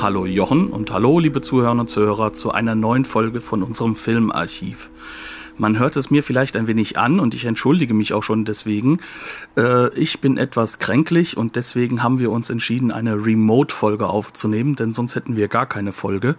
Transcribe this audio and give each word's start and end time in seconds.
Hallo 0.00 0.26
Jochen 0.26 0.68
und 0.68 0.92
hallo 0.92 1.18
liebe 1.18 1.40
Zuhörer 1.40 1.72
und 1.72 1.90
Zuhörer 1.90 2.32
zu 2.32 2.52
einer 2.52 2.76
neuen 2.76 3.04
Folge 3.04 3.40
von 3.40 3.64
unserem 3.64 3.96
Filmarchiv. 3.96 4.90
Man 5.56 5.76
hört 5.80 5.96
es 5.96 6.08
mir 6.08 6.22
vielleicht 6.22 6.56
ein 6.56 6.68
wenig 6.68 6.96
an 6.96 7.18
und 7.18 7.34
ich 7.34 7.46
entschuldige 7.46 7.94
mich 7.94 8.12
auch 8.12 8.22
schon 8.22 8.44
deswegen. 8.44 9.00
Äh, 9.56 9.92
ich 9.98 10.20
bin 10.20 10.36
etwas 10.36 10.78
kränklich 10.78 11.36
und 11.36 11.56
deswegen 11.56 12.00
haben 12.00 12.20
wir 12.20 12.30
uns 12.30 12.48
entschieden, 12.48 12.92
eine 12.92 13.26
Remote-Folge 13.26 14.06
aufzunehmen, 14.06 14.76
denn 14.76 14.94
sonst 14.94 15.16
hätten 15.16 15.34
wir 15.34 15.48
gar 15.48 15.66
keine 15.66 15.90
Folge. 15.90 16.36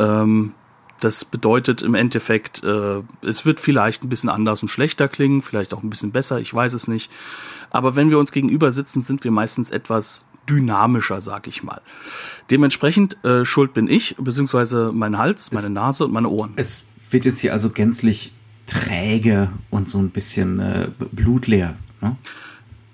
Ähm, 0.00 0.54
das 0.98 1.24
bedeutet 1.24 1.82
im 1.82 1.94
Endeffekt, 1.94 2.64
äh, 2.64 3.02
es 3.22 3.46
wird 3.46 3.60
vielleicht 3.60 4.02
ein 4.02 4.08
bisschen 4.08 4.28
anders 4.28 4.60
und 4.60 4.68
schlechter 4.68 5.06
klingen, 5.06 5.42
vielleicht 5.42 5.72
auch 5.72 5.84
ein 5.84 5.90
bisschen 5.90 6.10
besser, 6.10 6.40
ich 6.40 6.52
weiß 6.52 6.74
es 6.74 6.88
nicht. 6.88 7.12
Aber 7.70 7.94
wenn 7.94 8.10
wir 8.10 8.18
uns 8.18 8.32
gegenüber 8.32 8.72
sitzen, 8.72 9.02
sind 9.02 9.22
wir 9.22 9.30
meistens 9.30 9.70
etwas 9.70 10.24
dynamischer, 10.48 11.20
sag 11.20 11.46
ich 11.46 11.62
mal. 11.62 11.80
Dementsprechend 12.50 13.22
äh, 13.24 13.44
schuld 13.44 13.74
bin 13.74 13.88
ich, 13.88 14.16
beziehungsweise 14.18 14.90
mein 14.92 15.18
Hals, 15.18 15.52
meine 15.52 15.66
es, 15.66 15.72
Nase 15.72 16.04
und 16.04 16.12
meine 16.12 16.28
Ohren. 16.28 16.52
Es 16.56 16.84
wird 17.10 17.24
jetzt 17.24 17.40
hier 17.40 17.52
also 17.52 17.70
gänzlich 17.70 18.32
träge 18.66 19.50
und 19.70 19.88
so 19.88 19.98
ein 19.98 20.10
bisschen 20.10 20.60
äh, 20.60 20.90
blutleer. 21.12 21.76
Ne? 22.00 22.16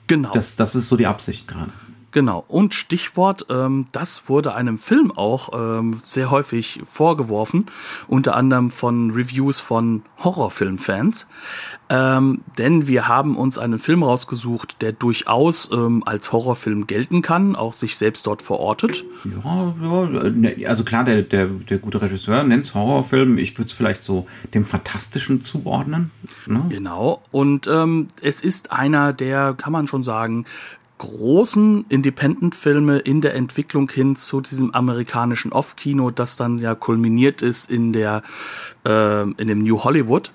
Genau. 0.06 0.32
Das, 0.32 0.56
das 0.56 0.74
ist 0.74 0.88
so 0.88 0.96
die 0.96 1.06
Absicht 1.06 1.48
gerade. 1.48 1.72
Genau. 2.14 2.44
Und 2.46 2.74
Stichwort, 2.74 3.46
ähm, 3.50 3.88
das 3.90 4.28
wurde 4.28 4.54
einem 4.54 4.78
Film 4.78 5.10
auch 5.10 5.48
ähm, 5.52 5.98
sehr 6.00 6.30
häufig 6.30 6.80
vorgeworfen, 6.88 7.66
unter 8.06 8.36
anderem 8.36 8.70
von 8.70 9.10
Reviews 9.10 9.58
von 9.58 10.02
Horrorfilmfans. 10.22 11.26
Ähm, 11.90 12.42
denn 12.56 12.86
wir 12.86 13.08
haben 13.08 13.36
uns 13.36 13.58
einen 13.58 13.80
Film 13.80 14.04
rausgesucht, 14.04 14.80
der 14.80 14.92
durchaus 14.92 15.68
ähm, 15.72 16.04
als 16.06 16.30
Horrorfilm 16.30 16.86
gelten 16.86 17.20
kann, 17.20 17.56
auch 17.56 17.72
sich 17.72 17.96
selbst 17.96 18.28
dort 18.28 18.42
verortet. 18.42 19.04
Ja, 19.24 19.74
ja 19.82 20.30
ne, 20.30 20.66
also 20.68 20.84
klar, 20.84 21.04
der, 21.04 21.22
der, 21.22 21.46
der 21.46 21.78
gute 21.78 22.00
Regisseur 22.00 22.44
nennt 22.44 22.66
es 22.66 22.74
Horrorfilm. 22.74 23.38
Ich 23.38 23.58
würde 23.58 23.66
es 23.66 23.72
vielleicht 23.72 24.04
so 24.04 24.28
dem 24.54 24.64
Fantastischen 24.64 25.40
zuordnen. 25.40 26.12
Ne? 26.46 26.64
Genau. 26.68 27.22
Und 27.32 27.66
ähm, 27.66 28.10
es 28.22 28.40
ist 28.40 28.70
einer 28.70 29.12
der, 29.12 29.54
kann 29.54 29.72
man 29.72 29.88
schon 29.88 30.04
sagen, 30.04 30.46
großen 31.04 31.84
Independent-Filme 31.88 32.98
in 32.98 33.20
der 33.20 33.34
Entwicklung 33.34 33.90
hin 33.90 34.16
zu 34.16 34.40
diesem 34.40 34.74
amerikanischen 34.74 35.52
Off-Kino, 35.52 36.10
das 36.10 36.36
dann 36.36 36.58
ja 36.58 36.74
kulminiert 36.74 37.42
ist 37.42 37.70
in 37.70 37.92
der 37.92 38.22
äh, 38.86 39.22
in 39.22 39.48
dem 39.48 39.62
New 39.62 39.84
Hollywood. 39.84 40.32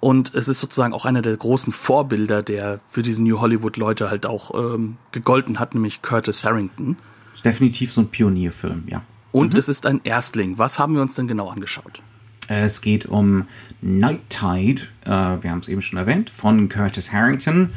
Und 0.00 0.34
es 0.34 0.46
ist 0.46 0.60
sozusagen 0.60 0.94
auch 0.94 1.06
einer 1.06 1.22
der 1.22 1.36
großen 1.36 1.72
Vorbilder, 1.72 2.42
der 2.42 2.80
für 2.88 3.02
diesen 3.02 3.24
New 3.24 3.40
Hollywood-Leute 3.40 4.10
halt 4.10 4.26
auch 4.26 4.54
ähm, 4.54 4.96
gegolten 5.10 5.58
hat, 5.58 5.74
nämlich 5.74 6.02
Curtis 6.02 6.44
Harrington. 6.44 6.96
Ist 7.34 7.44
definitiv 7.44 7.92
so 7.92 8.02
ein 8.02 8.08
Pionierfilm, 8.08 8.84
ja. 8.86 9.02
Und 9.32 9.52
mhm. 9.54 9.58
es 9.58 9.68
ist 9.68 9.86
ein 9.86 10.00
Erstling. 10.04 10.58
Was 10.58 10.78
haben 10.78 10.94
wir 10.94 11.02
uns 11.02 11.16
denn 11.16 11.26
genau 11.26 11.48
angeschaut? 11.48 12.00
Es 12.48 12.80
geht 12.80 13.06
um 13.06 13.46
Night 13.80 14.30
Tide, 14.30 14.82
äh, 15.04 15.10
wir 15.10 15.50
haben 15.50 15.60
es 15.60 15.68
eben 15.68 15.82
schon 15.82 15.98
erwähnt, 15.98 16.30
von 16.30 16.68
Curtis 16.68 17.12
Harrington 17.12 17.70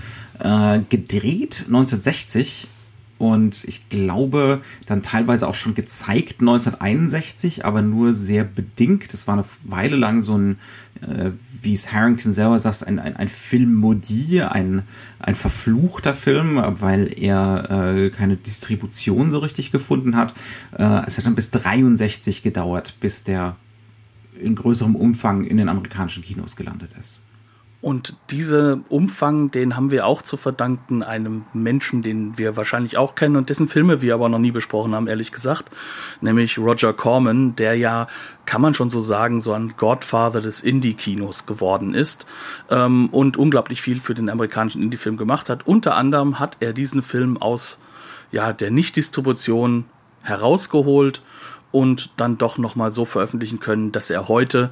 äh, 0.43 0.79
gedreht 0.89 1.63
1960 1.67 2.67
und 3.21 3.65
ich 3.65 3.87
glaube 3.89 4.61
dann 4.87 5.03
teilweise 5.03 5.47
auch 5.47 5.53
schon 5.53 5.75
gezeigt 5.75 6.39
1961, 6.39 7.65
aber 7.65 7.83
nur 7.83 8.15
sehr 8.15 8.43
bedingt. 8.43 9.13
Das 9.13 9.27
war 9.27 9.35
eine 9.35 9.45
Weile 9.63 9.95
lang 9.95 10.23
so 10.23 10.35
ein, 10.35 10.57
äh, 11.01 11.29
wie 11.61 11.75
es 11.75 11.93
Harrington 11.93 12.33
selber 12.33 12.59
sagt, 12.59 12.87
ein, 12.87 12.97
ein, 12.97 13.15
ein 13.15 13.27
Filmmodie, 13.27 14.41
ein, 14.41 14.81
ein 15.19 15.35
verfluchter 15.35 16.15
Film, 16.15 16.59
weil 16.79 17.13
er 17.15 17.69
äh, 17.69 18.09
keine 18.09 18.37
Distribution 18.37 19.29
so 19.29 19.37
richtig 19.37 19.71
gefunden 19.71 20.15
hat. 20.15 20.33
Äh, 20.75 21.05
es 21.05 21.19
hat 21.19 21.27
dann 21.27 21.35
bis 21.35 21.51
63 21.51 22.41
gedauert, 22.41 22.95
bis 23.01 23.23
der 23.23 23.55
in 24.41 24.55
größerem 24.55 24.95
Umfang 24.95 25.43
in 25.43 25.57
den 25.57 25.69
amerikanischen 25.69 26.23
Kinos 26.23 26.55
gelandet 26.55 26.89
ist. 26.99 27.19
Und 27.81 28.15
dieser 28.29 28.79
Umfang, 28.89 29.49
den 29.49 29.75
haben 29.75 29.89
wir 29.89 30.05
auch 30.05 30.21
zu 30.21 30.37
verdanken 30.37 31.01
einem 31.01 31.45
Menschen, 31.51 32.03
den 32.03 32.37
wir 32.37 32.55
wahrscheinlich 32.55 32.95
auch 32.95 33.15
kennen 33.15 33.35
und 33.35 33.49
dessen 33.49 33.67
Filme 33.67 34.01
wir 34.01 34.13
aber 34.13 34.29
noch 34.29 34.37
nie 34.37 34.51
besprochen 34.51 34.93
haben, 34.93 35.07
ehrlich 35.07 35.31
gesagt, 35.31 35.65
nämlich 36.21 36.59
Roger 36.59 36.93
Corman, 36.93 37.55
der 37.55 37.75
ja, 37.75 38.07
kann 38.45 38.61
man 38.61 38.75
schon 38.75 38.91
so 38.91 39.01
sagen, 39.01 39.41
so 39.41 39.53
ein 39.53 39.73
Godfather 39.77 40.41
des 40.41 40.61
Indie-Kinos 40.61 41.47
geworden 41.47 41.95
ist 41.95 42.27
ähm, 42.69 43.09
und 43.09 43.37
unglaublich 43.37 43.81
viel 43.81 43.99
für 43.99 44.13
den 44.13 44.29
amerikanischen 44.29 44.83
Indie-Film 44.83 45.17
gemacht 45.17 45.49
hat. 45.49 45.65
Unter 45.65 45.95
anderem 45.95 46.39
hat 46.39 46.57
er 46.59 46.73
diesen 46.73 47.01
Film 47.01 47.37
aus 47.37 47.79
ja, 48.31 48.53
der 48.53 48.69
Nicht-Distribution 48.69 49.85
herausgeholt 50.21 51.23
und 51.71 52.11
dann 52.17 52.37
doch 52.37 52.59
nochmal 52.59 52.91
so 52.91 53.05
veröffentlichen 53.05 53.59
können, 53.59 53.91
dass 53.91 54.11
er 54.11 54.27
heute 54.27 54.69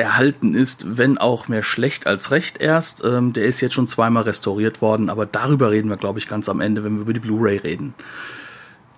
erhalten 0.00 0.54
ist, 0.54 0.96
wenn 0.98 1.18
auch 1.18 1.48
mehr 1.48 1.62
schlecht 1.62 2.06
als 2.06 2.30
recht 2.30 2.58
erst. 2.58 3.04
Ähm, 3.04 3.32
der 3.32 3.44
ist 3.44 3.60
jetzt 3.60 3.74
schon 3.74 3.88
zweimal 3.88 4.24
restauriert 4.24 4.82
worden, 4.82 5.10
aber 5.10 5.26
darüber 5.26 5.70
reden 5.70 5.88
wir, 5.90 5.96
glaube 5.96 6.18
ich, 6.18 6.28
ganz 6.28 6.48
am 6.48 6.60
Ende, 6.60 6.84
wenn 6.84 6.94
wir 6.94 7.02
über 7.02 7.12
die 7.12 7.20
Blu-ray 7.20 7.58
reden. 7.58 7.94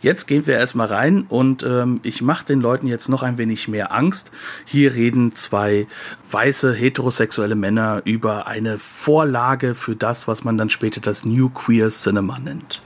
Jetzt 0.00 0.26
gehen 0.26 0.48
wir 0.48 0.56
erstmal 0.56 0.88
rein 0.88 1.26
und 1.28 1.62
ähm, 1.62 2.00
ich 2.02 2.22
mache 2.22 2.44
den 2.44 2.60
Leuten 2.60 2.88
jetzt 2.88 3.08
noch 3.08 3.22
ein 3.22 3.38
wenig 3.38 3.68
mehr 3.68 3.92
Angst. 3.92 4.32
Hier 4.64 4.94
reden 4.94 5.32
zwei 5.32 5.86
weiße 6.32 6.74
heterosexuelle 6.74 7.54
Männer 7.54 8.02
über 8.04 8.48
eine 8.48 8.78
Vorlage 8.78 9.76
für 9.76 9.94
das, 9.94 10.26
was 10.26 10.42
man 10.42 10.58
dann 10.58 10.70
später 10.70 11.00
das 11.00 11.24
New 11.24 11.50
Queer 11.50 11.88
Cinema 11.90 12.40
nennt. 12.40 12.82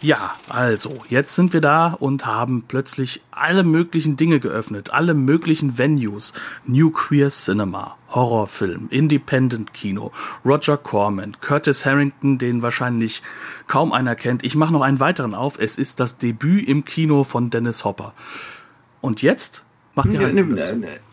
Ja, 0.00 0.34
also, 0.48 0.94
jetzt 1.08 1.34
sind 1.34 1.52
wir 1.52 1.60
da 1.60 1.88
und 1.88 2.24
haben 2.24 2.62
plötzlich 2.68 3.20
alle 3.32 3.64
möglichen 3.64 4.16
Dinge 4.16 4.38
geöffnet, 4.38 4.90
alle 4.90 5.12
möglichen 5.12 5.76
Venues. 5.76 6.32
New 6.66 6.90
Queer 6.90 7.30
Cinema, 7.30 7.96
Horrorfilm, 8.10 8.86
Independent 8.90 9.74
Kino, 9.74 10.12
Roger 10.44 10.76
Corman, 10.76 11.36
Curtis 11.40 11.84
Harrington, 11.84 12.38
den 12.38 12.62
wahrscheinlich 12.62 13.22
kaum 13.66 13.92
einer 13.92 14.14
kennt. 14.14 14.44
Ich 14.44 14.54
mache 14.54 14.72
noch 14.72 14.82
einen 14.82 15.00
weiteren 15.00 15.34
auf. 15.34 15.58
Es 15.58 15.76
ist 15.76 15.98
das 15.98 16.16
Debüt 16.18 16.68
im 16.68 16.84
Kino 16.84 17.24
von 17.24 17.50
Dennis 17.50 17.84
Hopper. 17.84 18.14
Und 19.00 19.20
jetzt 19.20 19.64
macht 19.96 20.14
er 20.14 20.20
halt 20.20 20.36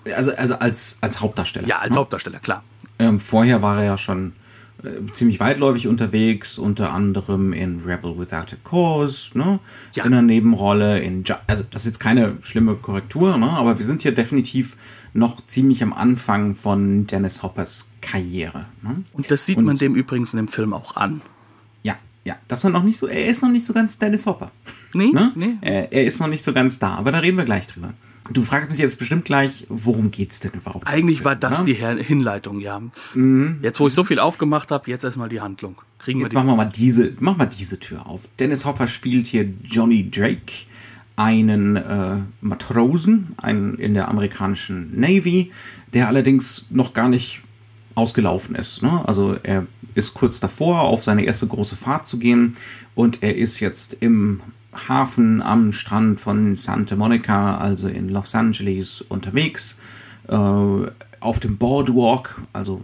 äh, 0.06 0.14
also, 0.14 0.32
also 0.36 0.60
als, 0.60 1.00
als 1.02 1.22
Hauptdarsteller. 1.22 1.68
Ja, 1.68 1.80
als 1.80 1.92
ne? 1.92 1.98
Hauptdarsteller, 1.98 2.40
klar. 2.40 2.64
Ähm, 3.00 3.20
vorher 3.20 3.64
war 3.64 3.80
er 3.80 3.86
ja 3.86 3.98
schon 3.98 4.34
äh, 4.86 5.14
ziemlich 5.14 5.40
weitläufig 5.40 5.88
unterwegs, 5.88 6.58
unter 6.58 6.94
anderem 6.94 7.54
in 7.54 7.82
Rebel 7.86 8.18
Without 8.18 8.54
a 8.54 8.58
Cause, 8.64 9.30
ne? 9.34 9.60
Ja. 9.94 10.06
In 10.06 10.14
einer 10.14 10.22
Nebenrolle, 10.22 11.00
in 11.00 11.24
Ju 11.24 11.36
also 11.48 11.64
das 11.70 11.84
ist 11.84 11.88
jetzt 11.88 12.00
keine 12.00 12.38
schlimme 12.42 12.76
Korrektur, 12.76 13.38
ne? 13.38 13.50
Aber 13.50 13.78
wir 13.78 13.86
sind 13.86 14.02
hier 14.02 14.14
definitiv 14.14 14.78
noch 15.14 15.46
ziemlich 15.46 15.82
am 15.82 15.94
Anfang 15.94 16.56
von 16.56 17.08
Dennis 17.08 17.42
Hoppers 17.42 17.86
Karriere. 18.02 18.66
Ne? 18.82 19.04
Und 19.14 19.32
das 19.32 19.46
sieht 19.46 19.58
Und, 19.58 19.66
man 19.66 19.78
dem 19.78 19.96
übrigens 19.96 20.34
in 20.34 20.38
dem 20.38 20.48
Film 20.48 20.74
auch 20.74 20.96
an. 20.96 21.22
Ja, 21.84 21.96
ja, 22.24 22.36
das 22.48 22.64
er 22.64 22.70
noch 22.70 22.84
nicht 22.84 22.98
so, 22.98 23.08
er 23.08 23.28
ist 23.28 23.42
noch 23.42 23.50
nicht 23.50 23.66
so 23.66 23.74
ganz 23.74 23.98
Dennis 23.98 24.26
Hopper. 24.26 24.52
Nee, 24.94 25.12
ne? 25.12 25.32
nee. 25.36 25.56
Er, 25.62 25.92
er 25.92 26.04
ist 26.04 26.20
noch 26.20 26.28
nicht 26.28 26.44
so 26.44 26.54
ganz 26.54 26.80
da, 26.80 26.96
aber 26.96 27.12
da 27.12 27.20
reden 27.20 27.38
wir 27.38 27.46
gleich 27.46 27.68
drüber. 27.68 27.94
Du 28.32 28.42
fragst 28.42 28.70
mich 28.70 28.80
jetzt 28.80 28.98
bestimmt 28.98 29.26
gleich, 29.26 29.66
worum 29.70 30.10
geht's 30.10 30.40
denn 30.40 30.52
überhaupt? 30.54 30.88
Eigentlich 30.88 31.24
war 31.24 31.36
das 31.36 31.60
ne? 31.60 31.66
die 31.66 31.76
Hinleitung, 31.76 32.60
ja. 32.60 32.82
Mhm. 33.14 33.60
Jetzt, 33.62 33.80
wo 33.80 33.88
ich 33.88 33.94
so 33.94 34.04
viel 34.04 34.20
aufgemacht 34.20 34.72
habe, 34.72 34.90
jetzt 34.90 35.04
erstmal 35.04 35.30
die 35.30 35.42
Handlung. 35.42 35.82
Kriegen 36.00 36.20
jetzt 36.20 36.28
wir 36.28 36.30
die 36.30 36.36
machen 36.36 36.48
wir 36.48 36.56
mal 36.56 36.66
diese, 36.66 37.14
machen 37.20 37.40
wir 37.40 37.46
diese 37.46 37.80
Tür 37.80 38.08
auf. 38.08 38.22
Dennis 38.40 38.66
Hopper 38.66 38.88
spielt 38.88 39.28
hier 39.28 39.48
Johnny 39.64 40.10
Drake, 40.10 40.66
einen 41.16 41.76
äh, 41.76 42.18
Matrosen, 42.42 43.34
einen 43.38 43.76
in 43.76 43.94
der 43.94 44.08
amerikanischen 44.08 45.00
Navy, 45.00 45.52
der 45.94 46.08
allerdings 46.08 46.66
noch 46.70 46.94
gar 46.94 47.10
nicht 47.10 47.42
ausgelaufen 47.94 48.56
ist. 48.56 48.82
Ne? 48.82 49.08
Also 49.08 49.38
er 49.42 49.66
ist 49.94 50.14
kurz 50.14 50.40
davor, 50.40 50.82
auf 50.82 51.04
seine 51.04 51.24
erste 51.24 51.48
große 51.48 51.76
Fahrt 51.76 52.06
zu 52.06 52.20
gehen 52.20 52.58
und 52.96 53.24
er 53.24 53.36
ist 53.36 53.60
jetzt 53.60 53.98
im 54.02 54.42
Hafen 54.88 55.42
am 55.42 55.72
Strand 55.72 56.20
von 56.20 56.58
Santa 56.58 56.96
Monica, 56.96 57.58
also 57.58 57.88
in 57.88 58.10
Los 58.10 58.36
Angeles, 58.36 59.02
unterwegs. 59.02 59.76
Äh, 60.28 60.36
auf 61.20 61.40
dem 61.40 61.58
Boardwalk, 61.58 62.40
also 62.54 62.82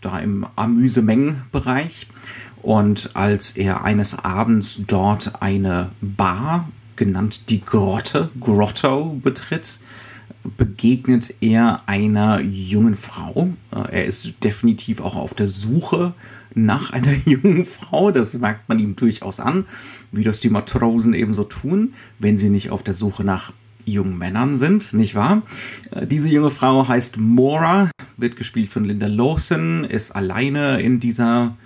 da 0.00 0.18
im 0.18 0.46
Amüsemeng-Bereich. 0.56 2.06
Und 2.60 3.10
als 3.14 3.52
er 3.52 3.84
eines 3.84 4.18
Abends 4.18 4.80
dort 4.86 5.42
eine 5.42 5.90
Bar 6.00 6.68
genannt 6.96 7.48
die 7.48 7.64
Grotte, 7.64 8.30
Grotto 8.38 9.18
betritt, 9.22 9.80
begegnet 10.56 11.34
er 11.40 11.80
einer 11.86 12.40
jungen 12.40 12.94
Frau. 12.94 13.50
Äh, 13.70 14.00
er 14.00 14.04
ist 14.04 14.44
definitiv 14.44 15.00
auch 15.00 15.16
auf 15.16 15.34
der 15.34 15.48
Suche 15.48 16.14
nach 16.54 16.92
einer 16.92 17.14
jungen 17.24 17.64
Frau. 17.64 18.10
Das 18.10 18.36
merkt 18.38 18.68
man 18.68 18.78
ihm 18.78 18.96
durchaus 18.96 19.40
an, 19.40 19.64
wie 20.10 20.24
das 20.24 20.40
die 20.40 20.50
Matrosen 20.50 21.14
ebenso 21.14 21.44
tun, 21.44 21.94
wenn 22.18 22.38
sie 22.38 22.50
nicht 22.50 22.70
auf 22.70 22.82
der 22.82 22.94
Suche 22.94 23.24
nach 23.24 23.52
jungen 23.84 24.16
Männern 24.18 24.56
sind, 24.56 24.92
nicht 24.92 25.14
wahr? 25.14 25.42
Äh, 25.90 26.06
diese 26.06 26.28
junge 26.28 26.50
Frau 26.50 26.86
heißt 26.86 27.16
Mora, 27.16 27.90
wird 28.16 28.36
gespielt 28.36 28.70
von 28.70 28.84
Linda 28.84 29.06
Lawson, 29.06 29.84
ist 29.84 30.12
alleine 30.12 30.80
in 30.80 31.00
dieser 31.00 31.56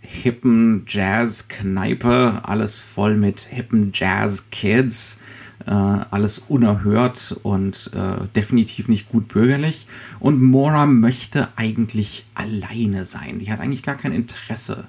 hippen 0.00 0.84
Jazz-Kneipe, 0.86 2.40
alles 2.44 2.80
voll 2.80 3.16
mit 3.16 3.40
hippen 3.40 3.90
Jazz-Kids, 3.92 5.18
äh, 5.66 5.70
alles 5.70 6.38
unerhört 6.38 7.36
und 7.42 7.90
äh, 7.94 8.26
definitiv 8.34 8.88
nicht 8.88 9.08
gut 9.08 9.28
bürgerlich. 9.28 9.86
Und 10.20 10.42
Mora 10.42 10.86
möchte 10.86 11.48
eigentlich 11.56 12.26
alleine 12.34 13.04
sein. 13.04 13.38
Die 13.38 13.50
hat 13.50 13.60
eigentlich 13.60 13.82
gar 13.82 13.96
kein 13.96 14.12
Interesse, 14.12 14.84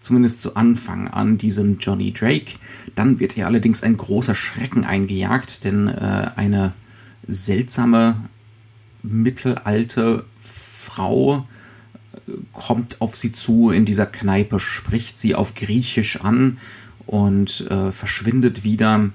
zumindest 0.00 0.40
zu 0.40 0.56
Anfang, 0.56 1.08
an 1.08 1.38
diesem 1.38 1.78
Johnny 1.78 2.12
Drake. 2.12 2.52
Dann 2.94 3.18
wird 3.18 3.36
ihr 3.36 3.46
allerdings 3.46 3.82
ein 3.82 3.96
großer 3.96 4.34
Schrecken 4.34 4.84
eingejagt, 4.84 5.64
denn 5.64 5.88
äh, 5.88 6.30
eine 6.36 6.72
seltsame 7.26 8.16
mittelalte 9.02 10.24
Frau 10.40 11.46
kommt 12.52 13.00
auf 13.00 13.16
sie 13.16 13.32
zu 13.32 13.70
in 13.70 13.84
dieser 13.84 14.06
Kneipe, 14.06 14.60
spricht 14.60 15.18
sie 15.18 15.34
auf 15.34 15.54
Griechisch 15.54 16.20
an 16.20 16.58
und 17.06 17.68
äh, 17.70 17.92
verschwindet 17.92 18.64
wieder. 18.64 19.10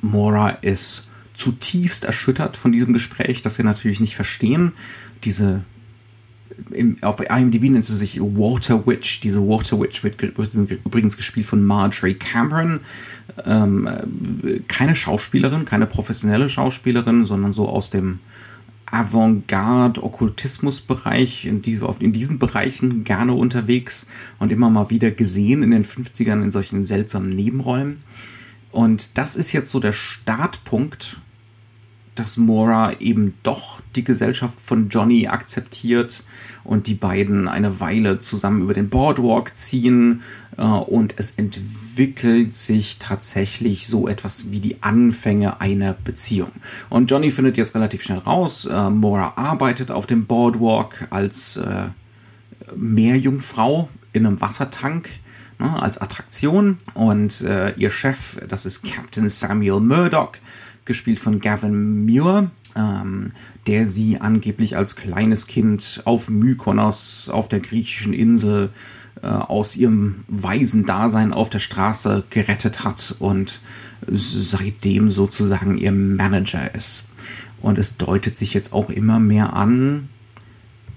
Mora 0.00 0.50
ist 0.50 1.08
zutiefst 1.34 2.04
erschüttert 2.04 2.56
von 2.56 2.72
diesem 2.72 2.92
Gespräch, 2.92 3.42
das 3.42 3.58
wir 3.58 3.64
natürlich 3.64 4.00
nicht 4.00 4.16
verstehen. 4.16 4.72
Diese 5.24 5.64
im, 6.70 6.96
auf 7.02 7.20
IMDb 7.20 7.64
nennt 7.64 7.84
sie 7.84 7.96
sich 7.96 8.20
Water 8.20 8.86
Witch. 8.86 9.20
Diese 9.20 9.46
Water 9.46 9.78
Witch 9.80 10.04
wird 10.04 10.22
übrigens 10.22 11.16
gespielt 11.16 11.46
von 11.46 11.64
Marjorie 11.64 12.14
Cameron. 12.14 12.80
Ähm, 13.44 13.88
keine 14.68 14.94
Schauspielerin, 14.96 15.64
keine 15.64 15.86
professionelle 15.86 16.48
Schauspielerin, 16.48 17.26
sondern 17.26 17.52
so 17.52 17.68
aus 17.68 17.90
dem 17.90 18.20
Avantgarde-Okkultismus-Bereich, 18.86 21.46
in, 21.46 21.60
die, 21.60 21.80
in 21.98 22.12
diesen 22.12 22.38
Bereichen 22.38 23.02
gerne 23.04 23.32
unterwegs 23.32 24.06
und 24.38 24.52
immer 24.52 24.70
mal 24.70 24.90
wieder 24.90 25.10
gesehen 25.10 25.64
in 25.64 25.72
den 25.72 25.84
50ern 25.84 26.40
in 26.42 26.52
solchen 26.52 26.86
seltsamen 26.86 27.34
Nebenräumen. 27.34 28.04
Und 28.76 29.16
das 29.16 29.36
ist 29.36 29.52
jetzt 29.52 29.70
so 29.70 29.80
der 29.80 29.92
Startpunkt, 29.92 31.16
dass 32.14 32.36
Mora 32.36 33.00
eben 33.00 33.32
doch 33.42 33.80
die 33.94 34.04
Gesellschaft 34.04 34.60
von 34.60 34.90
Johnny 34.90 35.28
akzeptiert 35.28 36.24
und 36.62 36.86
die 36.86 36.94
beiden 36.94 37.48
eine 37.48 37.80
Weile 37.80 38.18
zusammen 38.18 38.60
über 38.60 38.74
den 38.74 38.90
Boardwalk 38.90 39.56
ziehen 39.56 40.20
äh, 40.58 40.62
und 40.62 41.14
es 41.16 41.30
entwickelt 41.30 42.52
sich 42.52 42.98
tatsächlich 42.98 43.86
so 43.86 44.08
etwas 44.08 44.50
wie 44.50 44.60
die 44.60 44.82
Anfänge 44.82 45.58
einer 45.62 45.94
Beziehung. 45.94 46.52
Und 46.90 47.10
Johnny 47.10 47.30
findet 47.30 47.56
jetzt 47.56 47.74
relativ 47.74 48.02
schnell 48.02 48.18
raus, 48.18 48.66
äh, 48.70 48.90
Mora 48.90 49.32
arbeitet 49.36 49.90
auf 49.90 50.04
dem 50.04 50.26
Boardwalk 50.26 51.06
als 51.08 51.56
äh, 51.56 51.86
Meerjungfrau 52.76 53.88
in 54.12 54.26
einem 54.26 54.38
Wassertank 54.42 55.08
ne, 55.58 55.82
als 55.82 55.98
Attraktion 55.98 56.78
und 56.94 57.40
äh, 57.42 57.72
ihr 57.74 57.90
Chef, 57.90 58.38
das 58.48 58.66
ist 58.66 58.82
Captain 58.82 59.28
Samuel 59.28 59.80
Murdoch, 59.80 60.32
gespielt 60.84 61.18
von 61.18 61.40
Gavin 61.40 62.04
Muir, 62.04 62.50
ähm, 62.76 63.32
der 63.66 63.86
sie 63.86 64.20
angeblich 64.20 64.76
als 64.76 64.96
kleines 64.96 65.46
Kind 65.46 66.02
auf 66.04 66.28
Mykonos, 66.28 67.28
auf 67.28 67.48
der 67.48 67.60
griechischen 67.60 68.12
Insel, 68.12 68.70
äh, 69.22 69.26
aus 69.26 69.76
ihrem 69.76 70.24
weisen 70.28 70.86
Dasein 70.86 71.32
auf 71.32 71.50
der 71.50 71.58
Straße 71.58 72.24
gerettet 72.30 72.84
hat 72.84 73.16
und 73.18 73.60
seitdem 74.06 75.10
sozusagen 75.10 75.78
ihr 75.78 75.92
Manager 75.92 76.74
ist. 76.74 77.08
Und 77.62 77.78
es 77.78 77.96
deutet 77.96 78.36
sich 78.36 78.54
jetzt 78.54 78.72
auch 78.72 78.90
immer 78.90 79.18
mehr 79.18 79.54
an, 79.54 80.08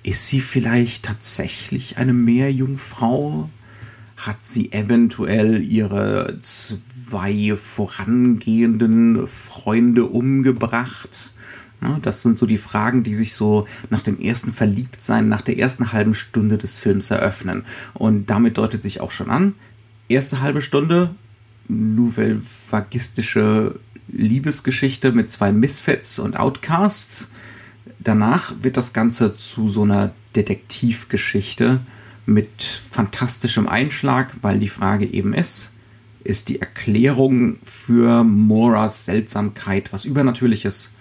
ist 0.03 0.27
sie 0.27 0.41
vielleicht 0.41 1.05
tatsächlich 1.05 1.97
eine 1.97 2.13
Meerjungfrau? 2.13 3.49
Hat 4.19 4.43
sie 4.43 4.73
eventuell 4.73 5.63
ihre 5.63 6.37
zwei 6.41 7.55
vorangehenden 7.55 9.27
Freunde 9.27 10.03
umgebracht? 10.03 11.33
Das 12.01 12.21
sind 12.21 12.37
so 12.37 12.45
die 12.45 12.57
Fragen, 12.57 13.03
die 13.03 13.13
sich 13.13 13.33
so 13.33 13.65
nach 13.89 14.03
dem 14.03 14.19
ersten 14.19 14.51
Verliebtsein, 14.51 15.29
nach 15.29 15.39
der 15.39 15.57
ersten 15.57 15.93
halben 15.93 16.13
Stunde 16.13 16.57
des 16.57 16.77
Films 16.77 17.09
eröffnen. 17.11 17.63
Und 17.93 18.29
damit 18.29 18.57
deutet 18.57 18.81
sich 18.81 18.99
auch 18.99 19.11
schon 19.11 19.29
an, 19.29 19.55
erste 20.09 20.41
halbe 20.41 20.61
Stunde, 20.61 21.15
nouvelle 21.69 22.41
vagistische 22.69 23.79
Liebesgeschichte 24.09 25.13
mit 25.13 25.31
zwei 25.31 25.53
Misfits 25.53 26.19
und 26.19 26.35
Outcasts. 26.35 27.29
Danach 27.99 28.51
wird 28.59 28.75
das 28.75 28.91
Ganze 28.91 29.37
zu 29.37 29.69
so 29.69 29.83
einer 29.83 30.11
Detektivgeschichte 30.35 31.79
mit 32.29 32.63
fantastischem 32.63 33.67
Einschlag, 33.67 34.31
weil 34.41 34.59
die 34.59 34.69
Frage 34.69 35.05
eben 35.05 35.33
ist, 35.33 35.71
ist 36.23 36.49
die 36.49 36.61
Erklärung 36.61 37.57
für 37.63 38.23
Moras 38.23 39.05
Seltsamkeit 39.05 39.91
was 39.91 40.05
Übernatürliches 40.05 40.93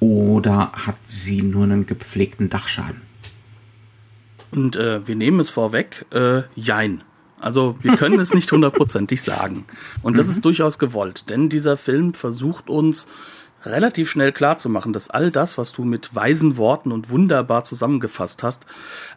oder 0.00 0.72
hat 0.72 0.96
sie 1.04 1.42
nur 1.42 1.64
einen 1.64 1.86
gepflegten 1.86 2.50
Dachschaden? 2.50 3.02
Und 4.50 4.76
äh, 4.76 5.06
wir 5.06 5.16
nehmen 5.16 5.40
es 5.40 5.50
vorweg, 5.50 6.06
äh, 6.12 6.42
jein. 6.54 7.02
Also 7.40 7.76
wir 7.82 7.96
können 7.96 8.18
es 8.18 8.34
nicht 8.34 8.50
hundertprozentig 8.50 9.22
sagen. 9.22 9.66
Und 10.02 10.18
das 10.18 10.26
mhm. 10.26 10.32
ist 10.32 10.44
durchaus 10.44 10.78
gewollt, 10.78 11.30
denn 11.30 11.48
dieser 11.48 11.76
Film 11.76 12.14
versucht 12.14 12.68
uns 12.68 13.06
relativ 13.66 14.10
schnell 14.10 14.32
klarzumachen, 14.32 14.92
dass 14.92 15.10
all 15.10 15.30
das, 15.30 15.58
was 15.58 15.72
du 15.72 15.84
mit 15.84 16.14
weisen 16.14 16.56
Worten 16.56 16.92
und 16.92 17.10
wunderbar 17.10 17.64
zusammengefasst 17.64 18.42
hast, 18.42 18.66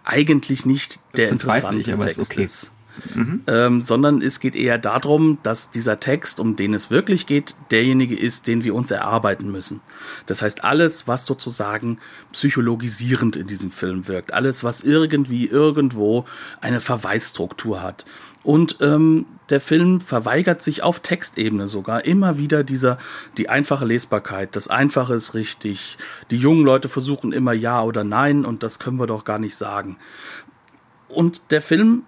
eigentlich 0.03 0.65
nicht 0.65 0.99
der 1.15 1.29
interessante 1.29 1.91
ich, 1.91 1.97
Text 1.97 2.19
ist. 2.19 2.31
Okay. 2.31 2.44
ist. 2.44 2.71
Mhm. 3.13 3.44
Ähm, 3.47 3.81
sondern 3.81 4.21
es 4.21 4.39
geht 4.39 4.55
eher 4.55 4.77
darum, 4.77 5.38
dass 5.44 5.69
dieser 5.69 5.99
Text, 5.99 6.39
um 6.39 6.55
den 6.55 6.73
es 6.73 6.89
wirklich 6.89 7.27
geht, 7.27 7.55
derjenige 7.71 8.15
ist, 8.15 8.48
den 8.48 8.63
wir 8.63 8.74
uns 8.74 8.91
erarbeiten 8.91 9.51
müssen. 9.51 9.81
Das 10.25 10.41
heißt, 10.41 10.63
alles, 10.63 11.07
was 11.07 11.25
sozusagen 11.25 12.00
psychologisierend 12.31 13.36
in 13.36 13.48
diesem 13.48 13.72
Film 13.72 14.07
wirkt, 14.07 14.33
alles, 14.33 14.63
was 14.63 14.81
irgendwie 14.81 15.45
irgendwo 15.45 16.25
eine 16.60 16.81
Verweisstruktur 16.81 17.83
hat. 17.83 18.05
Und 18.43 18.77
ähm, 18.81 19.25
der 19.50 19.62
Film 19.62 20.01
verweigert 20.01 20.62
sich 20.62 20.84
auf 20.84 21.00
Textebene 21.00 21.68
sogar 21.68 22.06
immer 22.06 22.38
wieder 22.38 22.63
dieser, 22.63 22.98
die 23.38 23.50
einfache 23.50 23.86
Lesbarkeit. 23.86 24.56
Das 24.56 24.68
Einfache 24.68 25.13
ist 25.13 25.34
richtig. 25.34 25.98
Die 26.32 26.38
jungen 26.38 26.66
Leute 26.66 26.89
versuchen 26.89 27.32
immer 27.32 27.54
Ja 27.54 27.84
oder 27.84 28.04
Nein 28.04 28.46
und 28.46 28.63
das 28.63 28.80
können 28.80 29.00
wir 29.00 29.08
doch 29.08 29.24
gar 29.24 29.39
nicht 29.39 29.56
sagen. 29.56 29.98
Und 31.08 31.42
der 31.51 31.62
Film 31.62 32.04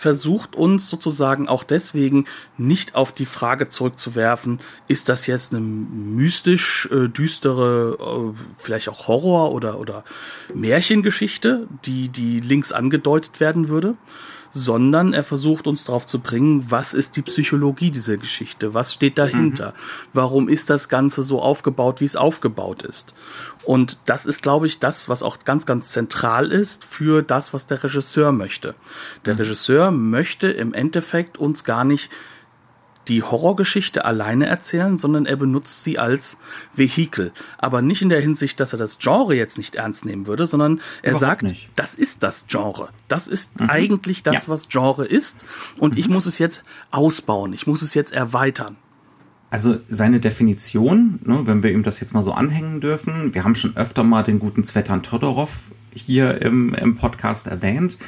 versucht 0.00 0.56
uns 0.56 0.88
sozusagen 0.88 1.46
auch 1.46 1.62
deswegen 1.62 2.24
nicht 2.56 2.94
auf 2.94 3.12
die 3.12 3.26
Frage 3.26 3.68
zurückzuwerfen, 3.68 4.60
ist 4.88 5.10
das 5.10 5.26
jetzt 5.26 5.52
eine 5.52 5.60
mystisch 5.60 6.88
äh, 6.90 7.08
düstere, 7.08 8.32
äh, 8.34 8.40
vielleicht 8.56 8.88
auch 8.88 9.08
Horror- 9.08 9.52
oder, 9.52 9.78
oder 9.78 10.04
Märchengeschichte, 10.54 11.68
die, 11.84 12.08
die 12.08 12.40
links 12.40 12.72
angedeutet 12.72 13.40
werden 13.40 13.68
würde, 13.68 13.94
sondern 14.52 15.12
er 15.12 15.24
versucht 15.24 15.66
uns 15.66 15.84
darauf 15.84 16.06
zu 16.06 16.18
bringen, 16.18 16.70
was 16.70 16.94
ist 16.94 17.16
die 17.16 17.22
Psychologie 17.22 17.90
dieser 17.90 18.16
Geschichte, 18.16 18.74
was 18.74 18.92
steht 18.92 19.18
dahinter, 19.18 19.68
mhm. 19.68 20.08
warum 20.12 20.48
ist 20.48 20.70
das 20.70 20.88
Ganze 20.88 21.22
so 21.22 21.40
aufgebaut, 21.40 22.00
wie 22.00 22.06
es 22.06 22.16
aufgebaut 22.16 22.82
ist. 22.82 23.14
Und 23.64 23.98
das 24.06 24.26
ist, 24.26 24.42
glaube 24.42 24.66
ich, 24.66 24.78
das, 24.78 25.08
was 25.08 25.22
auch 25.22 25.38
ganz, 25.44 25.66
ganz 25.66 25.90
zentral 25.90 26.50
ist 26.50 26.84
für 26.84 27.22
das, 27.22 27.52
was 27.54 27.66
der 27.66 27.82
Regisseur 27.84 28.32
möchte. 28.32 28.74
Der 29.24 29.34
mhm. 29.34 29.40
Regisseur 29.40 29.90
möchte 29.90 30.48
im 30.48 30.74
Endeffekt 30.74 31.38
uns 31.38 31.64
gar 31.64 31.84
nicht 31.84 32.10
die 33.08 33.22
Horrorgeschichte 33.22 34.04
alleine 34.04 34.46
erzählen, 34.46 34.98
sondern 34.98 35.26
er 35.26 35.36
benutzt 35.36 35.82
sie 35.82 35.98
als 35.98 36.36
Vehikel. 36.74 37.32
Aber 37.58 37.82
nicht 37.82 38.02
in 38.02 38.08
der 38.08 38.20
Hinsicht, 38.20 38.60
dass 38.60 38.72
er 38.72 38.78
das 38.78 38.98
Genre 38.98 39.34
jetzt 39.34 39.58
nicht 39.58 39.74
ernst 39.74 40.04
nehmen 40.04 40.26
würde, 40.26 40.46
sondern 40.46 40.80
er 41.02 41.12
Überhaupt 41.12 41.20
sagt, 41.20 41.42
nicht. 41.44 41.70
das 41.76 41.94
ist 41.94 42.22
das 42.22 42.46
Genre. 42.46 42.90
Das 43.08 43.26
ist 43.26 43.58
mhm. 43.58 43.70
eigentlich 43.70 44.22
das, 44.22 44.46
ja. 44.46 44.48
was 44.48 44.68
Genre 44.68 45.06
ist. 45.06 45.44
Und 45.78 45.94
mhm. 45.94 45.98
ich 45.98 46.08
muss 46.08 46.26
es 46.26 46.38
jetzt 46.38 46.62
ausbauen. 46.90 47.52
Ich 47.52 47.66
muss 47.66 47.82
es 47.82 47.94
jetzt 47.94 48.12
erweitern. 48.12 48.76
Also 49.50 49.78
seine 49.88 50.20
Definition, 50.20 51.18
ne, 51.24 51.40
wenn 51.44 51.64
wir 51.64 51.72
ihm 51.72 51.82
das 51.82 51.98
jetzt 51.98 52.14
mal 52.14 52.22
so 52.22 52.32
anhängen 52.32 52.80
dürfen, 52.80 53.34
wir 53.34 53.42
haben 53.42 53.56
schon 53.56 53.76
öfter 53.76 54.04
mal 54.04 54.22
den 54.22 54.38
guten 54.38 54.62
Zvetan 54.62 55.02
Todorov 55.02 55.72
hier 55.92 56.40
im, 56.40 56.72
im 56.74 56.94
Podcast 56.94 57.48
erwähnt. 57.48 57.98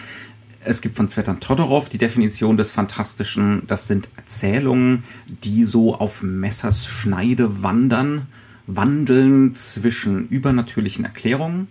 Es 0.64 0.81
gibt 0.81 0.97
von 0.97 1.09
Zvetan 1.09 1.40
Todorov 1.40 1.88
die 1.88 1.99
Definition 1.99 2.57
des 2.57 2.71
Fantastischen. 2.71 3.62
Das 3.66 3.88
sind 3.88 4.09
Erzählungen, 4.16 5.04
die 5.26 5.64
so 5.64 5.95
auf 5.95 6.23
Messers 6.23 6.87
Schneide 6.87 7.62
wandern, 7.62 8.26
wandeln 8.66 9.54
zwischen 9.54 10.28
übernatürlichen 10.28 11.04
Erklärungen 11.04 11.69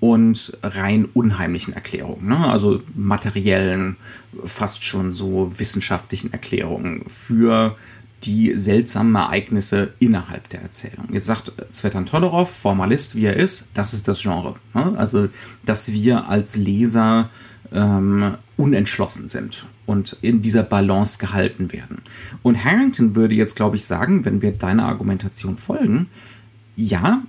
und 0.00 0.56
rein 0.62 1.06
unheimlichen 1.14 1.74
Erklärungen, 1.74 2.28
ne? 2.28 2.36
also 2.36 2.82
materiellen, 2.94 3.96
fast 4.44 4.84
schon 4.84 5.12
so 5.12 5.52
wissenschaftlichen 5.56 6.32
Erklärungen 6.32 7.04
für 7.08 7.76
die 8.24 8.56
seltsamen 8.56 9.14
Ereignisse 9.14 9.94
innerhalb 10.00 10.48
der 10.48 10.62
Erzählung. 10.62 11.08
Jetzt 11.12 11.26
sagt 11.26 11.52
Svetan 11.72 12.06
Todorov, 12.06 12.50
Formalist 12.50 13.14
wie 13.14 13.26
er 13.26 13.36
ist, 13.36 13.66
das 13.74 13.94
ist 13.94 14.08
das 14.08 14.20
Genre. 14.20 14.56
Ne? 14.74 14.94
Also, 14.96 15.28
dass 15.64 15.92
wir 15.92 16.28
als 16.28 16.56
Leser 16.56 17.30
ähm, 17.74 18.36
unentschlossen 18.56 19.28
sind 19.28 19.66
und 19.84 20.16
in 20.22 20.40
dieser 20.40 20.62
Balance 20.62 21.18
gehalten 21.18 21.72
werden. 21.72 22.02
Und 22.42 22.64
Harrington 22.64 23.14
würde 23.14 23.34
jetzt, 23.34 23.56
glaube 23.56 23.76
ich, 23.76 23.84
sagen, 23.84 24.24
wenn 24.24 24.40
wir 24.40 24.52
deiner 24.52 24.86
Argumentation 24.86 25.58
folgen, 25.58 26.08
ja, 26.76 27.22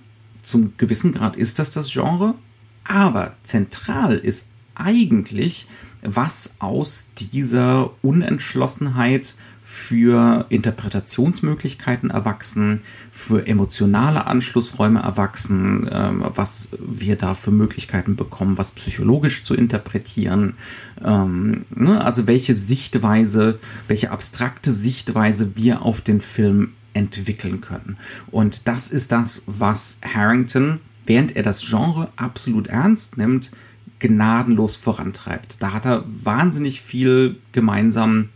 zum 0.43 0.73
gewissen 0.77 1.13
Grad 1.13 1.35
ist 1.35 1.59
das 1.59 1.71
das 1.71 1.91
Genre, 1.91 2.35
aber 2.83 3.33
zentral 3.43 4.15
ist 4.15 4.49
eigentlich, 4.75 5.67
was 6.03 6.55
aus 6.59 7.09
dieser 7.17 7.91
Unentschlossenheit 8.03 9.35
für 9.75 10.45
Interpretationsmöglichkeiten 10.49 12.09
erwachsen, 12.09 12.81
für 13.11 13.45
emotionale 13.45 14.25
Anschlussräume 14.25 15.01
erwachsen, 15.01 15.87
ähm, 15.91 16.23
was 16.33 16.69
wir 16.79 17.17
da 17.17 17.33
für 17.35 17.51
Möglichkeiten 17.51 18.15
bekommen, 18.15 18.57
was 18.57 18.71
psychologisch 18.71 19.43
zu 19.43 19.53
interpretieren. 19.53 20.55
Ähm, 21.03 21.65
ne? 21.75 22.03
Also 22.03 22.25
welche 22.25 22.55
Sichtweise, 22.55 23.59
welche 23.87 24.11
abstrakte 24.11 24.71
Sichtweise 24.71 25.57
wir 25.57 25.81
auf 25.81 25.99
den 26.01 26.21
Film 26.21 26.71
entwickeln 26.93 27.59
können. 27.59 27.97
Und 28.31 28.67
das 28.67 28.89
ist 28.89 29.11
das, 29.11 29.43
was 29.45 29.99
Harrington, 30.01 30.79
während 31.05 31.35
er 31.35 31.43
das 31.43 31.65
Genre 31.67 32.09
absolut 32.15 32.67
ernst 32.67 33.17
nimmt, 33.17 33.51
gnadenlos 33.99 34.77
vorantreibt. 34.77 35.57
Da 35.59 35.73
hat 35.73 35.85
er 35.85 36.05
wahnsinnig 36.07 36.81
viel 36.81 37.37
gemeinsam 37.51 38.29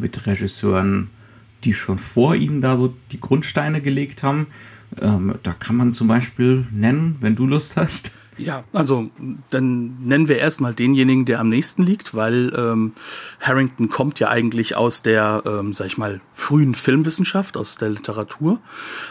mit 0.00 0.26
Regisseuren, 0.26 1.10
die 1.64 1.74
schon 1.74 1.98
vor 1.98 2.34
ihm 2.34 2.60
da 2.60 2.76
so 2.76 2.94
die 3.12 3.20
Grundsteine 3.20 3.80
gelegt 3.80 4.22
haben. 4.22 4.48
Ähm, 5.00 5.34
da 5.42 5.52
kann 5.52 5.76
man 5.76 5.92
zum 5.92 6.08
Beispiel 6.08 6.66
nennen, 6.70 7.16
wenn 7.20 7.36
du 7.36 7.46
Lust 7.46 7.76
hast. 7.76 8.12
Ja, 8.38 8.64
also 8.72 9.10
dann 9.50 9.98
nennen 10.02 10.26
wir 10.26 10.38
erstmal 10.38 10.72
denjenigen, 10.72 11.26
der 11.26 11.38
am 11.38 11.50
nächsten 11.50 11.82
liegt, 11.82 12.14
weil 12.14 12.52
ähm, 12.56 12.94
Harrington 13.40 13.90
kommt 13.90 14.20
ja 14.20 14.28
eigentlich 14.28 14.74
aus 14.74 15.02
der, 15.02 15.42
ähm, 15.44 15.74
sag 15.74 15.86
ich 15.86 15.98
mal, 15.98 16.20
frühen 16.32 16.74
Filmwissenschaft, 16.74 17.58
aus 17.58 17.76
der 17.76 17.90
Literatur. 17.90 18.58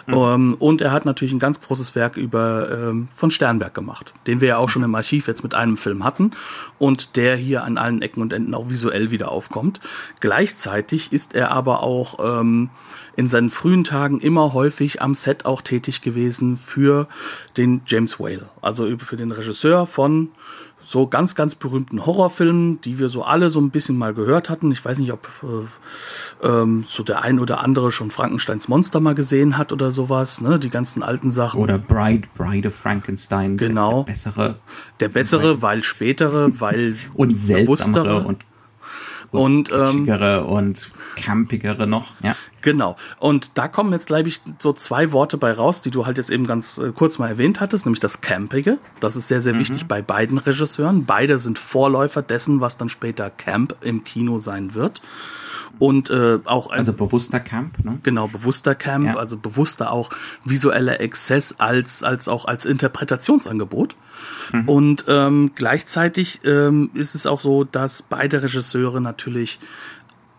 Mhm. 0.08 0.13
Ähm, 0.13 0.56
und 0.58 0.82
er 0.82 0.92
hat 0.92 1.06
natürlich 1.06 1.34
ein 1.34 1.40
ganz 1.40 1.62
großes 1.62 1.94
Werk 1.94 2.18
über 2.18 2.70
ähm, 2.72 3.10
von 3.13 3.30
Sternberg 3.30 3.75
gemacht, 3.75 4.13
den 4.25 4.42
wir 4.42 4.48
ja 4.48 4.58
auch 4.58 4.70
schon 4.70 4.84
im 4.84 4.96
Archiv 4.96 5.28
jetzt 5.28 5.44
mit 5.44 5.54
einem 5.54 5.78
Film 5.78 6.04
hatten 6.04 6.32
und 6.80 7.16
der 7.16 7.36
hier 7.36 7.63
an 7.63 7.78
allen 7.78 8.01
Ecken 8.01 8.22
und 8.22 8.34
Enden 8.34 8.56
auch 8.56 8.70
visuell 8.72 9.12
wieder 9.12 9.32
aufkommt. 9.32 9.80
Gleichzeitig 10.20 11.13
ist 11.13 11.36
er 11.36 11.51
aber 11.51 11.84
auch 11.84 12.40
ähm, 12.42 12.72
in 13.22 13.30
seinen 13.30 13.51
frühen 13.51 13.84
Tagen 13.84 14.20
immer 14.20 14.51
häufig 14.54 15.00
am 15.00 15.13
Set 15.13 15.46
auch 15.46 15.62
tätig 15.62 16.01
gewesen 16.01 16.58
für 16.58 17.08
den 17.56 17.82
James 17.86 18.20
Whale, 18.20 18.50
also 18.63 18.88
für 18.98 19.16
den 19.16 19.32
Regisseur 19.32 19.86
von 19.86 20.30
so 20.84 21.06
ganz, 21.06 21.36
ganz 21.36 21.54
berühmten 21.54 22.04
Horrorfilmen, 22.08 22.82
die 22.82 22.98
wir 22.98 23.10
so 23.10 23.24
alle 23.24 23.51
so 23.51 23.62
ein 23.62 23.70
bisschen 23.70 23.96
mal 23.96 24.16
gehört 24.16 24.50
hatten. 24.50 24.72
Ich 24.72 24.84
weiß 24.84 24.98
nicht, 24.98 25.12
ob 25.13 25.30
äh, 25.44 26.48
ähm, 26.48 26.84
so 26.88 27.04
der 27.04 27.22
ein 27.22 27.40
oder 27.40 27.63
andere 27.63 27.92
schon 27.92 28.10
Frankensteins 28.10 28.68
Monster 28.68 29.00
mal 29.00 29.13
gesehen 29.13 29.56
hat 29.56 29.72
oder 29.72 29.92
sowas, 29.92 30.42
ne? 30.42 30.58
Die 30.58 30.72
ganzen 30.72 31.04
alten 31.04 31.32
Sachen. 31.32 31.62
Oder 31.62 31.78
Bride, 31.78 32.28
Bride 32.36 32.70
of 32.70 32.74
Frankenstein. 32.74 33.58
Genau. 33.58 33.90
Der, 33.90 34.06
der 34.06 34.12
bessere. 34.12 34.56
Der 35.00 35.10
bessere, 35.10 35.62
weil 35.62 35.84
spätere, 35.84 36.60
weil 36.60 36.98
und 37.13 37.38
seltsamere 37.38 38.24
und 38.24 38.40
und 39.32 39.72
ähm, 39.72 40.10
und 40.46 40.90
campigere 41.16 41.88
noch, 41.88 42.16
ja. 42.22 42.36
Genau. 42.62 42.96
Und 43.20 43.58
da 43.58 43.68
kommen 43.68 43.91
jetzt, 43.91 44.08
glaube 44.08 44.30
ich, 44.30 44.41
so 44.60 44.74
zwei 44.74 45.12
Worte 45.12 45.38
bei 45.38 45.51
raus, 45.51 45.82
die 45.82 45.91
du 45.91 46.06
halt 46.06 46.18
jetzt 46.18 46.30
eben 46.30 46.46
ganz 46.46 46.77
äh, 46.77 46.91
kurz 46.94 47.18
mal 47.20 47.27
erwähnt 47.27 47.60
hattest, 47.60 47.86
nämlich 47.86 48.00
das 48.00 48.22
Campige. 48.22 48.77
Das 49.00 49.15
ist 49.15 49.27
sehr, 49.27 49.41
sehr 49.41 49.53
mhm. 49.53 49.60
wichtig 49.60 49.88
bei 49.88 50.01
beiden 50.01 50.38
Regisseuren. 50.38 51.06
Beide 51.06 51.39
sind 51.39 51.58
Vorläufer 51.58 52.22
dessen, 52.22 52.62
was 52.62 52.77
dann 52.77 52.89
später 52.89 53.30
Camp 53.30 53.75
im 53.82 54.03
Kino 54.03 54.39
sein 54.39 54.74
wird 54.74 55.01
und 55.80 56.10
äh, 56.10 56.39
auch 56.46 56.70
ein, 56.70 56.80
also 56.80 56.94
bewusster 56.94 57.39
Camp, 57.39 57.84
ne? 57.84 58.00
Genau, 58.03 58.27
bewusster 58.27 58.75
Camp, 58.75 59.06
ja. 59.06 59.15
also 59.15 59.38
bewusster 59.38 59.91
auch 59.91 60.12
visueller 60.46 61.01
Exzess 61.01 61.56
als 61.60 62.03
als 62.03 62.27
auch 62.27 62.46
als 62.46 62.65
Interpretationsangebot. 62.65 63.96
Mhm. 64.51 64.70
Und 64.70 65.06
ähm, 65.08 65.51
gleichzeitig 65.56 66.41
ähm, 66.44 66.91
ist 66.94 67.15
es 67.15 67.25
auch 67.25 67.39
so, 67.39 67.63
dass 67.63 68.03
beide 68.03 68.44
Regisseure 68.44 69.01
natürlich 69.01 69.60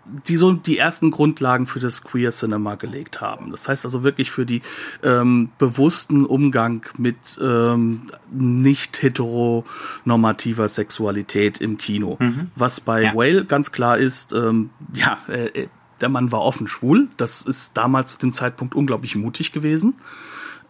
die 0.05 0.37
so 0.37 0.53
die 0.53 0.79
ersten 0.79 1.11
Grundlagen 1.11 1.67
für 1.67 1.79
das 1.79 2.03
Queer 2.03 2.31
Cinema 2.31 2.75
gelegt 2.75 3.21
haben. 3.21 3.51
Das 3.51 3.69
heißt 3.69 3.85
also 3.85 4.03
wirklich 4.03 4.31
für 4.31 4.45
die 4.45 4.63
ähm, 5.03 5.51
bewussten 5.59 6.27
Umgang 6.27 6.85
mit 6.99 7.17
ähm, 7.41 8.09
nicht 8.31 9.03
heteronormativer 9.03 10.69
Sexualität 10.69 11.61
im 11.61 11.79
Kino. 11.79 12.17
Mhm. 12.19 12.51
Was 12.57 12.81
bei 12.81 13.03
ja. 13.03 13.15
Whale 13.15 13.45
ganz 13.45 13.71
klar 13.71 13.99
ist, 13.99 14.33
ähm, 14.33 14.71
ja, 14.95 15.19
äh, 15.29 15.69
der 16.01 16.09
Mann 16.09 16.33
war 16.33 16.41
offen 16.41 16.67
schwul. 16.67 17.09
Das 17.17 17.43
ist 17.43 17.77
damals 17.77 18.13
zu 18.13 18.19
dem 18.19 18.33
Zeitpunkt 18.33 18.75
unglaublich 18.75 19.15
mutig 19.15 19.53
gewesen. 19.53 19.95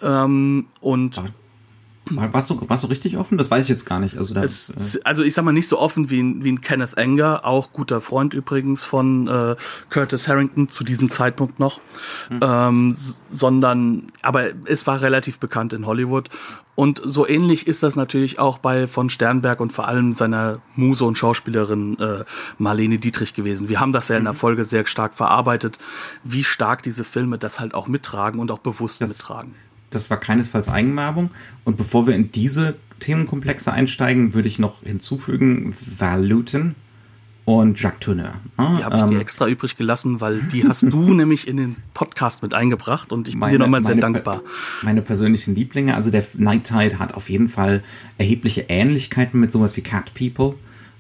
Ähm, 0.03 0.67
und 0.81 1.23
warst 2.17 2.51
du, 2.51 2.69
warst 2.69 2.85
du 2.85 2.89
richtig 2.89 3.17
offen? 3.17 3.39
Das 3.39 3.51
weiß 3.51 3.65
ich 3.65 3.69
jetzt 3.69 3.87
gar 3.87 4.01
nicht. 4.01 4.17
Also, 4.17 4.35
da, 4.35 4.43
es, 4.43 4.71
äh 4.71 5.01
also 5.05 5.23
ich 5.23 5.35
sag 5.35 5.45
mal 5.45 5.53
nicht 5.53 5.69
so 5.69 5.79
offen 5.79 6.11
wie 6.11 6.21
ein, 6.21 6.45
wie 6.45 6.53
ein 6.53 6.61
Kenneth 6.61 6.97
Anger, 6.99 7.45
auch 7.45 7.73
guter 7.73 8.01
Freund 8.01 8.35
übrigens 8.35 8.85
von 8.85 9.29
äh, 9.29 9.57
Curtis 9.91 10.29
Harrington 10.29 10.69
zu 10.69 10.85
diesem 10.85 11.11
Zeitpunkt 11.11 11.59
noch, 11.59 11.81
mhm. 12.31 12.41
ähm, 12.43 12.97
sondern 13.29 14.09
aber 14.23 14.47
es 14.67 14.87
war 14.87 15.01
relativ 15.01 15.39
bekannt 15.39 15.73
in 15.73 15.87
Hollywood 15.87 16.29
und 16.75 17.03
so 17.05 17.29
ähnlich 17.29 17.67
ist 17.67 17.83
das 17.83 17.97
natürlich 17.97 18.39
auch 18.39 18.59
bei 18.59 18.87
von 18.87 19.11
Sternberg 19.11 19.61
und 19.61 19.73
vor 19.73 19.89
allem 19.89 20.15
seiner 20.15 20.63
Muse 20.75 21.05
und 21.05 21.19
Schauspielerin 21.19 21.99
äh, 21.99 22.25
Marlene 22.57 22.99
Dietrich 22.99 23.35
gewesen. 23.35 23.69
Wir 23.69 23.79
haben 23.79 23.93
das 23.93 24.09
ja 24.09 24.17
in 24.17 24.25
der 24.25 24.33
mhm. 24.33 24.39
Folge 24.39 24.65
sehr 24.65 24.87
stark 24.87 25.15
verarbeitet, 25.15 25.79
wie 26.25 26.45
stark 26.45 26.83
diese 26.83 27.05
Filme 27.05 27.37
das 27.37 27.61
halt 27.61 27.75
auch 27.75 27.89
mittragen 27.89 28.41
und 28.41 28.51
auch 28.51 28.59
bewusst 28.59 29.03
das, 29.03 29.11
mittragen 29.11 29.55
das 29.95 30.11
war 30.11 30.19
keinesfalls 30.19 30.69
Eigenwerbung. 30.69 31.31
Und 31.65 31.77
bevor 31.77 32.07
wir 32.07 32.15
in 32.15 32.33
diese 32.33 32.77
Themenkomplexe 33.01 33.73
einsteigen, 33.73 34.35
würde 34.35 34.49
ich 34.49 34.59
noch 34.59 34.83
hinzufügen 34.83 35.75
Val 35.99 36.25
Luton 36.25 36.75
und 37.45 37.81
Jacques 37.81 38.01
Tourneur. 38.01 38.35
Ah, 38.57 38.77
die 38.79 38.85
habe 38.85 38.97
ich 38.97 39.03
ähm, 39.03 39.09
dir 39.09 39.21
extra 39.21 39.49
übrig 39.49 39.77
gelassen, 39.77 40.21
weil 40.21 40.41
die 40.41 40.67
hast 40.67 40.85
du 40.85 41.15
nämlich 41.15 41.49
in 41.49 41.57
den 41.57 41.77
Podcast 41.95 42.43
mit 42.43 42.55
eingebracht 42.55 43.13
und 43.13 43.27
ich 43.27 43.35
bin 43.35 43.41
meine, 43.41 43.53
dir 43.53 43.59
nochmal 43.59 43.83
sehr 43.83 43.97
dankbar. 43.97 44.43
Meine 44.83 45.03
persönlichen 45.03 45.55
Lieblinge, 45.55 45.95
also 45.95 46.11
der 46.11 46.25
Night 46.35 46.65
Tide 46.65 46.99
hat 46.99 47.15
auf 47.15 47.29
jeden 47.29 47.49
Fall 47.49 47.83
erhebliche 48.19 48.67
Ähnlichkeiten 48.69 49.41
mit 49.41 49.51
sowas 49.51 49.77
wie 49.77 49.81
Cat 49.81 50.15
People. 50.15 50.55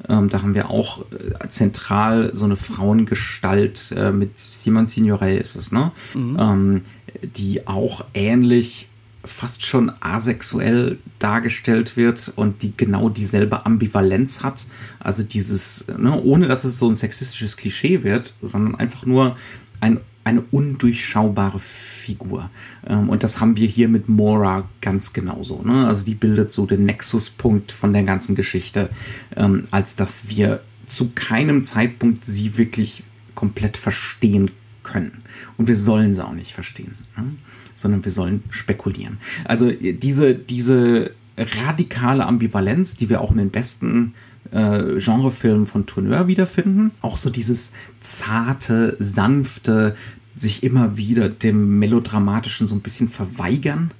Ähm, 0.08 0.28
da 0.28 0.42
haben 0.42 0.54
wir 0.54 0.68
auch 0.68 1.04
äh, 1.12 1.48
zentral 1.48 2.34
so 2.34 2.44
eine 2.44 2.56
Frauengestalt 2.56 3.94
äh, 3.96 4.10
mit 4.10 4.36
Simon 4.36 4.88
Signoret 4.88 5.40
ist 5.40 5.54
es, 5.54 5.70
ne? 5.70 5.92
Mhm. 6.14 6.36
Ähm, 6.40 6.82
die 7.22 7.66
auch 7.66 8.04
ähnlich 8.14 8.88
fast 9.24 9.64
schon 9.64 9.92
asexuell 10.00 10.98
dargestellt 11.18 11.96
wird 11.96 12.32
und 12.34 12.62
die 12.62 12.76
genau 12.76 13.08
dieselbe 13.08 13.66
Ambivalenz 13.66 14.42
hat. 14.42 14.66
Also 14.98 15.22
dieses, 15.22 15.86
ne, 15.96 16.20
ohne 16.20 16.48
dass 16.48 16.64
es 16.64 16.78
so 16.78 16.88
ein 16.88 16.96
sexistisches 16.96 17.56
Klischee 17.56 18.02
wird, 18.02 18.34
sondern 18.42 18.74
einfach 18.74 19.06
nur 19.06 19.36
ein, 19.80 20.00
eine 20.24 20.42
undurchschaubare 20.50 21.58
Figur. 21.60 22.50
Ähm, 22.86 23.08
und 23.08 23.22
das 23.22 23.40
haben 23.40 23.56
wir 23.56 23.68
hier 23.68 23.88
mit 23.88 24.08
Mora 24.08 24.68
ganz 24.80 25.12
genauso. 25.12 25.62
Ne? 25.62 25.86
Also 25.86 26.04
die 26.04 26.14
bildet 26.14 26.50
so 26.50 26.66
den 26.66 26.84
Nexuspunkt 26.84 27.70
von 27.70 27.92
der 27.92 28.02
ganzen 28.02 28.34
Geschichte, 28.34 28.90
ähm, 29.36 29.64
als 29.70 29.94
dass 29.94 30.28
wir 30.28 30.62
zu 30.86 31.10
keinem 31.14 31.62
Zeitpunkt 31.62 32.24
sie 32.24 32.58
wirklich 32.58 33.04
komplett 33.34 33.76
verstehen 33.76 34.50
können. 34.92 35.22
Und 35.56 35.66
wir 35.66 35.76
sollen 35.76 36.12
sie 36.12 36.24
auch 36.24 36.34
nicht 36.34 36.52
verstehen, 36.52 36.94
ne? 37.16 37.24
sondern 37.74 38.04
wir 38.04 38.12
sollen 38.12 38.42
spekulieren. 38.50 39.18
Also 39.44 39.70
diese, 39.70 40.34
diese 40.34 41.12
radikale 41.36 42.26
Ambivalenz, 42.26 42.96
die 42.96 43.08
wir 43.08 43.20
auch 43.20 43.30
in 43.30 43.38
den 43.38 43.50
besten 43.50 44.14
äh, 44.50 44.98
Genrefilmen 44.98 45.66
von 45.66 45.86
Tourneur 45.86 46.26
wiederfinden, 46.26 46.92
auch 47.00 47.16
so 47.16 47.30
dieses 47.30 47.72
zarte, 48.00 48.96
sanfte, 48.98 49.96
sich 50.34 50.62
immer 50.62 50.96
wieder 50.96 51.28
dem 51.28 51.78
Melodramatischen 51.78 52.66
so 52.66 52.74
ein 52.74 52.80
bisschen 52.80 53.08
verweigern. 53.08 53.92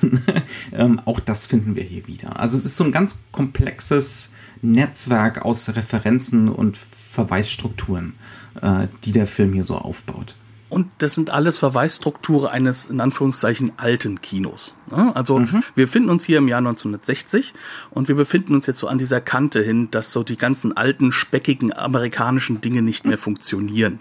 ähm, 0.72 1.00
auch 1.04 1.20
das 1.20 1.46
finden 1.46 1.74
wir 1.74 1.82
hier 1.82 2.06
wieder. 2.06 2.38
Also 2.38 2.56
es 2.56 2.64
ist 2.64 2.76
so 2.76 2.84
ein 2.84 2.92
ganz 2.92 3.20
komplexes 3.32 4.32
Netzwerk 4.62 5.42
aus 5.42 5.74
Referenzen 5.74 6.48
und 6.48 6.76
Verweisstrukturen, 6.76 8.14
äh, 8.60 8.86
die 9.04 9.12
der 9.12 9.26
Film 9.26 9.52
hier 9.52 9.64
so 9.64 9.76
aufbaut. 9.76 10.36
Und 10.70 10.86
das 10.98 11.14
sind 11.14 11.30
alles 11.30 11.58
Verweisstrukturen 11.58 12.48
eines, 12.48 12.86
in 12.86 13.00
Anführungszeichen, 13.00 13.72
alten 13.76 14.20
Kinos. 14.20 14.74
Also 14.90 15.38
mhm. 15.38 15.62
wir 15.74 15.86
befinden 15.86 16.10
uns 16.10 16.24
hier 16.24 16.38
im 16.38 16.48
Jahr 16.48 16.58
1960 16.58 17.54
und 17.90 18.08
wir 18.08 18.16
befinden 18.16 18.54
uns 18.54 18.66
jetzt 18.66 18.78
so 18.78 18.88
an 18.88 18.98
dieser 18.98 19.20
Kante 19.20 19.62
hin, 19.62 19.88
dass 19.90 20.12
so 20.12 20.24
die 20.24 20.36
ganzen 20.36 20.76
alten, 20.76 21.12
speckigen 21.12 21.72
amerikanischen 21.72 22.60
Dinge 22.60 22.82
nicht 22.82 23.04
mehr 23.04 23.18
funktionieren. 23.18 24.00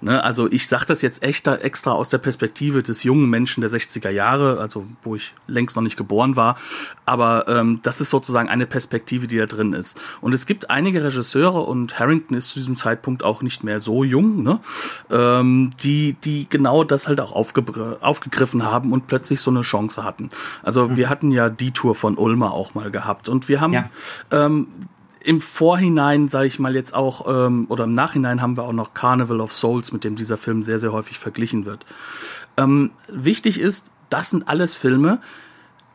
Ne? 0.00 0.22
Also 0.22 0.50
ich 0.50 0.68
sage 0.68 0.86
das 0.86 1.02
jetzt 1.02 1.22
echt 1.22 1.48
extra 1.48 1.92
aus 1.92 2.08
der 2.08 2.18
Perspektive 2.18 2.82
des 2.82 3.02
jungen 3.02 3.28
Menschen 3.28 3.62
der 3.62 3.70
60er 3.70 4.10
Jahre, 4.10 4.60
also 4.60 4.86
wo 5.02 5.16
ich 5.16 5.34
längst 5.48 5.74
noch 5.74 5.82
nicht 5.82 5.96
geboren 5.96 6.36
war. 6.36 6.56
Aber 7.04 7.48
ähm, 7.48 7.80
das 7.82 8.00
ist 8.00 8.10
sozusagen 8.10 8.48
eine 8.48 8.66
Perspektive, 8.66 9.26
die 9.26 9.38
da 9.38 9.46
drin 9.46 9.72
ist. 9.72 9.98
Und 10.20 10.34
es 10.34 10.46
gibt 10.46 10.70
einige 10.70 11.02
Regisseure 11.02 11.60
und 11.62 11.98
Harrington 11.98 12.36
ist 12.36 12.50
zu 12.50 12.58
diesem 12.58 12.76
Zeitpunkt 12.76 13.24
auch 13.24 13.42
nicht 13.42 13.64
mehr 13.64 13.80
so 13.80 14.04
jung, 14.04 14.42
ne? 14.42 14.60
ähm, 15.10 15.70
die 15.82 16.07
die, 16.12 16.46
genau 16.48 16.84
das 16.84 17.08
halt 17.08 17.20
auch 17.20 17.32
aufge 17.32 17.98
aufgegriffen 18.00 18.64
haben 18.64 18.92
und 18.92 19.06
plötzlich 19.06 19.40
so 19.40 19.50
eine 19.50 19.62
Chance 19.62 20.04
hatten. 20.04 20.30
Also 20.62 20.88
mhm. 20.88 20.96
wir 20.96 21.08
hatten 21.08 21.30
ja 21.30 21.48
die 21.48 21.72
Tour 21.72 21.94
von 21.94 22.16
Ulmer 22.16 22.52
auch 22.52 22.74
mal 22.74 22.90
gehabt 22.90 23.28
und 23.28 23.48
wir 23.48 23.60
haben 23.60 23.72
ja. 23.72 23.90
ähm, 24.30 24.68
im 25.20 25.40
Vorhinein, 25.40 26.28
sage 26.28 26.46
ich 26.46 26.58
mal 26.58 26.74
jetzt 26.74 26.94
auch, 26.94 27.26
ähm, 27.28 27.66
oder 27.68 27.84
im 27.84 27.94
Nachhinein 27.94 28.40
haben 28.40 28.56
wir 28.56 28.64
auch 28.64 28.72
noch 28.72 28.94
Carnival 28.94 29.40
of 29.40 29.52
Souls, 29.52 29.92
mit 29.92 30.04
dem 30.04 30.16
dieser 30.16 30.38
Film 30.38 30.62
sehr, 30.62 30.78
sehr 30.78 30.92
häufig 30.92 31.18
verglichen 31.18 31.64
wird. 31.64 31.84
Ähm, 32.56 32.92
wichtig 33.08 33.60
ist, 33.60 33.92
das 34.10 34.30
sind 34.30 34.48
alles 34.48 34.74
Filme, 34.74 35.20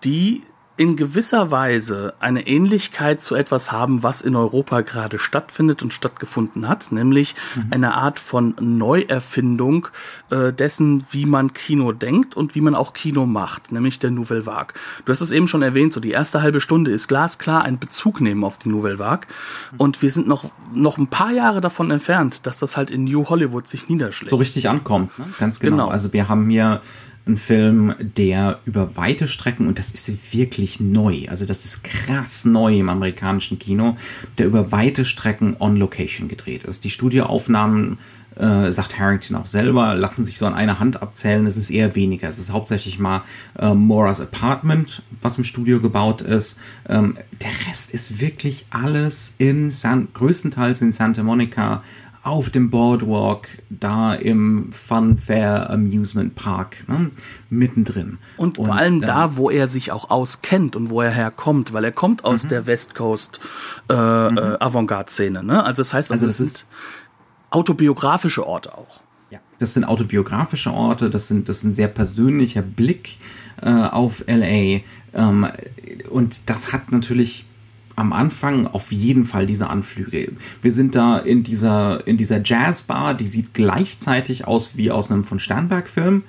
die 0.03 0.43
in 0.75 0.95
gewisser 0.95 1.51
Weise 1.51 2.15
eine 2.19 2.47
Ähnlichkeit 2.47 3.21
zu 3.21 3.35
etwas 3.35 3.71
haben, 3.71 4.01
was 4.01 4.21
in 4.21 4.35
Europa 4.35 4.81
gerade 4.81 5.19
stattfindet 5.19 5.83
und 5.83 5.93
stattgefunden 5.93 6.67
hat, 6.67 6.91
nämlich 6.91 7.35
mhm. 7.55 7.67
eine 7.69 7.93
Art 7.93 8.19
von 8.19 8.55
Neuerfindung 8.59 9.89
äh, 10.31 10.51
dessen, 10.51 11.05
wie 11.11 11.27
man 11.27 11.53
Kino 11.53 11.91
denkt 11.91 12.35
und 12.35 12.55
wie 12.55 12.61
man 12.61 12.73
auch 12.73 12.93
Kino 12.93 13.27
macht, 13.27 13.71
nämlich 13.71 13.99
der 13.99 14.09
Nouvelle 14.09 14.47
Vague. 14.47 14.73
Du 15.05 15.11
hast 15.11 15.21
es 15.21 15.29
eben 15.29 15.47
schon 15.47 15.61
erwähnt, 15.61 15.93
so 15.93 15.99
die 15.99 16.09
erste 16.09 16.41
halbe 16.41 16.59
Stunde 16.59 16.89
ist 16.89 17.07
glasklar 17.07 17.63
ein 17.63 17.77
Bezug 17.77 18.19
nehmen 18.19 18.43
auf 18.43 18.57
die 18.57 18.69
Nouvelle 18.69 18.97
Vague 18.97 19.27
mhm. 19.73 19.79
und 19.79 20.01
wir 20.01 20.09
sind 20.09 20.27
noch, 20.27 20.51
noch 20.73 20.97
ein 20.97 21.07
paar 21.07 21.31
Jahre 21.31 21.61
davon 21.61 21.91
entfernt, 21.91 22.47
dass 22.47 22.57
das 22.57 22.77
halt 22.77 22.89
in 22.89 23.03
New 23.03 23.29
Hollywood 23.29 23.67
sich 23.67 23.89
niederschlägt. 23.89 24.31
So 24.31 24.37
richtig 24.37 24.67
ankommt, 24.69 25.19
ne? 25.19 25.25
ganz 25.39 25.59
genau. 25.59 25.75
genau. 25.75 25.89
Also 25.89 26.13
wir 26.13 26.27
haben 26.27 26.49
hier 26.49 26.81
ein 27.25 27.37
Film, 27.37 27.95
der 27.99 28.59
über 28.65 28.97
weite 28.97 29.27
Strecken, 29.27 29.67
und 29.67 29.79
das 29.79 29.91
ist 29.91 30.33
wirklich 30.33 30.79
neu, 30.79 31.25
also 31.29 31.45
das 31.45 31.63
ist 31.63 31.83
krass 31.83 32.43
neu 32.43 32.79
im 32.79 32.89
amerikanischen 32.89 33.59
Kino, 33.59 33.97
der 34.37 34.45
über 34.45 34.71
weite 34.71 35.05
Strecken 35.05 35.55
on 35.59 35.77
Location 35.77 36.27
gedreht 36.27 36.65
ist. 36.65 36.83
Die 36.83 36.89
Studioaufnahmen, 36.89 37.97
äh, 38.35 38.71
sagt 38.71 38.97
Harrington 38.97 39.35
auch 39.35 39.45
selber, 39.45 39.95
lassen 39.95 40.23
sich 40.23 40.37
so 40.37 40.45
an 40.45 40.53
einer 40.53 40.79
Hand 40.79 41.01
abzählen. 41.01 41.45
Es 41.45 41.57
ist 41.57 41.69
eher 41.69 41.95
weniger. 41.95 42.27
Es 42.27 42.39
ist 42.39 42.51
hauptsächlich 42.51 42.99
mal 42.99 43.23
äh, 43.59 43.73
Moras 43.73 44.21
Apartment, 44.21 45.03
was 45.21 45.37
im 45.37 45.43
Studio 45.43 45.79
gebaut 45.79 46.21
ist. 46.21 46.57
Ähm, 46.89 47.17
der 47.41 47.51
Rest 47.67 47.91
ist 47.93 48.19
wirklich 48.19 48.65
alles 48.69 49.35
in 49.37 49.69
San, 49.69 50.07
größtenteils 50.13 50.81
in 50.81 50.91
Santa 50.91 51.23
Monica 51.23 51.83
auf 52.23 52.49
dem 52.49 52.69
Boardwalk, 52.69 53.47
da 53.69 54.13
im 54.13 54.71
Funfair 54.71 55.69
Amusement 55.69 56.35
Park, 56.35 56.77
ne, 56.87 57.11
mittendrin. 57.49 58.17
Und, 58.37 58.57
und 58.57 58.65
vor 58.65 58.75
allem 58.75 59.03
äh, 59.03 59.05
da, 59.05 59.35
wo 59.35 59.49
er 59.49 59.67
sich 59.67 59.91
auch 59.91 60.09
auskennt 60.09 60.77
und 60.77 60.89
wo 60.89 61.01
er 61.01 61.11
herkommt, 61.11 61.73
weil 61.73 61.83
er 61.83 61.91
kommt 61.91 62.23
aus 62.23 62.45
mhm. 62.45 62.49
der 62.49 62.65
West 62.65 62.95
Coast 62.95 63.41
äh, 63.89 63.93
mhm. 63.93 64.37
äh, 64.37 64.41
Avantgarde-Szene. 64.59 65.43
Ne? 65.43 65.63
Also 65.63 65.81
das 65.81 65.93
heißt, 65.93 66.11
also, 66.11 66.25
also 66.25 66.27
das, 66.27 66.37
das 66.37 66.59
sind 66.59 66.67
autobiografische 67.49 68.47
Orte 68.47 68.77
auch. 68.77 69.01
Ja, 69.29 69.39
das 69.59 69.73
sind 69.73 69.83
autobiografische 69.83 70.71
Orte, 70.71 71.09
das 71.09 71.27
sind 71.27 71.49
das 71.49 71.57
ist 71.57 71.63
ein 71.65 71.73
sehr 71.73 71.89
persönlicher 71.89 72.61
Blick 72.61 73.17
äh, 73.61 73.69
auf 73.69 74.23
LA. 74.27 74.81
Ähm, 75.13 75.47
und 76.09 76.49
das 76.49 76.71
hat 76.71 76.91
natürlich 76.93 77.45
am 77.95 78.13
Anfang 78.13 78.67
auf 78.67 78.91
jeden 78.91 79.25
Fall 79.25 79.45
diese 79.45 79.69
Anflüge. 79.69 80.31
Wir 80.61 80.71
sind 80.71 80.95
da 80.95 81.17
in 81.17 81.43
dieser, 81.43 82.05
in 82.07 82.17
dieser 82.17 82.41
Jazzbar, 82.43 83.13
die 83.13 83.27
sieht 83.27 83.53
gleichzeitig 83.53 84.47
aus 84.47 84.75
wie 84.77 84.91
aus 84.91 85.11
einem 85.11 85.23
von 85.23 85.39
Sternberg-Film, 85.39 86.23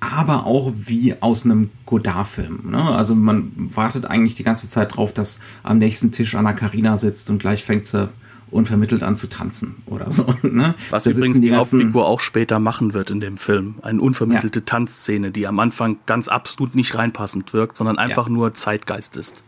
aber 0.00 0.46
auch 0.46 0.72
wie 0.74 1.14
aus 1.20 1.44
einem 1.44 1.70
Godard-Film. 1.86 2.70
Ne? 2.70 2.82
Also 2.82 3.14
man 3.14 3.52
wartet 3.56 4.04
eigentlich 4.04 4.34
die 4.34 4.42
ganze 4.42 4.68
Zeit 4.68 4.96
drauf, 4.96 5.12
dass 5.12 5.38
am 5.62 5.78
nächsten 5.78 6.10
Tisch 6.10 6.34
Anna 6.34 6.52
Karina 6.52 6.98
sitzt 6.98 7.30
und 7.30 7.38
gleich 7.38 7.62
fängt 7.62 7.86
sie 7.86 8.08
unvermittelt 8.50 9.02
an 9.02 9.16
zu 9.16 9.28
tanzen 9.28 9.76
oder 9.86 10.10
so. 10.10 10.26
Ne? 10.42 10.74
Was 10.90 11.04
da 11.04 11.10
übrigens 11.10 11.40
die, 11.40 11.48
die 11.48 11.54
Hauptfigur 11.54 12.06
auch 12.06 12.20
später 12.20 12.58
machen 12.58 12.92
wird 12.92 13.10
in 13.10 13.20
dem 13.20 13.38
Film. 13.38 13.76
Eine 13.82 14.02
unvermittelte 14.02 14.58
ja. 14.58 14.64
Tanzszene, 14.66 15.30
die 15.30 15.46
am 15.46 15.58
Anfang 15.60 15.98
ganz 16.04 16.28
absolut 16.28 16.74
nicht 16.74 16.96
reinpassend 16.96 17.52
wirkt, 17.54 17.76
sondern 17.76 17.96
einfach 17.96 18.26
ja. 18.26 18.32
nur 18.32 18.52
Zeitgeist 18.52 19.16
ist. 19.16 19.44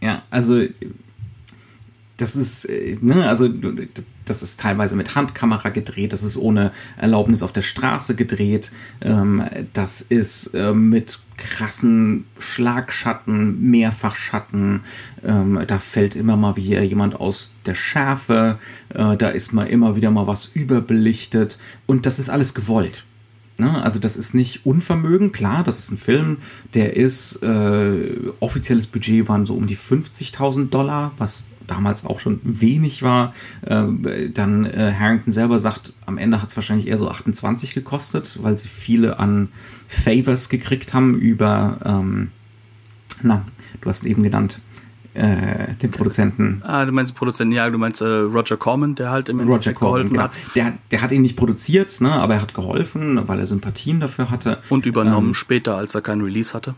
Ja, 0.00 0.22
also 0.30 0.62
das 2.16 2.36
ist, 2.36 2.64
äh, 2.66 2.96
ne, 3.00 3.28
also 3.28 3.48
das 4.24 4.42
ist 4.42 4.60
teilweise 4.60 4.96
mit 4.96 5.14
Handkamera 5.14 5.70
gedreht, 5.70 6.12
das 6.12 6.22
ist 6.22 6.36
ohne 6.36 6.72
Erlaubnis 6.96 7.42
auf 7.42 7.52
der 7.52 7.62
Straße 7.62 8.14
gedreht, 8.14 8.70
ähm, 9.00 9.44
das 9.72 10.02
ist 10.02 10.48
äh, 10.54 10.72
mit 10.72 11.20
krassen 11.36 12.26
Schlagschatten, 12.38 13.70
Mehrfachschatten, 13.70 14.82
ähm, 15.24 15.60
da 15.66 15.78
fällt 15.78 16.14
immer 16.14 16.36
mal 16.36 16.56
wieder 16.56 16.82
jemand 16.82 17.18
aus 17.18 17.54
der 17.64 17.74
Schärfe, 17.74 18.58
äh, 18.90 19.16
da 19.16 19.30
ist 19.30 19.52
mal 19.52 19.64
immer 19.64 19.96
wieder 19.96 20.10
mal 20.10 20.26
was 20.26 20.50
überbelichtet. 20.52 21.58
Und 21.86 22.04
das 22.04 22.18
ist 22.18 22.28
alles 22.28 22.54
gewollt. 22.54 23.04
Ne? 23.60 23.82
Also 23.82 23.98
das 23.98 24.16
ist 24.16 24.34
nicht 24.34 24.66
Unvermögen, 24.66 25.32
klar, 25.32 25.62
das 25.62 25.78
ist 25.78 25.92
ein 25.92 25.98
Film, 25.98 26.38
der 26.74 26.96
ist, 26.96 27.42
äh, 27.42 28.16
offizielles 28.40 28.86
Budget 28.86 29.28
waren 29.28 29.46
so 29.46 29.54
um 29.54 29.66
die 29.66 29.76
50.000 29.76 30.70
Dollar, 30.70 31.12
was 31.18 31.44
damals 31.66 32.04
auch 32.04 32.18
schon 32.18 32.40
wenig 32.42 33.02
war. 33.02 33.34
Äh, 33.62 34.30
dann 34.32 34.64
äh, 34.64 34.92
Harrington 34.98 35.30
selber 35.32 35.60
sagt, 35.60 35.92
am 36.06 36.18
Ende 36.18 36.42
hat 36.42 36.48
es 36.48 36.56
wahrscheinlich 36.56 36.88
eher 36.88 36.98
so 36.98 37.08
28 37.08 37.74
gekostet, 37.74 38.38
weil 38.42 38.56
sie 38.56 38.66
viele 38.66 39.18
an 39.20 39.48
Favors 39.86 40.48
gekriegt 40.48 40.94
haben 40.94 41.14
über, 41.18 41.78
ähm, 41.84 42.30
na, 43.22 43.44
du 43.80 43.88
hast 43.88 44.04
eben 44.04 44.22
genannt, 44.22 44.60
äh, 45.14 45.74
den 45.74 45.90
Produzenten. 45.90 46.62
Ah, 46.64 46.84
du 46.84 46.92
meinst 46.92 47.14
Produzenten, 47.14 47.52
ja, 47.52 47.68
du 47.68 47.78
meinst 47.78 48.00
äh, 48.00 48.04
Roger 48.04 48.56
Corman, 48.56 48.94
der 48.94 49.10
halt 49.10 49.28
im 49.28 49.40
Roger 49.40 49.72
Corman, 49.72 50.08
geholfen 50.08 50.12
genau. 50.12 50.24
hat. 50.24 50.32
Der, 50.54 50.74
der 50.90 51.02
hat 51.02 51.12
ihn 51.12 51.22
nicht 51.22 51.36
produziert, 51.36 52.00
ne, 52.00 52.12
aber 52.12 52.34
er 52.34 52.42
hat 52.42 52.54
geholfen, 52.54 53.26
weil 53.26 53.40
er 53.40 53.46
Sympathien 53.46 54.00
dafür 54.00 54.30
hatte. 54.30 54.58
Und 54.68 54.86
übernommen 54.86 55.28
ähm, 55.28 55.34
später, 55.34 55.76
als 55.76 55.94
er 55.94 56.02
kein 56.02 56.20
Release 56.20 56.54
hatte. 56.54 56.74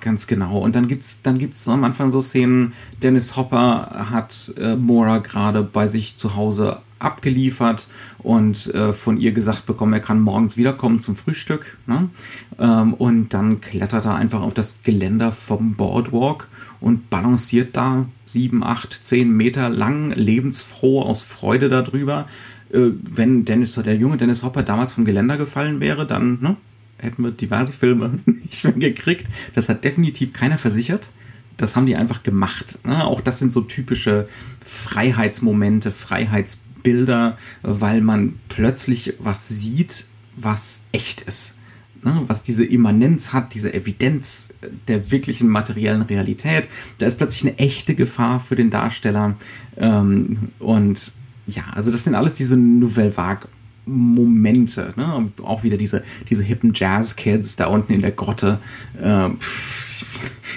Ganz 0.00 0.26
genau. 0.26 0.58
Und 0.58 0.74
dann 0.74 0.88
gibt's 0.88 1.20
dann 1.22 1.38
gibt's 1.38 1.64
so 1.64 1.72
am 1.72 1.84
Anfang 1.84 2.10
so 2.10 2.22
Szenen. 2.22 2.72
Dennis 3.02 3.36
Hopper 3.36 4.06
hat 4.10 4.52
äh, 4.56 4.76
Mora 4.76 5.18
gerade 5.18 5.62
bei 5.62 5.86
sich 5.86 6.16
zu 6.16 6.36
Hause 6.36 6.78
abgeliefert 6.98 7.88
und 8.18 8.72
äh, 8.74 8.92
von 8.92 9.18
ihr 9.18 9.32
gesagt 9.32 9.66
bekommen, 9.66 9.92
er 9.92 10.00
kann 10.00 10.20
morgens 10.20 10.56
wiederkommen 10.56 11.00
zum 11.00 11.16
Frühstück. 11.16 11.78
Ne? 11.86 12.10
Ähm, 12.58 12.94
und 12.94 13.34
dann 13.34 13.60
klettert 13.60 14.04
er 14.04 14.14
einfach 14.14 14.42
auf 14.42 14.54
das 14.54 14.82
Geländer 14.82 15.32
vom 15.32 15.74
Boardwalk 15.74 16.48
und 16.80 17.10
balanciert 17.10 17.76
da 17.76 18.06
sieben, 18.24 18.64
acht, 18.64 19.04
zehn 19.04 19.30
Meter 19.30 19.68
lang 19.68 20.12
lebensfroh 20.12 21.02
aus 21.02 21.22
Freude 21.22 21.68
darüber. 21.68 22.28
Äh, 22.72 22.90
wenn 23.02 23.44
Dennis, 23.44 23.74
der 23.74 23.96
junge 23.96 24.16
Dennis 24.16 24.42
Hopper 24.42 24.62
damals 24.62 24.94
vom 24.94 25.04
Geländer 25.04 25.36
gefallen 25.36 25.80
wäre, 25.80 26.06
dann 26.06 26.38
ne, 26.40 26.56
hätten 26.98 27.22
wir 27.22 27.30
diverse 27.30 27.72
Filme 27.72 28.20
nicht 28.24 28.64
mehr 28.64 28.72
gekriegt. 28.72 29.26
Das 29.54 29.68
hat 29.68 29.84
definitiv 29.84 30.32
keiner 30.32 30.58
versichert. 30.58 31.10
Das 31.56 31.76
haben 31.76 31.86
die 31.86 31.96
einfach 31.96 32.22
gemacht. 32.22 32.78
Ne? 32.84 33.04
Auch 33.04 33.20
das 33.20 33.38
sind 33.38 33.52
so 33.52 33.60
typische 33.60 34.28
Freiheitsmomente, 34.64 35.90
Freiheitsbilder, 35.90 37.36
weil 37.62 38.00
man 38.00 38.38
plötzlich 38.48 39.14
was 39.18 39.48
sieht, 39.48 40.06
was 40.36 40.86
echt 40.92 41.20
ist 41.20 41.54
ne, 42.02 42.24
was 42.26 42.42
diese 42.42 42.64
Immanenz 42.64 43.32
hat, 43.32 43.54
diese 43.54 43.72
Evidenz 43.72 44.48
der 44.88 45.10
wirklichen 45.10 45.48
materiellen 45.48 46.02
Realität. 46.02 46.68
Da 46.98 47.06
ist 47.06 47.18
plötzlich 47.18 47.50
eine 47.50 47.58
echte 47.58 47.94
Gefahr 47.94 48.40
für 48.40 48.56
den 48.56 48.70
Darsteller. 48.70 49.36
Ähm, 49.76 50.50
und 50.58 51.12
ja, 51.46 51.64
also 51.74 51.90
das 51.90 52.04
sind 52.04 52.14
alles 52.14 52.34
diese 52.34 52.56
Nouvelle 52.56 53.16
Vague 53.16 53.48
Momente, 53.86 54.94
ne? 54.96 55.30
auch 55.42 55.62
wieder 55.62 55.76
diese, 55.76 56.04
diese 56.28 56.42
hippen 56.42 56.72
Jazz-Kids 56.74 57.56
da 57.56 57.66
unten 57.66 57.92
in 57.92 58.02
der 58.02 58.12
Grotte. 58.12 58.58
Äh, 59.00 59.30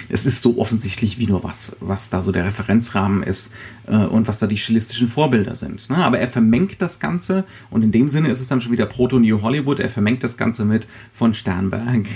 es 0.08 0.26
ist 0.26 0.42
so 0.42 0.58
offensichtlich 0.58 1.18
wie 1.18 1.26
nur 1.26 1.44
was, 1.44 1.76
was 1.80 2.10
da 2.10 2.22
so 2.22 2.32
der 2.32 2.44
Referenzrahmen 2.44 3.22
ist 3.22 3.50
äh, 3.86 3.96
und 3.96 4.28
was 4.28 4.38
da 4.38 4.46
die 4.46 4.56
stilistischen 4.56 5.08
Vorbilder 5.08 5.54
sind. 5.54 5.88
Ne? 5.90 5.96
Aber 5.96 6.18
er 6.18 6.28
vermengt 6.28 6.80
das 6.80 7.00
Ganze 7.00 7.44
und 7.70 7.82
in 7.82 7.92
dem 7.92 8.08
Sinne 8.08 8.28
ist 8.28 8.40
es 8.40 8.48
dann 8.48 8.60
schon 8.60 8.72
wieder 8.72 8.86
Proto-New 8.86 9.42
Hollywood. 9.42 9.80
Er 9.80 9.88
vermengt 9.88 10.22
das 10.22 10.36
Ganze 10.36 10.64
mit 10.64 10.86
von 11.12 11.34
Sternberg. 11.34 12.06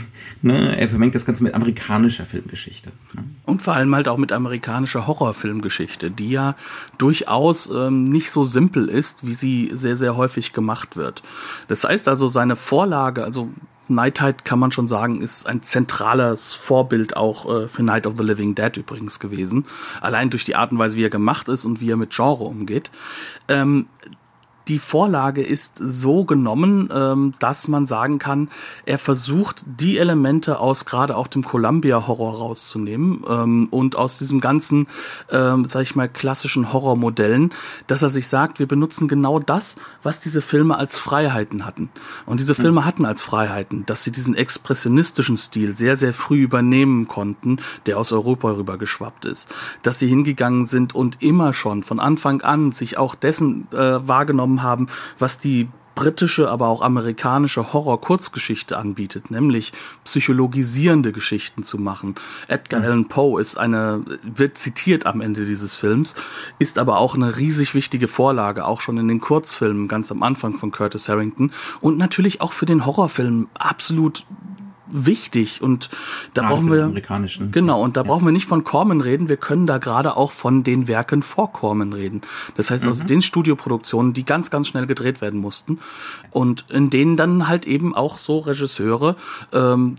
Ne? 0.43 0.77
Er 0.79 0.89
vermengt 0.89 1.15
das 1.15 1.25
Ganze 1.25 1.43
mit 1.43 1.55
amerikanischer 1.55 2.27
Filmgeschichte. 2.27 2.91
Ne? 3.15 3.25
Und 3.45 3.63
vor 3.63 3.75
allem 3.75 3.95
halt 3.95 4.09
auch 4.09 4.19
mit 4.19 4.33
amerikanischer 4.33 5.07
Horrorfilmgeschichte, 5.07 6.11
die 6.11 6.31
ja 6.31 6.57
durchaus 6.99 7.71
ähm, 7.71 8.05
nicht 8.05 8.31
so 8.31 8.45
simpel 8.45 8.89
ist, 8.89 9.27
wie 9.27 9.35
sie 9.35 9.71
sehr, 9.73 9.97
sehr 9.97 10.17
häufig 10.17 10.53
gemacht 10.53 10.97
wird. 10.97 11.23
Das 11.69 11.85
heißt 11.85 12.09
also, 12.09 12.29
seine 12.29 12.57
Vorlage, 12.57 13.25
also 13.25 13.51
Night 13.89 14.45
kann 14.45 14.59
man 14.59 14.73
schon 14.73 14.89
sagen, 14.89 15.21
ist 15.23 15.47
ein 15.47 15.63
zentrales 15.63 16.55
Vorbild 16.55 17.17
auch 17.17 17.65
äh, 17.65 17.69
für 17.69 17.83
Night 17.83 18.07
of 18.07 18.15
the 18.17 18.25
Living 18.25 18.55
Dead 18.55 18.77
übrigens 18.77 19.21
gewesen. 19.21 19.67
Allein 20.01 20.31
durch 20.31 20.45
die 20.45 20.57
Art 20.57 20.73
und 20.73 20.79
Weise, 20.79 20.97
wie 20.97 21.05
er 21.05 21.11
gemacht 21.11 21.49
ist 21.49 21.65
und 21.65 21.81
wie 21.81 21.91
er 21.91 21.97
mit 21.97 22.11
Genre 22.11 22.45
umgeht. 22.45 22.91
Ähm, 23.49 23.87
die 24.69 24.79
Vorlage 24.79 25.43
ist 25.43 25.79
so 25.79 26.25
genommen, 26.25 26.91
ähm, 26.93 27.35
dass 27.39 27.69
man 27.69 27.87
sagen 27.87 28.19
kann, 28.19 28.49
er 28.85 28.99
versucht, 28.99 29.65
die 29.67 29.99
Elemente 29.99 30.59
aus 30.59 30.85
gerade 30.85 31.17
auch 31.17 31.27
dem 31.27 31.43
Columbia-Horror 31.43 32.39
rauszunehmen 32.39 33.25
ähm, 33.29 33.69
und 33.71 33.97
aus 33.97 34.19
diesem 34.19 34.41
ganzen, 34.41 34.87
ähm, 35.31 35.65
sag 35.65 35.83
ich 35.83 35.97
mal, 35.97 36.09
klassischen 36.09 36.73
Horrormodellen, 36.73 37.53
dass 37.87 38.03
er 38.03 38.11
sich 38.11 38.29
sagt, 38.29 38.59
wir 38.59 38.69
benutzen 38.69 39.09
genau 39.09 39.39
das, 39.39 39.77
was 40.03 40.21
diese 40.21 40.43
Filme 40.43 40.77
als 40.77 40.99
Freiheiten 40.99 41.65
hatten. 41.65 41.91
Und 42.27 42.41
diese 42.41 42.55
Filme 42.55 42.85
hatten 42.85 43.05
als 43.05 43.23
Freiheiten, 43.23 43.87
dass 43.87 44.05
sie 44.05 44.13
diesen 44.13 44.35
expressionistischen 44.35 45.37
Stil 45.37 45.75
sehr, 45.75 45.97
sehr 45.97 46.13
früh 46.13 46.43
übernehmen 46.43 47.09
konnten, 47.09 47.59
der 47.87 47.99
aus 47.99 48.13
Europa 48.13 48.51
rübergeschwappt 48.51 49.25
ist. 49.25 49.49
Dass 49.83 49.99
sie 49.99 50.09
hingegangen 50.09 50.67
sind 50.67 50.95
und 50.95 51.23
immer 51.23 51.55
schon 51.55 51.83
von 51.83 52.01
Anfang 52.01 52.43
an 52.43 52.73
sich 52.73 52.99
auch 52.99 53.15
dessen 53.15 53.69
äh, 53.73 54.07
wahrgenommen 54.07 54.58
haben, 54.63 54.89
was 55.19 55.39
die 55.39 55.69
britische, 55.99 56.49
aber 56.49 56.69
auch 56.69 56.81
amerikanische 56.81 57.73
Horror-Kurzgeschichte 57.73 58.79
anbietet, 58.79 59.33
nämlich 59.33 59.73
psychologisierende 60.05 61.11
Geschichten 61.11 61.65
zu 61.65 61.77
machen. 61.77 62.15
Edgar 62.47 62.85
Allan 62.85 63.09
Poe 63.09 63.41
ist 63.41 63.59
eine, 63.59 64.05
wird 64.23 64.59
zitiert 64.59 65.07
am 65.07 65.21
Ende 65.21 65.45
dieses 65.45 65.75
Films, 65.75 66.15
ist 66.61 66.79
aber 66.79 66.99
auch 66.99 67.17
eine 67.17 67.37
riesig 67.37 67.75
wichtige 67.75 68.07
Vorlage, 68.07 68.65
auch 68.65 68.81
schon 68.81 68.97
in 68.99 69.09
den 69.09 69.21
Kurzfilmen 69.21 69.89
ganz 69.89 70.13
am 70.13 70.23
Anfang 70.23 70.57
von 70.57 70.71
Curtis 70.71 71.09
Harrington 71.09 71.51
und 71.81 71.99
natürlich 71.99 72.41
auch 72.41 72.53
für 72.53 72.67
den 72.67 72.87
Horrorfilm 72.87 73.49
absolut 73.59 74.25
wichtig 74.91 75.63
und 75.63 75.91
da 76.35 76.43
ja, 76.43 76.49
brauchen 76.49 76.71
wir 76.71 76.85
amerikanischen. 76.85 77.53
genau 77.53 77.83
und 77.83 77.97
da 77.97 78.03
ja. 78.03 78.07
brauchen 78.07 78.25
wir 78.25 78.33
nicht 78.33 78.47
von 78.47 78.65
Corman 78.65 79.01
reden, 79.01 79.29
wir 79.29 79.37
können 79.37 79.67
da 79.67 79.79
gerade 79.79 80.17
auch 80.17 80.33
von 80.33 80.65
den 80.65 80.89
Werken 80.89 81.23
vor 81.23 81.53
Corman 81.53 81.93
reden. 81.93 82.23
Das 82.57 82.71
heißt 82.71 82.87
also 82.87 83.03
mhm. 83.03 83.07
den 83.07 83.23
Studioproduktionen, 83.23 84.13
die 84.13 84.25
ganz 84.25 84.51
ganz 84.51 84.69
schnell 84.69 84.87
gedreht 84.87 85.21
werden 85.21 85.41
mussten 85.41 85.79
und 86.31 86.65
in 86.71 86.91
denen 86.91 87.17
dann 87.17 87.49
halt 87.49 87.67
eben 87.67 87.95
auch 87.95 88.17
so 88.17 88.39
Regisseure 88.39 89.17
ähm, 89.53 89.97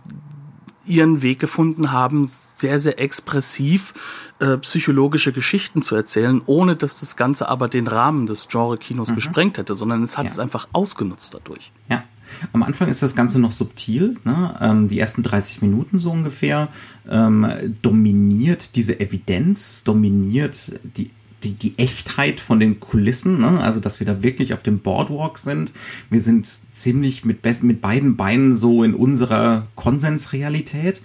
ihren 0.85 1.21
Weg 1.21 1.39
gefunden 1.39 1.91
haben, 1.91 2.29
sehr 2.55 2.79
sehr 2.79 2.99
expressiv 2.99 3.93
äh, 4.39 4.57
psychologische 4.57 5.33
Geschichten 5.33 5.81
zu 5.81 5.95
erzählen, 5.95 6.41
ohne 6.45 6.75
dass 6.75 6.99
das 6.99 7.15
Ganze 7.15 7.49
aber 7.49 7.67
den 7.67 7.87
Rahmen 7.87 8.25
des 8.25 8.47
Genre-Kinos 8.47 9.09
mhm. 9.09 9.15
gesprengt 9.15 9.57
hätte, 9.57 9.75
sondern 9.75 10.03
es 10.03 10.17
hat 10.17 10.25
ja. 10.25 10.31
es 10.31 10.39
einfach 10.39 10.67
ausgenutzt 10.71 11.33
dadurch. 11.33 11.71
Ja. 11.89 12.03
Am 12.53 12.63
Anfang 12.63 12.89
ist 12.89 13.01
das 13.01 13.15
Ganze 13.15 13.39
noch 13.39 13.51
subtil. 13.51 14.15
Ne? 14.23 14.57
Ähm, 14.61 14.87
die 14.87 14.99
ersten 14.99 15.23
30 15.23 15.61
Minuten 15.61 15.99
so 15.99 16.11
ungefähr 16.11 16.69
ähm, 17.09 17.75
dominiert 17.81 18.75
diese 18.75 18.99
Evidenz, 18.99 19.83
dominiert 19.83 20.73
die 20.97 21.11
die, 21.43 21.53
die 21.53 21.77
Echtheit 21.77 22.39
von 22.39 22.59
den 22.59 22.79
Kulissen, 22.79 23.39
ne? 23.39 23.61
also 23.61 23.79
dass 23.79 23.99
wir 23.99 24.07
da 24.07 24.23
wirklich 24.23 24.53
auf 24.53 24.63
dem 24.63 24.79
Boardwalk 24.79 25.37
sind. 25.37 25.71
Wir 26.09 26.21
sind 26.21 26.59
ziemlich 26.71 27.23
mit, 27.25 27.43
mit 27.63 27.81
beiden 27.81 28.17
Beinen 28.17 28.55
so 28.55 28.83
in 28.83 28.93
unserer 28.93 29.67
Konsensrealität. 29.75 31.01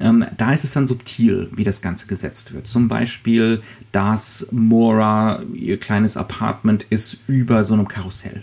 Ähm, 0.00 0.26
da 0.36 0.52
ist 0.52 0.64
es 0.64 0.72
dann 0.72 0.86
subtil, 0.86 1.50
wie 1.54 1.64
das 1.64 1.82
Ganze 1.82 2.06
gesetzt 2.06 2.52
wird. 2.52 2.68
Zum 2.68 2.88
Beispiel, 2.88 3.62
dass 3.92 4.48
Mora 4.50 5.42
ihr 5.54 5.78
kleines 5.78 6.16
Apartment 6.16 6.86
ist 6.90 7.18
über 7.26 7.64
so 7.64 7.74
einem 7.74 7.88
Karussell. 7.88 8.42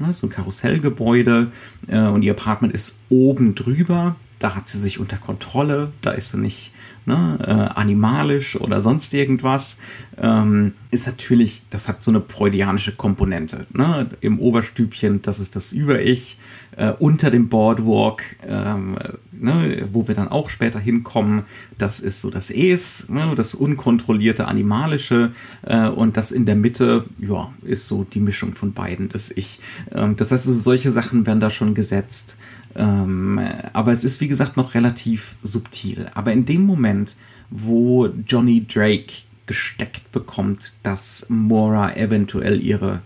Ne, 0.00 0.12
so 0.12 0.26
ein 0.26 0.30
Karussellgebäude 0.30 1.52
äh, 1.86 1.98
und 1.98 2.22
ihr 2.22 2.32
Apartment 2.32 2.74
ist 2.74 2.98
oben 3.10 3.54
drüber. 3.54 4.16
Da 4.38 4.56
hat 4.56 4.68
sie 4.68 4.78
sich 4.78 4.98
unter 4.98 5.16
Kontrolle. 5.16 5.92
Da 6.02 6.10
ist 6.10 6.30
sie 6.30 6.38
nicht 6.38 6.72
ne, 7.06 7.38
äh, 7.40 7.78
animalisch 7.78 8.56
oder 8.60 8.80
sonst 8.80 9.14
irgendwas. 9.14 9.78
Ähm, 10.20 10.74
ist 10.90 11.06
natürlich, 11.06 11.62
das 11.70 11.88
hat 11.88 12.04
so 12.04 12.10
eine 12.10 12.20
freudianische 12.20 12.92
Komponente. 12.92 13.66
Ne? 13.72 14.10
Im 14.20 14.38
Oberstübchen, 14.38 15.22
das 15.22 15.40
ist 15.40 15.56
das 15.56 15.72
Über-Ich. 15.72 16.38
Äh, 16.76 16.92
unter 16.98 17.30
dem 17.30 17.48
Boardwalk, 17.48 18.22
ähm, 18.44 18.98
ne, 19.30 19.88
wo 19.92 20.08
wir 20.08 20.16
dann 20.16 20.26
auch 20.26 20.50
später 20.50 20.80
hinkommen, 20.80 21.44
das 21.78 22.00
ist 22.00 22.20
so 22.20 22.30
das 22.30 22.50
Es, 22.50 23.08
ne, 23.08 23.32
das 23.36 23.54
unkontrollierte 23.54 24.48
Animalische. 24.48 25.32
Äh, 25.62 25.88
und 25.88 26.16
das 26.16 26.32
in 26.32 26.46
der 26.46 26.56
Mitte, 26.56 27.04
ja, 27.18 27.52
ist 27.62 27.86
so 27.86 28.02
die 28.02 28.18
Mischung 28.18 28.54
von 28.54 28.72
beiden, 28.72 29.08
das 29.08 29.30
Ich. 29.30 29.60
Ähm, 29.92 30.16
das 30.16 30.32
heißt, 30.32 30.46
solche 30.46 30.90
Sachen 30.90 31.26
werden 31.26 31.40
da 31.40 31.50
schon 31.50 31.74
gesetzt. 31.74 32.36
Ähm, 32.76 33.40
aber 33.72 33.92
es 33.92 34.04
ist, 34.04 34.20
wie 34.20 34.28
gesagt, 34.28 34.56
noch 34.56 34.74
relativ 34.74 35.36
subtil. 35.42 36.10
Aber 36.14 36.32
in 36.32 36.44
dem 36.44 36.62
Moment, 36.62 37.14
wo 37.50 38.06
Johnny 38.26 38.66
Drake 38.66 39.12
gesteckt 39.46 40.10
bekommt, 40.12 40.72
dass 40.82 41.26
Mora 41.28 41.96
eventuell 41.96 42.60
ihre 42.60 43.02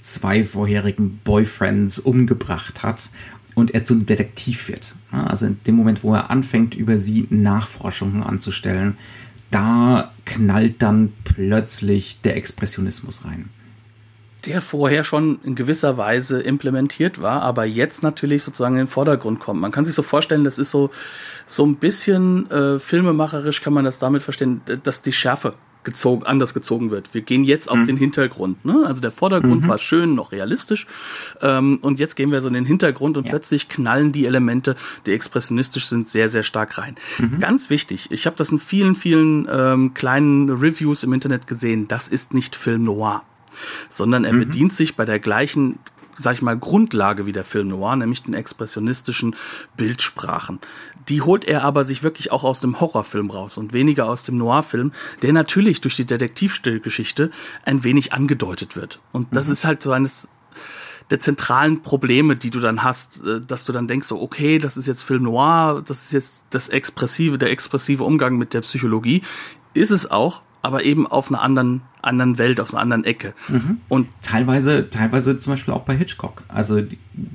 zwei 0.00 0.42
vorherigen 0.42 1.20
Boyfriends 1.22 1.98
umgebracht 1.98 2.82
hat 2.82 3.10
und 3.54 3.72
er 3.72 3.84
zum 3.84 4.06
Detektiv 4.06 4.68
wird. 4.68 4.94
Also 5.10 5.46
in 5.46 5.60
dem 5.66 5.76
Moment, 5.76 6.02
wo 6.02 6.14
er 6.14 6.30
anfängt, 6.30 6.74
über 6.74 6.98
sie 6.98 7.26
Nachforschungen 7.30 8.22
anzustellen, 8.22 8.96
da 9.50 10.12
knallt 10.24 10.80
dann 10.80 11.12
plötzlich 11.24 12.20
der 12.22 12.36
Expressionismus 12.36 13.24
rein 13.26 13.50
der 14.46 14.60
vorher 14.60 15.04
schon 15.04 15.38
in 15.44 15.54
gewisser 15.54 15.96
Weise 15.96 16.40
implementiert 16.40 17.22
war, 17.22 17.42
aber 17.42 17.64
jetzt 17.64 18.02
natürlich 18.02 18.42
sozusagen 18.42 18.74
in 18.74 18.82
den 18.82 18.88
Vordergrund 18.88 19.40
kommt. 19.40 19.60
Man 19.60 19.70
kann 19.70 19.84
sich 19.84 19.94
so 19.94 20.02
vorstellen, 20.02 20.44
das 20.44 20.58
ist 20.58 20.70
so, 20.70 20.90
so 21.46 21.64
ein 21.64 21.76
bisschen 21.76 22.50
äh, 22.50 22.78
filmemacherisch 22.80 23.62
kann 23.62 23.72
man 23.72 23.84
das 23.84 23.98
damit 23.98 24.22
verstehen, 24.22 24.60
dass 24.82 25.02
die 25.02 25.12
Schärfe 25.12 25.54
gezogen, 25.84 26.24
anders 26.24 26.54
gezogen 26.54 26.90
wird. 26.90 27.12
Wir 27.12 27.22
gehen 27.22 27.44
jetzt 27.44 27.68
auf 27.68 27.76
mhm. 27.76 27.86
den 27.86 27.96
Hintergrund. 27.96 28.64
Ne? 28.64 28.84
Also 28.86 29.00
der 29.00 29.10
Vordergrund 29.10 29.64
mhm. 29.64 29.68
war 29.68 29.78
schön, 29.78 30.14
noch 30.14 30.32
realistisch. 30.32 30.86
Ähm, 31.40 31.78
und 31.82 31.98
jetzt 31.98 32.14
gehen 32.14 32.30
wir 32.30 32.40
so 32.40 32.48
in 32.48 32.54
den 32.54 32.64
Hintergrund 32.64 33.16
und 33.16 33.24
ja. 33.24 33.30
plötzlich 33.30 33.68
knallen 33.68 34.12
die 34.12 34.26
Elemente, 34.26 34.76
die 35.06 35.12
expressionistisch 35.12 35.86
sind, 35.86 36.08
sehr, 36.08 36.28
sehr 36.28 36.44
stark 36.44 36.78
rein. 36.78 36.96
Mhm. 37.18 37.40
Ganz 37.40 37.70
wichtig, 37.70 38.08
ich 38.10 38.26
habe 38.26 38.36
das 38.36 38.50
in 38.50 38.58
vielen, 38.58 38.94
vielen 38.94 39.48
ähm, 39.50 39.94
kleinen 39.94 40.50
Reviews 40.50 41.02
im 41.02 41.12
Internet 41.12 41.46
gesehen, 41.46 41.88
das 41.88 42.08
ist 42.08 42.34
nicht 42.34 42.54
Film 42.54 42.84
Noir 42.84 43.22
sondern 43.88 44.24
er 44.24 44.32
mhm. 44.32 44.40
bedient 44.40 44.72
sich 44.72 44.96
bei 44.96 45.04
der 45.04 45.18
gleichen 45.18 45.78
sag 46.14 46.34
ich 46.34 46.42
mal, 46.42 46.58
Grundlage 46.58 47.26
wie 47.26 47.32
der 47.32 47.44
Film 47.44 47.68
Noir, 47.68 47.96
nämlich 47.96 48.22
den 48.22 48.34
expressionistischen 48.34 49.34
Bildsprachen. 49.76 50.60
Die 51.08 51.22
holt 51.22 51.44
er 51.44 51.64
aber 51.64 51.84
sich 51.84 52.02
wirklich 52.02 52.30
auch 52.30 52.44
aus 52.44 52.60
dem 52.60 52.80
Horrorfilm 52.80 53.30
raus 53.30 53.56
und 53.56 53.72
weniger 53.72 54.08
aus 54.08 54.22
dem 54.22 54.36
Noirfilm, 54.36 54.92
der 55.22 55.32
natürlich 55.32 55.80
durch 55.80 55.96
die 55.96 56.04
Detektivgeschichte 56.04 57.30
ein 57.64 57.84
wenig 57.84 58.12
angedeutet 58.12 58.76
wird. 58.76 59.00
Und 59.12 59.28
das 59.34 59.46
mhm. 59.46 59.52
ist 59.52 59.64
halt 59.64 59.82
so 59.82 59.92
eines 59.92 60.28
der 61.10 61.20
zentralen 61.20 61.82
Probleme, 61.82 62.36
die 62.36 62.50
du 62.50 62.60
dann 62.60 62.82
hast, 62.82 63.22
äh, 63.24 63.40
dass 63.40 63.64
du 63.64 63.72
dann 63.72 63.88
denkst, 63.88 64.06
so, 64.06 64.20
okay, 64.20 64.58
das 64.58 64.76
ist 64.76 64.86
jetzt 64.86 65.02
Film 65.02 65.24
Noir, 65.24 65.82
das 65.84 66.04
ist 66.04 66.12
jetzt 66.12 66.44
das 66.50 66.68
expressive, 66.68 67.38
der 67.38 67.50
expressive 67.50 68.04
Umgang 68.04 68.38
mit 68.38 68.54
der 68.54 68.60
Psychologie. 68.60 69.22
Ist 69.74 69.90
es 69.90 70.10
auch, 70.10 70.42
aber 70.62 70.84
eben 70.84 71.06
auf 71.06 71.28
einer 71.28 71.42
anderen, 71.42 71.82
anderen 72.00 72.38
Welt, 72.38 72.60
aus 72.60 72.72
einer 72.72 72.82
anderen 72.82 73.04
Ecke. 73.04 73.34
Mhm. 73.48 73.78
Und 73.88 74.08
teilweise, 74.22 74.88
teilweise 74.88 75.38
zum 75.38 75.52
Beispiel 75.52 75.74
auch 75.74 75.82
bei 75.82 75.96
Hitchcock. 75.96 76.44
Also 76.48 76.82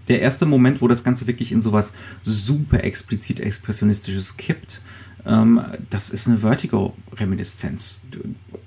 der 0.07 0.21
erste 0.21 0.45
Moment, 0.45 0.81
wo 0.81 0.87
das 0.87 1.03
Ganze 1.03 1.27
wirklich 1.27 1.51
in 1.51 1.61
sowas 1.61 1.93
super 2.23 2.83
explizit 2.83 3.39
Expressionistisches 3.39 4.37
kippt, 4.37 4.81
ähm, 5.25 5.61
das 5.89 6.09
ist 6.09 6.27
eine 6.27 6.37
Vertigo-Reminiszenz. 6.37 8.03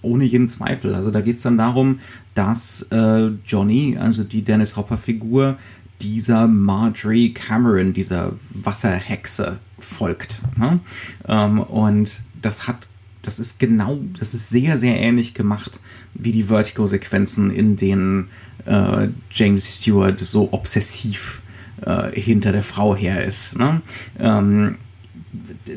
Ohne 0.03 0.25
jeden 0.25 0.46
Zweifel. 0.46 0.94
Also 0.94 1.11
da 1.11 1.23
geht 1.23 1.37
es 1.37 1.42
dann 1.42 1.57
darum, 1.57 2.01
dass 2.35 2.83
äh, 2.90 3.31
Johnny, 3.46 3.96
also 3.99 4.25
die 4.25 4.42
Dennis 4.42 4.77
Hopper-Figur, 4.77 5.59
dieser 6.03 6.46
Marjorie 6.46 7.33
Cameron, 7.33 7.92
dieser 7.92 8.33
Wasserhexe, 8.51 9.59
folgt. 9.79 10.42
Ne? 10.57 10.81
Ähm, 11.27 11.61
und 11.61 12.23
das 12.40 12.68
hat 12.68 12.88
das 13.22 13.38
ist 13.38 13.59
genau, 13.59 13.98
das 14.18 14.35
ist 14.35 14.48
sehr, 14.48 14.78
sehr 14.78 14.98
ähnlich 14.98 15.35
gemacht 15.35 15.80
wie 16.14 16.33
die 16.33 16.44
Vertigo-Sequenzen, 16.44 17.50
in 17.50 17.76
denen 17.76 18.30
äh, 18.66 19.09
James 19.30 19.80
Stewart 19.80 20.18
so 20.20 20.52
obsessiv 20.52 21.42
äh, 21.83 22.11
hinter 22.18 22.52
der 22.52 22.62
Frau 22.62 22.96
her 22.96 23.24
ist. 23.24 23.59
Ne? 23.59 23.83
Ähm, 24.18 24.76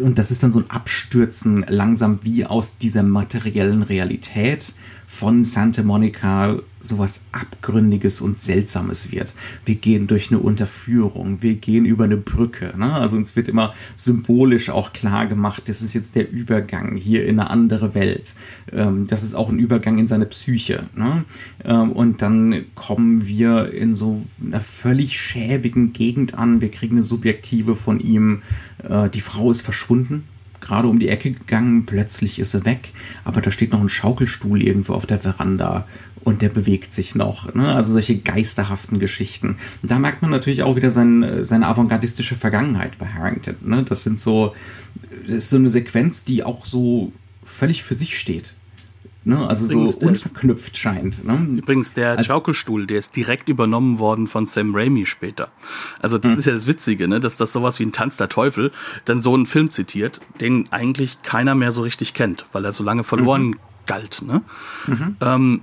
und 0.01 0.17
das 0.17 0.31
ist 0.31 0.41
dann 0.41 0.51
so 0.51 0.59
ein 0.59 0.69
Abstürzen 0.69 1.65
langsam 1.67 2.19
wie 2.23 2.45
aus 2.45 2.77
dieser 2.77 3.03
materiellen 3.03 3.83
Realität 3.83 4.73
von 5.13 5.43
Santa 5.43 5.83
Monica 5.83 6.57
sowas 6.79 7.21
Abgründiges 7.31 8.19
und 8.19 8.39
Seltsames 8.39 9.11
wird. 9.11 9.35
Wir 9.63 9.75
gehen 9.75 10.07
durch 10.07 10.31
eine 10.31 10.39
Unterführung, 10.39 11.37
wir 11.41 11.53
gehen 11.53 11.85
über 11.85 12.05
eine 12.05 12.17
Brücke. 12.17 12.73
Ne? 12.75 12.91
Also 12.91 13.15
uns 13.15 13.35
wird 13.35 13.47
immer 13.47 13.75
symbolisch 13.95 14.71
auch 14.71 14.91
klar 14.91 15.27
gemacht, 15.27 15.69
das 15.69 15.83
ist 15.83 15.93
jetzt 15.93 16.15
der 16.15 16.31
Übergang 16.31 16.95
hier 16.95 17.27
in 17.27 17.39
eine 17.39 17.51
andere 17.51 17.93
Welt. 17.93 18.33
Ähm, 18.71 19.05
das 19.05 19.21
ist 19.21 19.35
auch 19.35 19.49
ein 19.49 19.59
Übergang 19.59 19.99
in 19.99 20.07
seine 20.07 20.25
Psyche. 20.25 20.89
Ne? 20.95 21.25
Ähm, 21.63 21.91
und 21.91 22.23
dann 22.23 22.65
kommen 22.73 23.27
wir 23.27 23.71
in 23.71 23.93
so 23.93 24.25
einer 24.43 24.61
völlig 24.61 25.19
schäbigen 25.19 25.93
Gegend 25.93 26.39
an. 26.39 26.59
Wir 26.59 26.71
kriegen 26.71 26.95
eine 26.95 27.03
Subjektive 27.03 27.75
von 27.75 27.99
ihm. 27.99 28.41
Äh, 28.83 29.09
die 29.11 29.21
Frau 29.21 29.51
ist 29.51 29.61
verschwunden 29.61 30.23
gerade 30.63 30.87
um 30.87 30.99
die 30.99 31.09
Ecke 31.09 31.31
gegangen, 31.31 31.85
plötzlich 31.85 32.39
ist 32.39 32.51
sie 32.51 32.65
weg, 32.65 32.93
aber 33.23 33.41
da 33.41 33.51
steht 33.51 33.71
noch 33.71 33.81
ein 33.81 33.89
Schaukelstuhl 33.89 34.63
irgendwo 34.63 34.93
auf 34.93 35.05
der 35.05 35.19
Veranda 35.19 35.85
und 36.23 36.41
der 36.41 36.49
bewegt 36.49 36.93
sich 36.93 37.15
noch. 37.15 37.53
Ne? 37.53 37.73
Also 37.73 37.93
solche 37.93 38.17
geisterhaften 38.17 38.99
Geschichten. 38.99 39.57
Und 39.81 39.91
da 39.91 39.99
merkt 39.99 40.21
man 40.21 40.31
natürlich 40.31 40.63
auch 40.63 40.75
wieder 40.75 40.91
sein, 40.91 41.43
seine 41.43 41.67
avantgardistische 41.67 42.35
Vergangenheit 42.35 42.97
bei 42.97 43.07
Harrington. 43.07 43.55
Ne? 43.61 43.83
Das 43.83 44.03
sind 44.03 44.19
so, 44.19 44.55
das 45.27 45.35
ist 45.35 45.49
so 45.49 45.57
eine 45.57 45.69
Sequenz, 45.69 46.23
die 46.23 46.43
auch 46.43 46.65
so 46.65 47.11
völlig 47.43 47.83
für 47.83 47.95
sich 47.95 48.17
steht. 48.17 48.53
Ne? 49.25 49.47
Also 49.47 49.65
übrigens 49.65 49.95
so 49.95 50.07
unverknüpft 50.07 50.77
scheint. 50.77 51.23
Ne? 51.23 51.57
Übrigens, 51.57 51.93
der 51.93 52.17
also, 52.17 52.23
Schaukelstuhl, 52.23 52.87
der 52.87 52.99
ist 52.99 53.15
direkt 53.15 53.47
übernommen 53.47 53.99
worden 53.99 54.27
von 54.27 54.45
Sam 54.45 54.75
Raimi 54.75 55.05
später. 55.05 55.49
Also 56.01 56.17
das 56.17 56.33
hm. 56.33 56.39
ist 56.39 56.45
ja 56.45 56.53
das 56.53 56.67
Witzige, 56.67 57.07
ne? 57.07 57.19
dass 57.19 57.37
das 57.37 57.53
sowas 57.53 57.79
wie 57.79 57.83
ein 57.83 57.93
Tanz 57.93 58.17
der 58.17 58.29
Teufel 58.29 58.71
dann 59.05 59.21
so 59.21 59.33
einen 59.33 59.45
Film 59.45 59.69
zitiert, 59.69 60.19
den 60.41 60.71
eigentlich 60.71 61.21
keiner 61.23 61.55
mehr 61.55 61.71
so 61.71 61.81
richtig 61.81 62.13
kennt, 62.13 62.45
weil 62.51 62.65
er 62.65 62.73
so 62.73 62.83
lange 62.83 63.03
verloren 63.03 63.47
mhm. 63.47 63.55
galt. 63.85 64.21
Ne? 64.25 64.41
Mhm. 64.87 65.15
Ähm, 65.21 65.61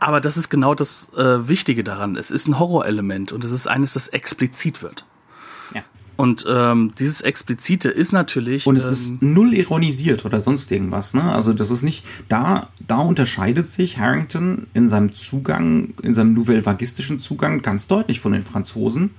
aber 0.00 0.20
das 0.20 0.36
ist 0.36 0.48
genau 0.48 0.74
das 0.74 1.12
äh, 1.14 1.46
Wichtige 1.46 1.84
daran. 1.84 2.16
Es 2.16 2.30
ist 2.30 2.48
ein 2.48 2.58
Horrorelement 2.58 3.32
und 3.32 3.44
es 3.44 3.52
ist 3.52 3.68
eines, 3.68 3.92
das 3.92 4.08
explizit 4.08 4.82
wird. 4.82 5.04
Und 6.20 6.44
ähm, 6.46 6.92
dieses 6.98 7.22
Explizite 7.22 7.88
ist 7.88 8.12
natürlich. 8.12 8.66
Und 8.66 8.76
es 8.76 8.84
ähm, 8.84 8.92
ist 8.92 9.22
null 9.22 9.54
ironisiert 9.54 10.26
oder 10.26 10.42
sonst 10.42 10.70
irgendwas, 10.70 11.14
ne? 11.14 11.22
Also 11.22 11.54
das 11.54 11.70
ist 11.70 11.82
nicht, 11.82 12.04
da, 12.28 12.68
da 12.86 12.98
unterscheidet 12.98 13.70
sich 13.70 13.96
Harrington 13.96 14.66
in 14.74 14.86
seinem 14.90 15.14
Zugang, 15.14 15.94
in 16.02 16.12
seinem 16.12 16.34
nouvelle-vagistischen 16.34 17.20
Zugang 17.20 17.62
ganz 17.62 17.86
deutlich 17.86 18.20
von 18.20 18.32
den 18.32 18.44
Franzosen. 18.44 19.12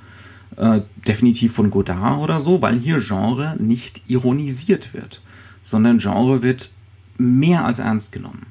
Äh, 0.57 0.81
definitiv 1.07 1.53
von 1.53 1.71
Godard 1.71 2.19
oder 2.19 2.39
so, 2.39 2.61
weil 2.61 2.77
hier 2.77 2.99
Genre 2.99 3.55
nicht 3.57 4.07
ironisiert 4.07 4.93
wird, 4.93 5.23
sondern 5.63 5.97
Genre 5.97 6.43
wird 6.43 6.69
mehr 7.17 7.65
als 7.65 7.79
ernst 7.79 8.11
genommen. 8.11 8.45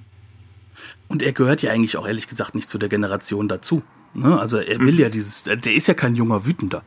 Und 1.07 1.23
er 1.23 1.33
gehört 1.33 1.63
ja 1.63 1.71
eigentlich 1.71 1.97
auch 1.97 2.09
ehrlich 2.09 2.27
gesagt 2.27 2.57
nicht 2.57 2.69
zu 2.69 2.79
der 2.79 2.89
Generation 2.89 3.47
dazu. 3.47 3.85
Ne? 4.13 4.41
Also 4.41 4.57
er 4.57 4.81
will 4.81 4.95
mhm. 4.95 5.01
ja 5.01 5.09
dieses, 5.09 5.45
der 5.45 5.73
ist 5.73 5.87
ja 5.87 5.95
kein 5.95 6.17
junger 6.17 6.45
Wütender. 6.45 6.83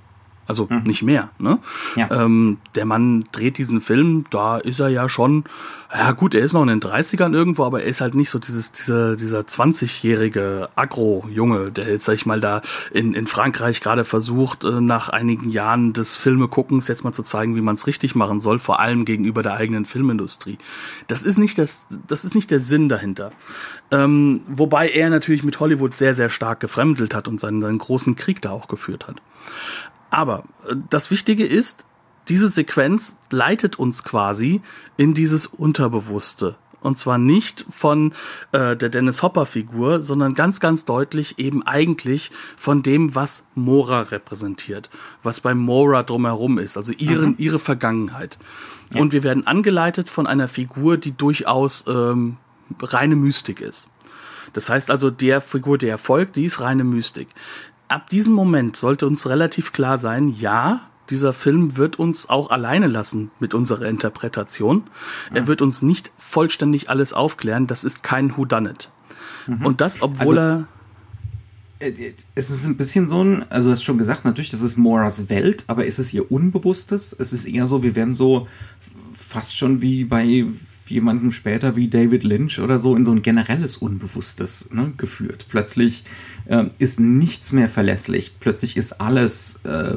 Also 0.45 0.67
mhm. 0.69 0.83
nicht 0.83 1.03
mehr. 1.03 1.29
Ne? 1.39 1.59
Ja. 1.95 2.09
Ähm, 2.11 2.57
der 2.75 2.85
Mann 2.85 3.25
dreht 3.31 3.57
diesen 3.57 3.79
Film, 3.79 4.25
da 4.29 4.57
ist 4.57 4.79
er 4.79 4.89
ja 4.89 5.07
schon, 5.07 5.45
ja 5.93 6.11
gut, 6.11 6.35
er 6.35 6.41
ist 6.41 6.53
noch 6.53 6.63
in 6.63 6.67
den 6.67 6.81
30ern 6.81 7.33
irgendwo, 7.33 7.63
aber 7.63 7.83
er 7.83 7.87
ist 7.87 8.01
halt 8.01 8.15
nicht 8.15 8.29
so 8.29 8.39
dieses, 8.39 8.71
dieser, 8.71 9.15
dieser 9.15 9.41
20-jährige 9.41 10.69
Agro-Junge, 10.75 11.71
der 11.71 11.87
jetzt, 11.87 12.05
sag 12.05 12.15
ich 12.15 12.25
mal, 12.25 12.41
da 12.41 12.61
in, 12.91 13.13
in 13.13 13.27
Frankreich 13.27 13.79
gerade 13.79 14.03
versucht, 14.03 14.65
äh, 14.65 14.81
nach 14.81 15.09
einigen 15.09 15.49
Jahren 15.49 15.93
des 15.93 16.15
Filmeguckens 16.15 16.87
jetzt 16.87 17.03
mal 17.03 17.13
zu 17.13 17.23
zeigen, 17.23 17.55
wie 17.55 17.61
man 17.61 17.75
es 17.75 17.87
richtig 17.87 18.15
machen 18.15 18.41
soll, 18.41 18.59
vor 18.59 18.79
allem 18.79 19.05
gegenüber 19.05 19.43
der 19.43 19.53
eigenen 19.53 19.85
Filmindustrie. 19.85 20.57
Das 21.07 21.23
ist 21.23 21.37
nicht 21.37 21.57
das, 21.57 21.87
das 22.07 22.25
ist 22.25 22.35
nicht 22.35 22.51
der 22.51 22.59
Sinn 22.59 22.89
dahinter. 22.89 23.31
Ähm, 23.91 24.41
wobei 24.47 24.89
er 24.89 25.09
natürlich 25.09 25.43
mit 25.43 25.59
Hollywood 25.59 25.95
sehr, 25.95 26.15
sehr 26.15 26.29
stark 26.29 26.59
gefremdelt 26.59 27.13
hat 27.13 27.27
und 27.27 27.39
seinen, 27.39 27.61
seinen 27.61 27.77
großen 27.77 28.15
Krieg 28.15 28.41
da 28.41 28.51
auch 28.51 28.67
geführt 28.67 29.07
hat. 29.07 29.21
Aber 30.13 30.43
äh, 30.67 30.75
das 30.89 31.11
Wichtige 31.11 31.45
ist, 31.45 31.85
diese 32.29 32.47
Sequenz 32.47 33.17
leitet 33.31 33.77
uns 33.77 34.03
quasi 34.03 34.61
in 34.95 35.13
dieses 35.13 35.45
Unterbewusste. 35.47 36.55
Und 36.79 36.99
zwar 36.99 37.17
nicht 37.17 37.65
von 37.69 38.13
äh, 38.51 38.75
der 38.75 38.89
Dennis 38.89 39.23
Hopper-Figur, 39.23 40.03
sondern 40.03 40.33
ganz, 40.33 40.59
ganz 40.59 40.83
deutlich 40.85 41.39
eben 41.39 41.63
eigentlich 41.63 42.29
von 42.57 42.83
dem, 42.83 43.15
was 43.15 43.45
Mora 43.55 44.01
repräsentiert, 44.01 44.89
was 45.23 45.39
bei 45.39 45.55
Mora 45.55 46.03
drumherum 46.03 46.59
ist, 46.59 46.75
also 46.75 46.91
ihren, 46.91 47.31
mhm. 47.31 47.35
ihre 47.37 47.59
Vergangenheit. 47.59 48.37
Ja. 48.93 49.01
Und 49.01 49.13
wir 49.13 49.23
werden 49.23 49.47
angeleitet 49.47 50.09
von 50.09 50.27
einer 50.27 50.49
Figur, 50.49 50.97
die 50.97 51.13
durchaus 51.13 51.85
ähm, 51.87 52.37
reine 52.81 53.15
Mystik 53.15 53.61
ist. 53.61 53.87
Das 54.51 54.69
heißt 54.69 54.91
also, 54.91 55.09
der 55.09 55.39
Figur, 55.39 55.77
der 55.77 55.97
folgt, 55.97 56.35
die 56.35 56.45
ist 56.45 56.59
reine 56.59 56.83
Mystik 56.83 57.29
ab 57.87 58.09
diesem 58.09 58.33
Moment 58.33 58.75
sollte 58.75 59.07
uns 59.07 59.27
relativ 59.27 59.73
klar 59.73 59.97
sein, 59.97 60.29
ja, 60.29 60.81
dieser 61.09 61.33
Film 61.33 61.77
wird 61.77 61.99
uns 61.99 62.29
auch 62.29 62.49
alleine 62.49 62.87
lassen 62.87 63.31
mit 63.39 63.53
unserer 63.53 63.87
Interpretation. 63.87 64.83
Ja. 65.29 65.41
Er 65.41 65.47
wird 65.47 65.61
uns 65.61 65.81
nicht 65.81 66.11
vollständig 66.17 66.89
alles 66.89 67.13
aufklären. 67.13 67.67
Das 67.67 67.83
ist 67.83 68.03
kein 68.03 68.35
Whodunit. 68.37 68.89
Mhm. 69.47 69.65
Und 69.65 69.81
das, 69.81 70.01
obwohl 70.01 70.39
also, 70.39 70.65
er. 71.79 71.87
Äh, 71.87 72.13
es 72.35 72.49
ist 72.49 72.65
ein 72.65 72.77
bisschen 72.77 73.07
so 73.07 73.21
ein, 73.21 73.45
also 73.51 73.67
du 73.67 73.73
hast 73.73 73.83
schon 73.83 73.97
gesagt, 73.97 74.23
natürlich, 74.23 74.49
das 74.49 74.61
ist 74.61 74.77
Moras 74.77 75.29
Welt, 75.29 75.65
aber 75.67 75.85
ist 75.85 75.99
es 75.99 76.13
ihr 76.13 76.31
Unbewusstes? 76.31 77.13
Es 77.17 77.33
ist 77.33 77.45
eher 77.45 77.67
so, 77.67 77.83
wir 77.83 77.95
werden 77.95 78.13
so 78.13 78.47
fast 79.13 79.57
schon 79.57 79.81
wie 79.81 80.05
bei 80.05 80.45
jemandem 80.87 81.31
später 81.31 81.75
wie 81.75 81.87
David 81.87 82.23
Lynch 82.23 82.59
oder 82.59 82.79
so 82.79 82.95
in 82.95 83.05
so 83.05 83.11
ein 83.11 83.21
generelles 83.21 83.77
Unbewusstes 83.77 84.69
ne, 84.71 84.93
geführt. 84.97 85.45
Plötzlich 85.49 86.03
äh, 86.45 86.65
ist 86.79 86.99
nichts 86.99 87.53
mehr 87.53 87.69
verlässlich. 87.69 88.33
Plötzlich 88.39 88.77
ist 88.77 88.99
alles 89.01 89.59
äh, 89.63 89.95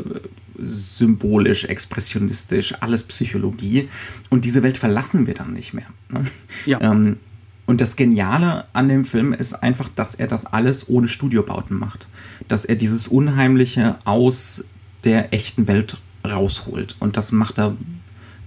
symbolisch, 0.59 1.65
expressionistisch, 1.65 2.75
alles 2.81 3.05
Psychologie. 3.05 3.89
Und 4.31 4.45
diese 4.45 4.63
Welt 4.63 4.79
verlassen 4.79 5.27
wir 5.27 5.35
dann 5.35 5.53
nicht 5.53 5.75
mehr. 5.75 5.87
Ne? 6.09 6.25
Ja. 6.65 6.81
Ähm, 6.81 7.19
und 7.67 7.81
das 7.81 7.97
Geniale 7.97 8.65
an 8.73 8.89
dem 8.89 9.05
Film 9.05 9.33
ist 9.33 9.55
einfach, 9.55 9.89
dass 9.95 10.15
er 10.15 10.29
das 10.29 10.47
alles 10.47 10.89
ohne 10.89 11.09
Studiobauten 11.09 11.77
macht. 11.77 12.07
Dass 12.49 12.65
er 12.65 12.77
dieses 12.77 13.09
Unheimliche 13.09 13.97
aus 14.05 14.65
der 15.05 15.35
echten 15.35 15.67
Welt 15.67 15.99
rausholt. 16.25 16.97
Und 17.01 17.17
das 17.17 17.33
macht 17.33 17.59
er, 17.59 17.77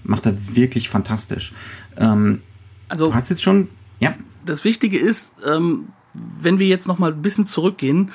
macht 0.04 0.25
er 0.25 0.56
wirklich 0.56 0.89
fantastisch. 0.89 1.54
Ähm, 2.00 2.42
also, 2.88 3.10
du 3.10 3.16
hast 3.16 3.30
jetzt 3.30 3.44
schon, 3.44 3.70
ja. 4.00 4.16
Das 4.46 4.64
Wichtige 4.64 4.98
ist, 4.98 5.32
ähm, 5.46 5.90
wenn 6.14 6.58
wir 6.58 6.68
jetzt 6.68 6.88
noch 6.88 6.98
mal 6.98 7.12
ein 7.12 7.22
bisschen 7.22 7.46
zurückgehen, 7.46 8.12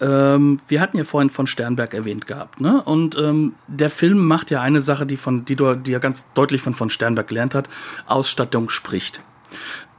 ähm, 0.00 0.58
wir 0.66 0.80
hatten 0.80 0.96
ja 0.96 1.04
vorhin 1.04 1.30
von 1.30 1.46
Sternberg 1.46 1.94
erwähnt 1.94 2.26
gehabt, 2.26 2.60
ne? 2.60 2.82
Und 2.82 3.16
ähm, 3.16 3.54
der 3.68 3.90
Film 3.90 4.18
macht 4.18 4.50
ja 4.50 4.60
eine 4.60 4.80
Sache, 4.80 5.06
die 5.06 5.16
von, 5.16 5.44
die, 5.44 5.56
die 5.56 5.92
er 5.92 6.00
ganz 6.00 6.32
deutlich 6.34 6.62
von 6.62 6.74
von 6.74 6.90
Sternberg 6.90 7.28
gelernt 7.28 7.54
hat: 7.54 7.68
Ausstattung 8.06 8.70
spricht. 8.70 9.20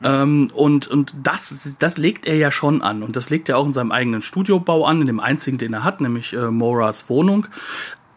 Ähm, 0.03 0.51
und 0.53 0.87
und 0.87 1.15
das, 1.23 1.77
das 1.79 1.97
legt 1.97 2.25
er 2.25 2.35
ja 2.35 2.51
schon 2.51 2.81
an. 2.81 3.03
Und 3.03 3.15
das 3.15 3.29
legt 3.29 3.47
er 3.47 3.57
auch 3.57 3.65
in 3.65 3.73
seinem 3.73 3.91
eigenen 3.91 4.21
Studiobau 4.21 4.85
an, 4.85 5.01
in 5.01 5.07
dem 5.07 5.19
einzigen, 5.19 5.57
den 5.57 5.73
er 5.73 5.83
hat, 5.83 6.01
nämlich 6.01 6.33
äh, 6.33 6.51
Moras 6.51 7.09
Wohnung. 7.09 7.47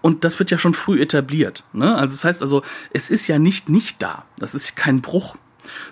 Und 0.01 0.25
das 0.25 0.39
wird 0.39 0.51
ja 0.51 0.59
schon 0.59 0.75
früh 0.75 1.01
etabliert. 1.01 1.65
Ne? 1.73 1.95
Also 1.95 2.13
das 2.13 2.25
heißt 2.25 2.43
also, 2.43 2.63
es 2.93 3.11
ist 3.11 3.27
ja 3.27 3.39
nicht 3.39 3.69
nicht 3.69 4.01
da. 4.03 4.25
Das 4.39 4.55
ist 4.55 4.77
kein 4.77 5.01
Bruch 5.01 5.37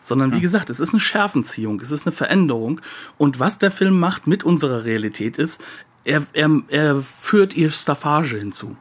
sondern 0.00 0.32
wie 0.32 0.40
gesagt, 0.40 0.70
es 0.70 0.80
ist 0.80 0.90
eine 0.90 1.00
Schärfenziehung, 1.00 1.80
es 1.80 1.90
ist 1.90 2.06
eine 2.06 2.16
Veränderung. 2.16 2.80
Und 3.18 3.40
was 3.40 3.58
der 3.58 3.70
Film 3.70 3.98
macht 3.98 4.26
mit 4.26 4.44
unserer 4.44 4.84
Realität 4.84 5.38
ist, 5.38 5.62
er, 6.04 6.22
er, 6.32 6.50
er 6.68 7.02
führt 7.02 7.54
ihr 7.54 7.70
Staffage 7.70 8.36
hinzu. 8.36 8.76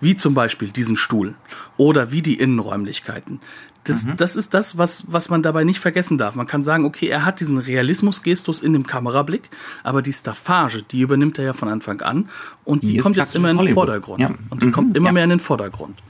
Wie 0.00 0.16
zum 0.16 0.34
Beispiel 0.34 0.70
diesen 0.72 0.96
Stuhl 0.96 1.34
oder 1.76 2.10
wie 2.12 2.22
die 2.22 2.38
Innenräumlichkeiten. 2.38 3.40
Das, 3.86 4.04
mhm. 4.04 4.16
das 4.16 4.36
ist 4.36 4.54
das, 4.54 4.78
was, 4.78 5.04
was 5.08 5.28
man 5.28 5.42
dabei 5.42 5.64
nicht 5.64 5.80
vergessen 5.80 6.18
darf. 6.18 6.34
Man 6.34 6.46
kann 6.46 6.62
sagen, 6.62 6.84
okay, 6.84 7.08
er 7.08 7.24
hat 7.24 7.40
diesen 7.40 7.58
Realismusgestus 7.58 8.60
in 8.60 8.72
dem 8.72 8.86
Kamerablick, 8.86 9.48
aber 9.82 10.02
die 10.02 10.12
Staffage, 10.12 10.82
die 10.82 11.00
übernimmt 11.00 11.38
er 11.38 11.44
ja 11.44 11.52
von 11.52 11.68
Anfang 11.68 12.00
an 12.02 12.28
und 12.64 12.82
die, 12.82 12.94
die 12.94 12.96
kommt 12.98 13.16
jetzt 13.16 13.34
immer 13.34 13.50
in 13.50 13.58
den 13.58 13.74
Vordergrund. 13.74 14.20
Ja. 14.20 14.34
Und 14.50 14.62
die 14.62 14.66
mhm. 14.66 14.72
kommt 14.72 14.96
immer 14.96 15.08
ja. 15.08 15.12
mehr 15.12 15.24
in 15.24 15.30
den 15.30 15.40
Vordergrund. 15.40 16.02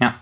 Ja. 0.00 0.14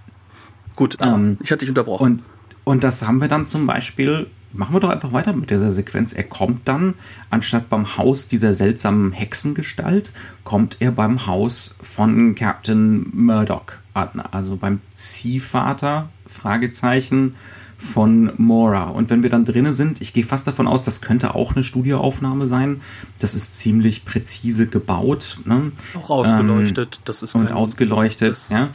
Gut, 0.77 0.97
ähm, 1.01 1.39
ich 1.43 1.51
hatte 1.51 1.61
dich 1.61 1.69
unterbrochen. 1.69 2.13
Und 2.13 2.23
und 2.65 2.85
das 2.85 3.07
haben 3.07 3.21
wir 3.21 3.29
dann 3.29 3.47
zum 3.47 3.67
Beispiel, 3.67 4.29
machen 4.53 4.75
wir 4.75 4.81
doch 4.81 4.91
einfach 4.91 5.13
weiter 5.13 5.33
mit 5.33 5.51
dieser 5.51 5.71
Sequenz. 5.71 6.13
Er 6.13 6.25
kommt 6.25 6.67
dann, 6.67 6.95
anstatt 7.31 7.69
beim 7.69 7.97
Haus 7.97 8.29
dieser 8.29 8.55
seltsamen 8.55 9.13
Hexengestalt, 9.13 10.13
kommt 10.45 10.77
er 10.81 10.91
beim 10.93 11.27
Haus 11.27 11.75
von 11.81 12.35
Captain 12.35 13.11
Murdoch 13.13 13.73
an. 13.95 14.21
Also 14.31 14.57
beim 14.57 14.81
Ziehvater, 14.93 16.09
Fragezeichen, 16.27 17.35
von 17.81 18.33
Mora. 18.37 18.91
Und 18.91 19.11
wenn 19.11 19.23
wir 19.23 19.31
dann 19.31 19.45
drinnen 19.45 19.73
sind, 19.73 20.01
ich 20.01 20.13
gehe 20.13 20.25
fast 20.25 20.47
davon 20.47 20.69
aus, 20.69 20.83
das 20.83 21.01
könnte 21.01 21.35
auch 21.35 21.55
eine 21.55 21.65
Studioaufnahme 21.65 22.47
sein. 22.47 22.83
Das 23.19 23.35
ist 23.35 23.57
ziemlich 23.57 24.05
präzise 24.05 24.67
gebaut. 24.67 25.39
Ne? 25.47 25.73
Auch 25.95 26.11
ausgeleuchtet. 26.11 26.97
Ähm, 26.97 27.03
das 27.07 27.23
ist 27.23 27.35
und 27.35 27.51
ausgeleuchtet. 27.51 28.39
Ja. 28.51 28.69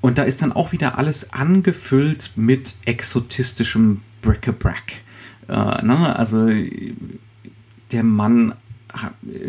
Und 0.00 0.18
da 0.18 0.24
ist 0.24 0.42
dann 0.42 0.52
auch 0.52 0.72
wieder 0.72 0.98
alles 0.98 1.32
angefüllt 1.32 2.32
mit 2.34 2.74
exotistischem 2.84 4.02
Bric-a-Brac. 4.24 4.92
Äh, 5.48 5.84
ne? 5.84 6.16
Also 6.16 6.50
der 7.92 8.02
Mann 8.02 8.54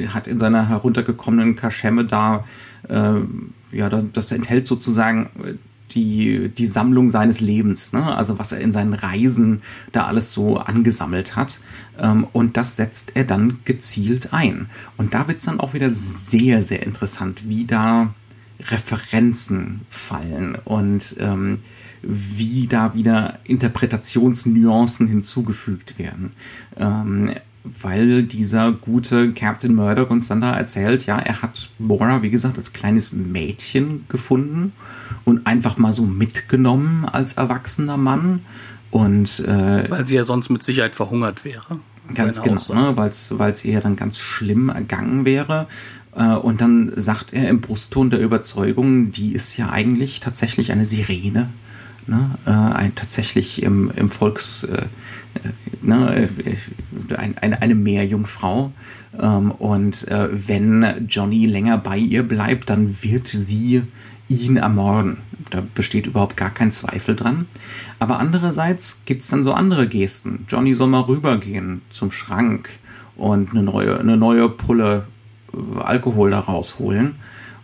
hat 0.08 0.28
in 0.28 0.40
seiner 0.40 0.68
heruntergekommenen 0.68 1.56
Kaschemme 1.56 2.06
da, 2.06 2.46
äh, 2.90 3.20
ja, 3.72 3.90
das 3.90 4.32
enthält 4.32 4.68
sozusagen 4.68 5.30
die, 5.92 6.50
die 6.50 6.66
Sammlung 6.66 7.10
seines 7.10 7.40
Lebens, 7.40 7.94
ne? 7.94 8.16
also 8.16 8.38
was 8.38 8.52
er 8.52 8.60
in 8.60 8.72
seinen 8.72 8.94
Reisen 8.94 9.62
da 9.92 10.06
alles 10.06 10.32
so 10.32 10.58
angesammelt 10.58 11.36
hat. 11.36 11.60
Ähm, 11.98 12.28
und 12.34 12.58
das 12.58 12.76
setzt 12.76 13.14
er 13.16 13.24
dann 13.24 13.60
gezielt 13.66 14.34
ein. 14.34 14.68
Und 14.98 15.14
da 15.14 15.28
wird 15.28 15.38
es 15.38 15.46
dann 15.46 15.60
auch 15.60 15.74
wieder 15.74 15.92
sehr, 15.92 16.62
sehr 16.62 16.84
interessant, 16.84 17.48
wie 17.48 17.66
da 17.66 18.14
Referenzen 18.60 19.82
fallen 19.90 20.56
und 20.64 21.16
ähm, 21.20 21.60
wie 22.08 22.68
da 22.68 22.94
wieder 22.94 23.40
Interpretationsnuancen 23.44 25.08
hinzugefügt 25.08 25.98
werden. 25.98 26.34
Ähm, 26.78 27.32
weil 27.64 28.24
dieser 28.24 28.72
gute 28.72 29.34
Captain 29.34 29.74
Murdoch 29.74 30.12
uns 30.12 30.28
dann 30.28 30.42
da 30.42 30.54
erzählt, 30.54 31.08
ja, 31.08 31.18
er 31.18 31.42
hat 31.42 31.70
Bora, 31.80 32.22
wie 32.22 32.30
gesagt, 32.30 32.58
als 32.58 32.74
kleines 32.74 33.12
Mädchen 33.12 34.06
gefunden 34.08 34.74
und 35.24 35.48
einfach 35.48 35.78
mal 35.78 35.92
so 35.92 36.04
mitgenommen 36.04 37.06
als 37.06 37.34
erwachsener 37.34 37.98
Mann. 37.98 38.42
Und, 38.92 39.40
äh, 39.40 39.90
weil 39.90 40.06
sie 40.06 40.16
ja 40.16 40.24
sonst 40.24 40.50
mit 40.50 40.64
Sicherheit 40.64 40.96
verhungert 40.96 41.44
wäre. 41.44 41.80
Ganz 42.14 42.42
genau, 42.42 42.62
ne, 42.74 42.96
weil 42.96 43.50
es 43.50 43.66
ihr 43.66 43.82
dann 43.82 43.96
ganz 43.96 44.20
schlimm 44.20 44.70
ergangen 44.70 45.26
wäre. 45.26 45.68
Äh, 46.16 46.36
und 46.36 46.62
dann 46.62 46.94
sagt 46.96 47.34
er 47.34 47.50
im 47.50 47.62
Brustton 47.62 48.12
der 48.12 48.20
Überzeugung, 48.20 49.12
die 49.12 49.34
ist 49.34 49.58
ja 49.58 49.70
eigentlich 49.70 50.20
tatsächlich 50.20 50.72
eine 50.72 50.86
Sirene. 50.86 51.50
Ne? 52.08 52.38
Äh, 52.46 52.52
ein, 52.52 52.96
tatsächlich 52.96 53.64
im, 53.64 53.92
im 53.96 54.10
Volks, 54.10 54.64
äh, 54.64 54.84
äh 55.36 55.50
ne? 55.82 56.30
Äh, 56.46 57.16
ein, 57.16 57.38
eine, 57.38 57.62
eine 57.62 57.76
Meerjungfrau. 57.76 58.72
Ähm, 59.20 59.52
und 59.52 60.08
äh, 60.08 60.30
wenn 60.32 61.08
Johnny 61.08 61.46
länger 61.46 61.78
bei 61.78 61.98
ihr 61.98 62.24
bleibt, 62.24 62.70
dann 62.70 63.02
wird 63.02 63.28
sie 63.28 63.84
ihn 64.28 64.58
ermorden. 64.58 65.18
Da 65.52 65.64
besteht 65.74 66.08
überhaupt 66.08 66.38
gar 66.38 66.50
kein 66.50 66.72
Zweifel 66.72 67.16
dran. 67.16 67.46
Aber 68.00 68.20
andererseits 68.20 69.02
gibt 69.06 69.22
es 69.22 69.28
dann 69.28 69.44
so 69.44 69.54
andere 69.54 69.88
Gesten. 69.88 70.46
Johnny 70.50 70.74
soll 70.74 70.88
mal 70.88 71.02
rübergehen 71.02 71.82
zum 71.90 72.12
Schrank 72.12 72.70
und 73.16 73.52
eine 73.52 73.64
neue, 73.64 74.00
eine 74.00 74.18
neue 74.18 74.50
Pulle 74.50 75.06
äh, 75.54 75.80
Alkohol 75.80 76.32
da 76.32 76.40
rausholen. 76.40 77.16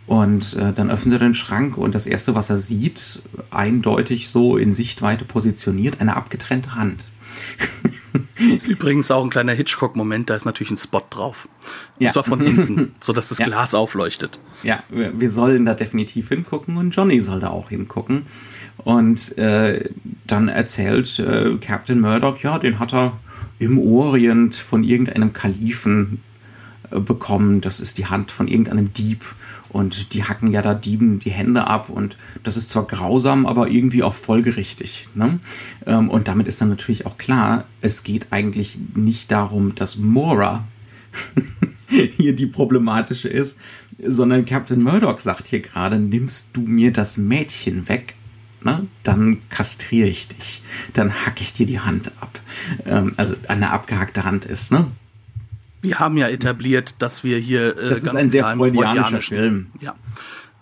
Und 0.06 0.54
äh, 0.54 0.72
dann 0.72 0.90
öffnet 0.90 1.14
er 1.14 1.18
den 1.20 1.34
Schrank 1.34 1.78
und 1.78 1.94
das 1.94 2.06
Erste, 2.06 2.34
was 2.34 2.50
er 2.50 2.56
sieht, 2.56 3.22
eindeutig 3.50 4.28
so 4.28 4.56
in 4.56 4.72
Sichtweite 4.72 5.24
positioniert, 5.24 6.00
eine 6.00 6.16
abgetrennte 6.16 6.74
Hand. 6.74 7.04
ist 8.54 8.66
übrigens 8.66 9.10
auch 9.10 9.24
ein 9.24 9.30
kleiner 9.30 9.52
Hitchcock-Moment, 9.52 10.28
da 10.28 10.34
ist 10.34 10.44
natürlich 10.44 10.72
ein 10.72 10.76
Spot 10.76 11.02
drauf. 11.08 11.48
Und 11.98 12.04
ja. 12.04 12.10
zwar 12.10 12.24
von 12.24 12.40
hinten, 12.40 12.94
sodass 13.00 13.28
das 13.28 13.38
ja. 13.38 13.46
Glas 13.46 13.74
aufleuchtet. 13.74 14.38
Ja, 14.62 14.82
wir, 14.90 15.18
wir 15.18 15.30
sollen 15.30 15.64
da 15.64 15.74
definitiv 15.74 16.28
hingucken 16.28 16.76
und 16.76 16.94
Johnny 16.94 17.20
soll 17.20 17.40
da 17.40 17.48
auch 17.48 17.68
hingucken. 17.68 18.26
Und 18.78 19.36
äh, 19.38 19.90
dann 20.26 20.48
erzählt 20.48 21.18
äh, 21.18 21.56
Captain 21.60 22.00
Murdoch, 22.00 22.38
ja, 22.38 22.58
den 22.58 22.78
hat 22.78 22.92
er 22.92 23.18
im 23.58 23.78
Orient 23.78 24.56
von 24.56 24.82
irgendeinem 24.82 25.32
Kalifen 25.32 26.20
äh, 26.90 26.98
bekommen. 26.98 27.60
Das 27.60 27.80
ist 27.80 27.98
die 27.98 28.06
Hand 28.06 28.32
von 28.32 28.48
irgendeinem 28.48 28.92
Dieb. 28.92 29.24
Und 29.72 30.12
die 30.12 30.24
hacken 30.24 30.52
ja 30.52 30.60
da 30.60 30.74
Dieben 30.74 31.18
die 31.20 31.30
Hände 31.30 31.66
ab 31.66 31.88
und 31.88 32.18
das 32.42 32.56
ist 32.56 32.70
zwar 32.70 32.86
grausam, 32.86 33.46
aber 33.46 33.68
irgendwie 33.68 34.02
auch 34.02 34.14
folgerichtig. 34.14 35.08
Ne? 35.14 35.40
Ähm, 35.86 36.10
und 36.10 36.28
damit 36.28 36.46
ist 36.46 36.60
dann 36.60 36.68
natürlich 36.68 37.06
auch 37.06 37.16
klar, 37.16 37.64
es 37.80 38.04
geht 38.04 38.26
eigentlich 38.30 38.78
nicht 38.94 39.30
darum, 39.30 39.74
dass 39.74 39.96
Mora 39.96 40.64
hier 41.88 42.34
die 42.34 42.46
problematische 42.46 43.28
ist, 43.28 43.58
sondern 44.02 44.44
Captain 44.44 44.82
Murdoch 44.82 45.18
sagt 45.18 45.48
hier 45.48 45.60
gerade, 45.60 45.98
nimmst 45.98 46.50
du 46.54 46.62
mir 46.62 46.92
das 46.92 47.18
Mädchen 47.18 47.88
weg, 47.88 48.14
ne, 48.62 48.86
dann 49.02 49.38
kastriere 49.48 50.08
ich 50.08 50.28
dich. 50.28 50.62
Dann 50.92 51.12
hacke 51.24 51.40
ich 51.40 51.52
dir 51.52 51.66
die 51.66 51.80
Hand 51.80 52.12
ab. 52.20 52.40
Ähm, 52.86 53.12
also 53.16 53.36
eine 53.48 53.70
abgehackte 53.70 54.24
Hand 54.24 54.44
ist, 54.44 54.72
ne? 54.72 54.86
Wir 55.82 55.98
haben 55.98 56.16
ja 56.16 56.28
etabliert, 56.28 56.94
dass 57.00 57.24
wir 57.24 57.38
hier 57.38 57.76
äh, 57.76 57.90
das 57.90 58.02
ist 58.02 58.16
ein 58.16 58.30
sehr 58.30 58.54
freudianischer 58.54 59.20
Film. 59.20 59.66
Ja. 59.80 59.94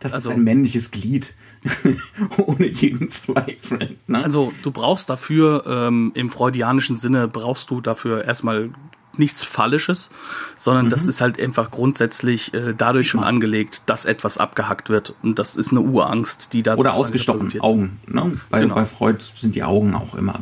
Das 0.01 0.15
also, 0.15 0.31
ist 0.31 0.37
ein 0.37 0.43
männliches 0.45 0.91
Glied. 0.91 1.35
Ohne 2.39 2.67
jeden 2.67 3.11
Zweifel. 3.11 3.97
Ne? 4.07 4.25
Also 4.25 4.53
du 4.63 4.71
brauchst 4.71 5.11
dafür, 5.11 5.65
ähm, 5.67 6.11
im 6.15 6.31
freudianischen 6.31 6.97
Sinne, 6.97 7.29
brauchst 7.29 7.71
du 7.71 7.83
dafür 7.83 8.25
erstmal 8.25 8.71
nichts 9.17 9.45
Phallisches, 9.45 10.11
sondern 10.57 10.87
mhm. 10.87 10.91
das 10.91 11.05
ist 11.05 11.21
halt 11.21 11.39
einfach 11.39 11.71
grundsätzlich 11.71 12.55
äh, 12.55 12.75
dadurch 12.77 13.11
schon 13.11 13.23
angelegt, 13.23 13.83
dass 13.87 14.07
etwas 14.07 14.39
abgehackt 14.39 14.89
wird. 14.89 15.15
Und 15.23 15.39
das 15.39 15.57
ist 15.57 15.71
eine 15.71 15.81
Urangst, 15.81 16.55
die 16.55 16.63
da 16.63 16.77
Oder 16.77 16.95
ausgestochen, 16.95 17.61
Augen. 17.61 18.01
Ne? 18.07 18.41
Bei, 18.49 18.61
genau. 18.61 18.77
bei 18.77 18.87
Freud 18.87 19.23
sind 19.37 19.55
die 19.55 19.63
Augen 19.63 19.95
auch 19.95 20.15
immer. 20.15 20.41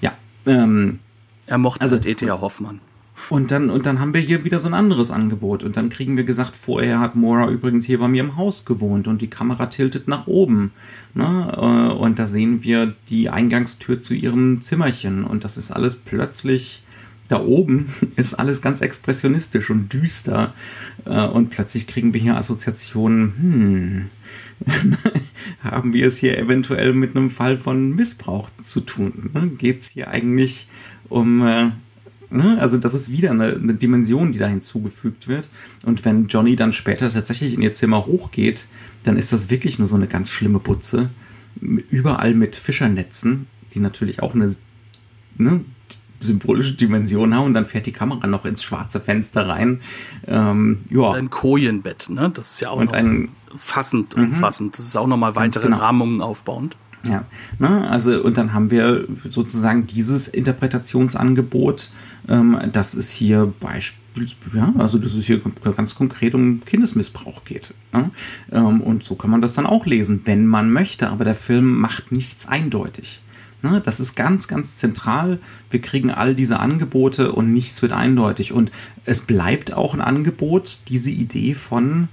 Ja. 0.00 0.12
Ähm, 0.46 0.98
er 1.46 1.58
mochte 1.58 1.82
also, 1.82 1.96
E.T.A. 1.96 2.40
Hoffmann. 2.40 2.80
Und 3.30 3.50
dann, 3.50 3.70
und 3.70 3.86
dann 3.86 4.00
haben 4.00 4.14
wir 4.14 4.20
hier 4.20 4.44
wieder 4.44 4.58
so 4.58 4.68
ein 4.68 4.74
anderes 4.74 5.10
Angebot. 5.10 5.62
Und 5.62 5.76
dann 5.76 5.90
kriegen 5.90 6.16
wir 6.16 6.24
gesagt, 6.24 6.56
vorher 6.56 7.00
hat 7.00 7.14
Mora 7.14 7.48
übrigens 7.48 7.84
hier 7.84 7.98
bei 7.98 8.08
mir 8.08 8.22
im 8.22 8.36
Haus 8.36 8.64
gewohnt 8.64 9.06
und 9.06 9.22
die 9.22 9.30
Kamera 9.30 9.66
tiltet 9.66 10.08
nach 10.08 10.26
oben. 10.26 10.72
Ne? 11.14 11.52
Äh, 11.56 11.92
und 11.94 12.18
da 12.18 12.26
sehen 12.26 12.62
wir 12.62 12.94
die 13.08 13.30
Eingangstür 13.30 14.00
zu 14.00 14.14
ihrem 14.14 14.60
Zimmerchen. 14.62 15.24
Und 15.24 15.44
das 15.44 15.56
ist 15.56 15.70
alles 15.70 15.94
plötzlich, 15.94 16.82
da 17.28 17.40
oben 17.40 17.92
ist 18.16 18.34
alles 18.34 18.60
ganz 18.62 18.80
expressionistisch 18.80 19.70
und 19.70 19.92
düster. 19.92 20.54
Äh, 21.04 21.26
und 21.26 21.50
plötzlich 21.50 21.86
kriegen 21.86 22.14
wir 22.14 22.20
hier 22.20 22.36
Assoziationen, 22.36 24.10
hm, 24.66 24.92
haben 25.62 25.92
wir 25.92 26.06
es 26.06 26.18
hier 26.18 26.38
eventuell 26.38 26.92
mit 26.92 27.16
einem 27.16 27.30
Fall 27.30 27.58
von 27.58 27.94
Missbrauch 27.94 28.48
zu 28.62 28.80
tun? 28.80 29.30
Ne? 29.34 29.48
Geht 29.58 29.80
es 29.80 29.88
hier 29.88 30.08
eigentlich 30.08 30.68
um 31.08 31.46
äh, 31.46 31.70
Ne? 32.32 32.58
Also 32.60 32.78
das 32.78 32.94
ist 32.94 33.10
wieder 33.10 33.30
eine, 33.30 33.54
eine, 33.54 33.74
Dimension, 33.74 34.32
die 34.32 34.38
da 34.38 34.46
hinzugefügt 34.46 35.28
wird. 35.28 35.48
Und 35.84 36.04
wenn 36.04 36.28
Johnny 36.28 36.56
dann 36.56 36.72
später 36.72 37.12
tatsächlich 37.12 37.54
in 37.54 37.62
ihr 37.62 37.72
Zimmer 37.72 38.06
hochgeht, 38.06 38.66
dann 39.02 39.16
ist 39.16 39.32
das 39.32 39.50
wirklich 39.50 39.78
nur 39.78 39.88
so 39.88 39.96
eine 39.96 40.06
ganz 40.06 40.30
schlimme 40.30 40.58
Putze. 40.58 41.10
Überall 41.60 42.34
mit 42.34 42.56
Fischernetzen, 42.56 43.46
die 43.74 43.80
natürlich 43.80 44.22
auch 44.22 44.34
eine 44.34 44.54
ne, 45.36 45.60
symbolische 46.20 46.74
Dimension 46.74 47.34
haben. 47.34 47.46
Und 47.46 47.54
dann 47.54 47.66
fährt 47.66 47.86
die 47.86 47.92
Kamera 47.92 48.26
noch 48.26 48.44
ins 48.44 48.62
schwarze 48.62 49.00
Fenster 49.00 49.48
rein. 49.48 49.80
Ähm, 50.26 50.84
ja. 50.90 51.12
Ein 51.12 51.30
Kojenbett, 51.30 52.08
ne? 52.08 52.30
Das 52.32 52.54
ist 52.54 52.60
ja 52.60 52.70
auch 52.70 52.80
und 52.80 52.94
ein, 52.94 53.28
fassend, 53.54 54.16
mhm. 54.16 54.24
umfassend. 54.24 54.78
Das 54.78 54.86
ist 54.86 54.96
auch 54.96 55.06
nochmal 55.06 55.36
weitere 55.36 55.64
genau. 55.64 55.78
Rahmungen 55.78 56.22
aufbauend. 56.22 56.76
Ja, 57.04 57.24
ne? 57.58 57.88
also 57.88 58.22
und 58.22 58.36
dann 58.38 58.52
haben 58.52 58.70
wir 58.70 59.06
sozusagen 59.28 59.86
dieses 59.86 60.28
Interpretationsangebot, 60.28 61.90
ähm, 62.28 62.58
dass 62.72 62.94
es 62.94 63.10
hier 63.10 63.52
beispielsweise, 63.58 64.56
ja, 64.56 64.72
also 64.78 64.98
dass 64.98 65.14
es 65.14 65.24
hier 65.24 65.40
ganz 65.76 65.94
konkret 65.94 66.34
um 66.34 66.64
Kindesmissbrauch 66.64 67.44
geht. 67.44 67.74
Ne? 67.92 68.10
Ähm, 68.52 68.80
und 68.80 69.02
so 69.02 69.16
kann 69.16 69.30
man 69.30 69.42
das 69.42 69.52
dann 69.52 69.66
auch 69.66 69.86
lesen, 69.86 70.20
wenn 70.24 70.46
man 70.46 70.70
möchte, 70.70 71.08
aber 71.08 71.24
der 71.24 71.34
Film 71.34 71.78
macht 71.80 72.12
nichts 72.12 72.46
eindeutig. 72.46 73.20
Ne? 73.62 73.80
Das 73.84 74.00
ist 74.00 74.14
ganz, 74.14 74.48
ganz 74.48 74.76
zentral. 74.76 75.38
Wir 75.70 75.80
kriegen 75.80 76.10
all 76.10 76.34
diese 76.34 76.60
Angebote 76.60 77.32
und 77.32 77.52
nichts 77.52 77.82
wird 77.82 77.92
eindeutig. 77.92 78.52
Und 78.52 78.70
es 79.04 79.20
bleibt 79.20 79.72
auch 79.72 79.94
ein 79.94 80.00
Angebot, 80.00 80.80
diese 80.88 81.10
Idee 81.10 81.54
von, 81.54 82.08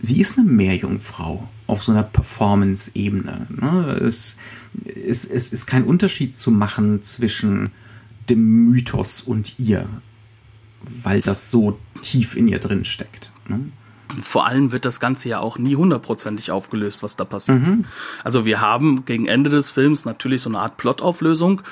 sie 0.00 0.20
ist 0.20 0.38
eine 0.38 0.48
Meerjungfrau 0.48 1.48
auf 1.74 1.82
so 1.82 1.90
einer 1.90 2.04
Performance-Ebene. 2.04 3.48
Ne? 3.50 3.98
Es, 4.00 4.36
es, 4.84 5.24
es 5.24 5.52
ist 5.52 5.66
kein 5.66 5.84
Unterschied 5.84 6.36
zu 6.36 6.52
machen 6.52 7.02
zwischen 7.02 7.72
dem 8.28 8.70
Mythos 8.70 9.20
und 9.20 9.58
ihr, 9.58 9.86
weil 11.02 11.20
das 11.20 11.50
so 11.50 11.78
tief 12.00 12.36
in 12.36 12.46
ihr 12.46 12.60
drin 12.60 12.84
steckt. 12.84 13.32
Ne? 13.48 13.58
Vor 14.22 14.46
allem 14.46 14.70
wird 14.70 14.84
das 14.84 15.00
Ganze 15.00 15.28
ja 15.28 15.40
auch 15.40 15.58
nie 15.58 15.74
hundertprozentig 15.74 16.52
aufgelöst, 16.52 17.02
was 17.02 17.16
da 17.16 17.24
passiert. 17.24 17.60
Mhm. 17.60 17.86
Also 18.22 18.44
wir 18.44 18.60
haben 18.60 19.04
gegen 19.04 19.26
Ende 19.26 19.50
des 19.50 19.72
Films 19.72 20.04
natürlich 20.04 20.42
so 20.42 20.50
eine 20.50 20.60
Art 20.60 20.76
Plotauflösung, 20.76 21.62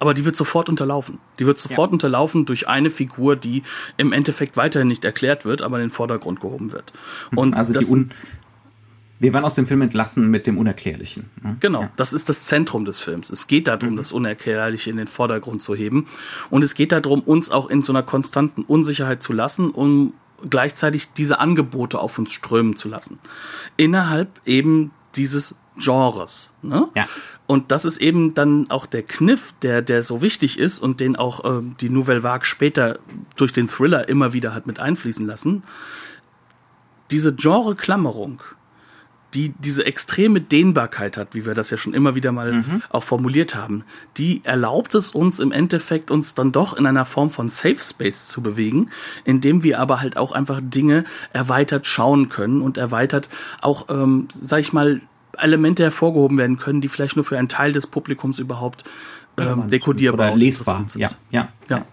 aber 0.00 0.12
die 0.12 0.24
wird 0.24 0.34
sofort 0.34 0.68
unterlaufen. 0.68 1.18
Die 1.38 1.46
wird 1.46 1.58
sofort 1.58 1.90
ja. 1.90 1.92
unterlaufen 1.92 2.46
durch 2.46 2.66
eine 2.66 2.90
Figur, 2.90 3.36
die 3.36 3.62
im 3.96 4.12
Endeffekt 4.12 4.56
weiterhin 4.56 4.88
nicht 4.88 5.04
erklärt 5.04 5.44
wird, 5.44 5.62
aber 5.62 5.76
in 5.76 5.84
den 5.84 5.90
Vordergrund 5.90 6.40
gehoben 6.40 6.72
wird. 6.72 6.92
Und 7.36 7.54
also 7.54 7.78
die 7.78 7.86
Un 7.86 8.10
wir 9.22 9.32
waren 9.32 9.44
aus 9.44 9.54
dem 9.54 9.68
Film 9.68 9.82
entlassen 9.82 10.28
mit 10.28 10.48
dem 10.48 10.58
Unerklärlichen. 10.58 11.30
Ne? 11.42 11.56
Genau, 11.60 11.82
ja. 11.82 11.92
das 11.94 12.12
ist 12.12 12.28
das 12.28 12.44
Zentrum 12.44 12.84
des 12.84 12.98
Films. 12.98 13.30
Es 13.30 13.46
geht 13.46 13.68
darum, 13.68 13.90
mhm. 13.90 13.96
das 13.96 14.10
Unerklärliche 14.10 14.90
in 14.90 14.96
den 14.96 15.06
Vordergrund 15.06 15.62
zu 15.62 15.76
heben. 15.76 16.08
Und 16.50 16.64
es 16.64 16.74
geht 16.74 16.90
darum, 16.90 17.20
uns 17.20 17.48
auch 17.48 17.70
in 17.70 17.82
so 17.82 17.92
einer 17.92 18.02
konstanten 18.02 18.62
Unsicherheit 18.62 19.22
zu 19.22 19.32
lassen, 19.32 19.70
um 19.70 20.14
gleichzeitig 20.50 21.12
diese 21.12 21.38
Angebote 21.38 22.00
auf 22.00 22.18
uns 22.18 22.32
strömen 22.32 22.74
zu 22.74 22.88
lassen. 22.88 23.20
Innerhalb 23.76 24.40
eben 24.44 24.90
dieses 25.14 25.54
Genres. 25.78 26.52
Ne? 26.62 26.88
Ja. 26.96 27.06
Und 27.46 27.70
das 27.70 27.84
ist 27.84 27.98
eben 27.98 28.34
dann 28.34 28.70
auch 28.72 28.86
der 28.86 29.04
Kniff, 29.04 29.54
der, 29.62 29.82
der 29.82 30.02
so 30.02 30.20
wichtig 30.20 30.58
ist 30.58 30.80
und 30.80 30.98
den 30.98 31.14
auch 31.14 31.44
äh, 31.44 31.62
die 31.80 31.90
Nouvelle 31.90 32.24
Vague 32.24 32.44
später 32.44 32.98
durch 33.36 33.52
den 33.52 33.68
Thriller 33.68 34.08
immer 34.08 34.32
wieder 34.32 34.52
hat 34.52 34.66
mit 34.66 34.80
einfließen 34.80 35.24
lassen. 35.26 35.62
Diese 37.12 37.32
Genre-Klammerung, 37.32 38.42
die 39.34 39.54
diese 39.58 39.86
extreme 39.86 40.40
Dehnbarkeit 40.40 41.16
hat, 41.16 41.34
wie 41.34 41.46
wir 41.46 41.54
das 41.54 41.70
ja 41.70 41.76
schon 41.76 41.94
immer 41.94 42.14
wieder 42.14 42.32
mal 42.32 42.52
mhm. 42.52 42.82
auch 42.90 43.02
formuliert 43.02 43.54
haben, 43.54 43.84
die 44.16 44.42
erlaubt 44.44 44.94
es 44.94 45.10
uns 45.10 45.40
im 45.40 45.52
Endeffekt, 45.52 46.10
uns 46.10 46.34
dann 46.34 46.52
doch 46.52 46.74
in 46.74 46.86
einer 46.86 47.04
Form 47.04 47.30
von 47.30 47.48
Safe 47.48 47.78
Space 47.78 48.26
zu 48.26 48.42
bewegen, 48.42 48.90
indem 49.24 49.62
wir 49.62 49.80
aber 49.80 50.00
halt 50.00 50.16
auch 50.16 50.32
einfach 50.32 50.60
Dinge 50.62 51.04
erweitert 51.32 51.86
schauen 51.86 52.28
können 52.28 52.60
und 52.60 52.76
erweitert 52.76 53.28
auch, 53.60 53.88
ähm, 53.88 54.28
sag 54.34 54.60
ich 54.60 54.72
mal, 54.72 55.00
Elemente 55.38 55.82
hervorgehoben 55.82 56.36
werden 56.36 56.58
können, 56.58 56.80
die 56.80 56.88
vielleicht 56.88 57.16
nur 57.16 57.24
für 57.24 57.38
einen 57.38 57.48
Teil 57.48 57.72
des 57.72 57.86
Publikums 57.86 58.38
überhaupt 58.38 58.84
ähm, 59.38 59.70
dekodierbar 59.70 60.28
oder 60.28 60.36
lesbar 60.36 60.84
sind. 60.86 61.00
Ja, 61.00 61.08
ja, 61.30 61.48
ja 61.70 61.86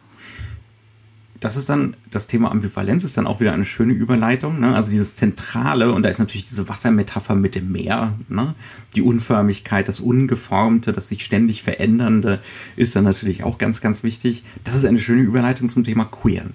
das 1.39 1.55
ist 1.55 1.69
dann, 1.69 1.95
das 2.09 2.27
Thema 2.27 2.51
Ambivalenz 2.51 3.03
ist 3.03 3.17
dann 3.17 3.27
auch 3.27 3.39
wieder 3.39 3.53
eine 3.53 3.65
schöne 3.65 3.93
Überleitung. 3.93 4.59
Ne? 4.59 4.75
Also 4.75 4.91
dieses 4.91 5.15
Zentrale, 5.15 5.93
und 5.93 6.03
da 6.03 6.09
ist 6.09 6.19
natürlich 6.19 6.45
diese 6.45 6.67
Wassermetapher 6.67 7.35
mit 7.35 7.55
dem 7.55 7.71
Meer, 7.71 8.17
ne? 8.27 8.55
die 8.95 9.01
Unförmigkeit, 9.01 9.87
das 9.87 9.99
Ungeformte, 9.99 10.91
das 10.91 11.09
sich 11.09 11.23
ständig 11.23 11.63
Verändernde 11.63 12.41
ist 12.75 12.95
dann 12.95 13.05
natürlich 13.05 13.43
auch 13.43 13.57
ganz, 13.57 13.79
ganz 13.79 14.03
wichtig. 14.03 14.43
Das 14.63 14.75
ist 14.75 14.85
eine 14.85 14.99
schöne 14.99 15.21
Überleitung 15.21 15.69
zum 15.69 15.83
Thema 15.83 16.05
Queer. 16.05 16.45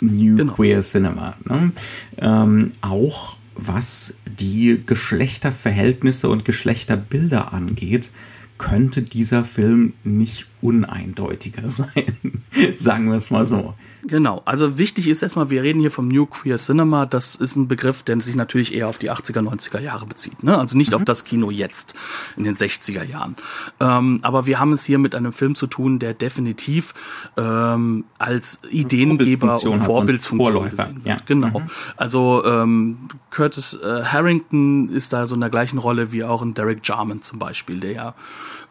New 0.00 0.36
genau. 0.36 0.52
Queer 0.54 0.80
Cinema. 0.82 1.36
Ne? 1.44 1.72
Ähm, 2.18 2.72
auch 2.80 3.36
was 3.54 4.16
die 4.26 4.80
Geschlechterverhältnisse 4.86 6.28
und 6.28 6.44
Geschlechterbilder 6.44 7.52
angeht, 7.52 8.10
könnte 8.58 9.02
dieser 9.02 9.44
Film 9.44 9.94
nicht 10.04 10.46
uneindeutiger 10.62 11.68
sein. 11.68 12.42
Sagen 12.76 13.10
wir 13.10 13.18
es 13.18 13.30
mal 13.30 13.44
so. 13.44 13.74
Genau, 14.02 14.42
also 14.44 14.78
wichtig 14.78 15.08
ist 15.08 15.22
erstmal, 15.22 15.50
wir 15.50 15.62
reden 15.62 15.80
hier 15.80 15.90
vom 15.90 16.08
New 16.08 16.24
Queer 16.24 16.56
Cinema, 16.56 17.04
das 17.04 17.34
ist 17.34 17.56
ein 17.56 17.68
Begriff, 17.68 18.02
der 18.02 18.20
sich 18.20 18.34
natürlich 18.34 18.72
eher 18.72 18.88
auf 18.88 18.98
die 18.98 19.10
80er, 19.10 19.40
90er 19.40 19.80
Jahre 19.80 20.06
bezieht, 20.06 20.42
ne? 20.42 20.58
also 20.58 20.76
nicht 20.76 20.92
mhm. 20.92 20.96
auf 20.96 21.04
das 21.04 21.24
Kino 21.24 21.50
jetzt, 21.50 21.94
in 22.36 22.44
den 22.44 22.54
60er 22.54 23.04
Jahren. 23.04 23.36
Ähm, 23.78 24.20
aber 24.22 24.46
wir 24.46 24.58
haben 24.58 24.72
es 24.72 24.84
hier 24.84 24.98
mit 24.98 25.14
einem 25.14 25.32
Film 25.32 25.54
zu 25.54 25.66
tun, 25.66 25.98
der 25.98 26.14
definitiv 26.14 26.94
ähm, 27.36 28.04
als 28.18 28.60
Ideengeber 28.70 29.62
und 29.64 29.82
Vorbildsfunktion 29.82 30.70
gesehen 30.70 31.04
wird. 31.04 31.06
Ja. 31.06 31.16
Genau, 31.26 31.60
mhm. 31.60 31.70
also 31.96 32.42
ähm, 32.46 33.08
Curtis 33.30 33.74
äh, 33.74 34.04
Harrington 34.04 34.88
ist 34.88 35.12
da 35.12 35.26
so 35.26 35.34
in 35.34 35.40
der 35.40 35.50
gleichen 35.50 35.78
Rolle 35.78 36.10
wie 36.10 36.24
auch 36.24 36.42
ein 36.42 36.54
Derek 36.54 36.80
Jarman 36.82 37.22
zum 37.22 37.38
Beispiel, 37.38 37.80
der 37.80 37.92
ja 37.92 38.14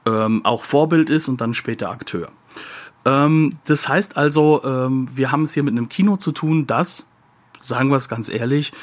ähm, 0.09 0.45
auch 0.45 0.63
Vorbild 0.63 1.09
ist 1.09 1.27
und 1.27 1.41
dann 1.41 1.53
später 1.53 1.89
Akteur. 1.89 2.29
Ähm, 3.05 3.59
das 3.65 3.87
heißt 3.87 4.17
also, 4.17 4.61
ähm, 4.63 5.07
wir 5.13 5.31
haben 5.31 5.43
es 5.43 5.53
hier 5.53 5.63
mit 5.63 5.73
einem 5.73 5.89
Kino 5.89 6.17
zu 6.17 6.31
tun, 6.31 6.67
das, 6.67 7.05
sagen 7.61 7.89
wir 7.89 7.97
es 7.97 8.09
ganz 8.09 8.29
ehrlich, 8.29 8.73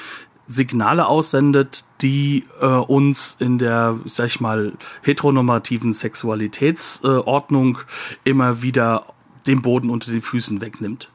Signale 0.49 1.07
aussendet, 1.07 1.85
die 2.03 2.45
äh, 2.61 2.67
uns 2.67 3.37
in 3.41 3.59
der, 3.59 3.99
sag 4.05 4.27
ich 4.27 4.41
mal, 4.41 4.75
heteronormativen 5.03 5.93
Sexualitätsordnung 5.93 7.79
äh, 7.79 8.31
immer 8.31 8.63
wieder 8.63 9.07
den 9.47 9.63
Boden 9.63 9.91
unter 9.91 10.11
den 10.11 10.21
Füßen 10.21 10.61
wegnimmt. 10.61 11.11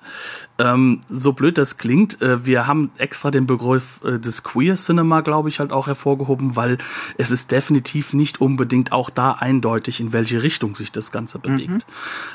Ähm, 0.58 1.02
so 1.10 1.34
blöd 1.34 1.58
das 1.58 1.78
klingt, 1.78 2.22
äh, 2.22 2.46
wir 2.46 2.68
haben 2.68 2.92
extra 2.98 3.32
den 3.32 3.48
Begriff 3.48 4.02
äh, 4.04 4.20
des 4.20 4.44
Queer 4.44 4.76
Cinema, 4.76 5.22
glaube 5.22 5.50
ich, 5.50 5.60
halt 5.60 5.72
auch 5.72 5.88
hervorgehoben, 5.88 6.56
weil 6.56 6.78
es 7.18 7.32
ist 7.32 7.52
definitiv 7.52 8.14
nicht 8.14 8.42
unbedingt 8.42 8.92
auch 8.92 9.10
da 9.10 9.32
eindeutig, 9.32 10.00
in 10.00 10.14
welche 10.14 10.44
Richtung 10.44 10.76
sich 10.76 10.92
das 10.92 11.12
Ganze 11.12 11.40
bewegt. 11.40 11.70
Mhm. 11.70 11.80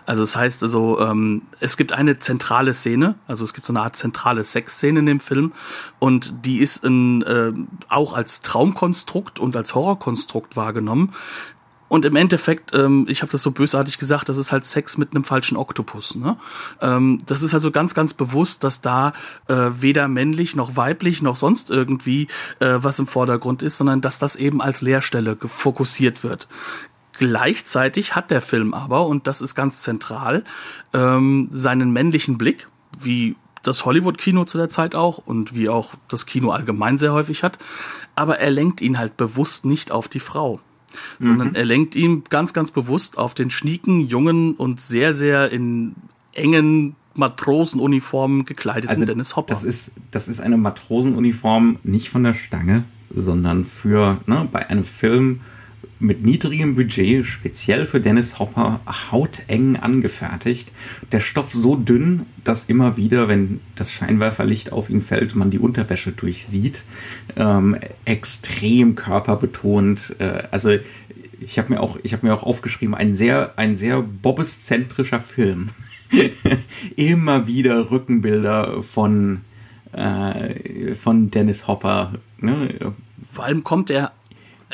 Also 0.07 0.23
das 0.23 0.37
heißt 0.37 0.63
also, 0.63 1.01
ähm, 1.01 1.43
es 1.61 1.77
gibt 1.77 1.93
eine 1.93 2.19
zentrale 2.19 2.75
Szene, 2.75 3.15
also 3.27 3.45
es 3.45 3.55
gibt 3.55 3.67
so 3.67 3.73
eine 3.73 3.83
Art 3.83 3.97
zentrale 3.97 4.45
Sexszene 4.45 5.01
in 5.01 5.07
dem 5.07 5.21
Film 5.21 5.53
und 5.99 6.45
die 6.45 6.59
ist 6.59 6.85
in, 6.85 7.23
äh, 7.23 7.53
auch 7.89 8.15
als 8.15 8.43
Traumkonstrukt 8.43 9.39
und 9.39 9.57
als 9.57 9.75
Horrorkonstrukt 9.75 10.57
wahrgenommen. 10.57 11.13
Und 11.89 12.05
im 12.05 12.17
Endeffekt, 12.17 12.73
ähm, 12.75 13.07
ich 13.09 13.23
habe 13.23 13.31
das 13.31 13.43
so 13.43 13.53
bösartig 13.53 13.99
gesagt, 13.99 14.29
das 14.29 14.37
ist 14.37 14.51
halt 14.51 14.65
Sex 14.65 14.99
mit 14.99 15.15
einem 15.15 15.25
falschen 15.25 15.57
Oktopus. 15.57 16.17
Ne? 16.17 16.37
Ähm, 16.81 17.19
das 17.27 17.43
ist 17.43 17.55
also 17.55 17.71
ganz, 17.71 17.95
ganz 17.95 18.13
bewusst, 18.13 18.65
dass 18.65 18.81
da 18.81 19.13
äh, 19.49 19.55
weder 19.71 20.09
männlich 20.09 20.57
noch 20.57 20.77
weiblich 20.77 21.23
noch 21.23 21.37
sonst 21.37 21.71
irgendwie 21.71 22.27
äh, 22.59 22.79
was 22.79 22.99
im 22.99 23.07
Vordergrund 23.07 23.63
ist, 23.63 23.79
sondern 23.79 24.01
dass 24.01 24.19
das 24.19 24.37
eben 24.37 24.61
als 24.61 24.81
Leerstelle 24.81 25.37
fokussiert 25.41 26.25
wird. 26.25 26.49
Gleichzeitig 27.19 28.15
hat 28.15 28.31
der 28.31 28.43
Film 28.43 28.75
aber, 28.75 29.07
und 29.07 29.27
das 29.27 29.41
ist 29.41 29.55
ganz 29.55 29.81
zentral, 29.81 30.45
ähm, 30.93 31.49
seinen 31.53 31.91
männlichen 31.93 32.37
Blick, 32.37 32.69
wie 32.99 33.37
das 33.63 33.85
Hollywood-Kino 33.85 34.45
zu 34.45 34.59
der 34.59 34.69
Zeit 34.69 34.95
auch 34.95 35.19
und 35.19 35.55
wie 35.55 35.69
auch 35.69 35.95
das 36.09 36.27
Kino 36.27 36.51
allgemein 36.51 36.99
sehr 36.99 37.13
häufig 37.13 37.43
hat, 37.43 37.59
aber 38.15 38.39
er 38.39 38.51
lenkt 38.51 38.81
ihn 38.81 38.99
halt 38.99 39.17
bewusst 39.17 39.65
nicht 39.65 39.91
auf 39.91 40.09
die 40.09 40.21
Frau 40.21 40.61
sondern 41.19 41.49
mhm. 41.49 41.55
er 41.55 41.65
lenkt 41.65 41.95
ihn 41.97 42.25
ganz, 42.29 42.53
ganz 42.53 42.71
bewusst 42.71 43.19
auf 43.19 43.35
den 43.35 43.51
schnieken, 43.51 44.01
jungen 44.01 44.55
und 44.55 44.81
sehr, 44.81 45.15
sehr 45.15 45.51
in 45.51 45.95
engen 46.33 46.97
Matrosenuniformen 47.15 48.45
gekleideten 48.45 48.91
also, 48.91 49.05
Dennis 49.05 49.37
Hopper. 49.37 49.55
Das 49.55 49.65
ist, 49.65 49.93
das 50.11 50.29
ist 50.29 50.41
eine 50.41 50.57
Matrosenuniform 50.57 51.79
nicht 51.83 52.11
von 52.11 52.25
der 52.25 52.35
Stange, 52.35 52.85
sondern 53.15 53.65
für 53.65 54.21
ne, 54.27 54.49
bei 54.51 54.69
einem 54.69 54.85
Film 54.85 55.41
mit 55.99 56.25
niedrigem 56.25 56.75
Budget, 56.75 57.25
speziell 57.25 57.87
für 57.87 58.01
Dennis 58.01 58.39
Hopper, 58.39 58.81
hauteng 59.11 59.77
angefertigt. 59.77 60.73
Der 61.13 61.21
Stoff 61.21 61.53
so 61.53 61.77
dünn, 61.77 62.27
dass 62.45 62.65
immer 62.65 62.97
wieder, 62.97 63.29
wenn 63.29 63.61
das 63.75 63.91
Scheinwerferlicht 63.91 64.73
auf 64.73 64.91
ihn 64.91 65.01
fällt, 65.01 65.35
man 65.35 65.51
die 65.51 65.59
Unterwäsche 65.59 66.13
durchsieht. 66.13 66.85
Ähm, 67.37 67.77
extrem 68.05 68.95
körperbetont. 68.95 70.17
Äh, 70.19 70.45
also 70.51 70.71
ich 71.41 71.59
habe 71.59 71.73
mir 71.73 71.81
auch, 71.81 71.99
mir 72.23 72.35
auch 72.35 72.43
aufgeschrieben, 72.43 72.95
ein 72.95 73.15
sehr, 73.15 73.55
ein 73.57 73.77
sehr 73.77 74.03
bobbeszentrischer 74.03 75.21
Film. 75.21 75.71
immer 76.97 77.47
wieder 77.47 77.91
Rückenbilder 77.91 78.83
von 78.83 79.41
äh, 79.93 80.95
von 80.95 81.31
Dennis 81.31 81.67
Hopper. 81.67 82.13
Ne? 82.39 82.75
Vor 83.33 83.45
allem 83.45 83.65
kommt 83.65 83.91
er 83.91 84.13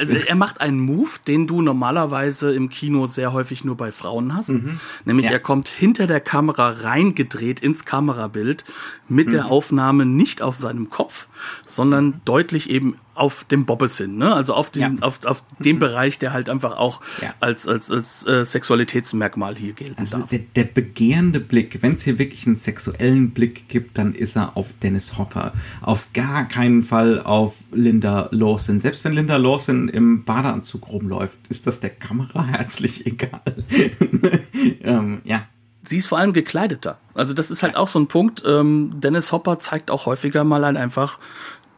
also 0.02 0.14
er 0.14 0.34
macht 0.34 0.60
einen 0.60 0.80
Move, 0.80 1.10
den 1.28 1.46
du 1.46 1.62
normalerweise 1.62 2.52
im 2.52 2.68
Kino 2.68 3.06
sehr 3.06 3.32
häufig 3.32 3.64
nur 3.64 3.76
bei 3.76 3.92
Frauen 3.92 4.34
hast. 4.34 4.50
Mhm. 4.50 4.80
Nämlich 5.04 5.26
ja. 5.26 5.32
er 5.32 5.40
kommt 5.40 5.68
hinter 5.68 6.08
der 6.08 6.20
Kamera 6.20 6.70
reingedreht 6.70 7.60
ins 7.60 7.84
Kamerabild 7.84 8.64
mit 9.08 9.28
mhm. 9.28 9.32
der 9.32 9.46
Aufnahme 9.46 10.04
nicht 10.04 10.42
auf 10.42 10.56
seinem 10.56 10.90
Kopf, 10.90 11.28
sondern 11.64 12.20
deutlich 12.24 12.68
eben 12.68 12.96
auf 13.14 13.44
dem 13.44 13.66
Bobbes 13.66 13.98
hin, 13.98 14.16
ne? 14.16 14.34
Also 14.34 14.54
auf 14.54 14.70
den, 14.70 14.82
ja. 14.82 15.02
auf, 15.02 15.24
auf 15.24 15.42
dem 15.58 15.76
mhm. 15.76 15.80
Bereich, 15.80 16.18
der 16.18 16.32
halt 16.32 16.48
einfach 16.48 16.76
auch 16.76 17.00
ja. 17.20 17.34
als, 17.40 17.68
als, 17.68 17.90
als 17.90 18.26
äh, 18.26 18.44
Sexualitätsmerkmal 18.44 19.56
hier 19.56 19.72
gilt. 19.72 19.98
Also 19.98 20.18
darf. 20.18 20.30
Der, 20.30 20.40
der 20.40 20.64
begehrende 20.64 21.40
Blick, 21.40 21.82
wenn 21.82 21.92
es 21.92 22.02
hier 22.02 22.18
wirklich 22.18 22.46
einen 22.46 22.56
sexuellen 22.56 23.30
Blick 23.30 23.68
gibt, 23.68 23.98
dann 23.98 24.14
ist 24.14 24.36
er 24.36 24.56
auf 24.56 24.72
Dennis 24.82 25.18
Hopper. 25.18 25.52
Auf 25.80 26.06
gar 26.14 26.48
keinen 26.48 26.82
Fall 26.82 27.20
auf 27.20 27.56
Linda 27.72 28.28
Lawson. 28.30 28.78
Selbst 28.78 29.04
wenn 29.04 29.12
Linda 29.12 29.36
Lawson 29.36 29.88
im 29.88 30.24
Badeanzug 30.24 30.88
rumläuft, 30.88 31.38
ist 31.48 31.66
das 31.66 31.80
der 31.80 31.90
Kamera 31.90 32.44
herzlich 32.46 33.06
egal. 33.06 33.42
ähm, 34.82 35.20
ja 35.24 35.46
sie 35.88 35.98
ist 35.98 36.06
vor 36.06 36.18
allem 36.18 36.32
gekleideter. 36.32 36.98
Also 37.14 37.34
das 37.34 37.50
ist 37.50 37.62
halt 37.62 37.76
auch 37.76 37.88
so 37.88 37.98
ein 37.98 38.06
Punkt. 38.06 38.42
Ähm, 38.46 39.00
Dennis 39.00 39.32
Hopper 39.32 39.58
zeigt 39.58 39.90
auch 39.90 40.06
häufiger 40.06 40.44
mal 40.44 40.64
ein 40.64 40.76
einfach 40.76 41.18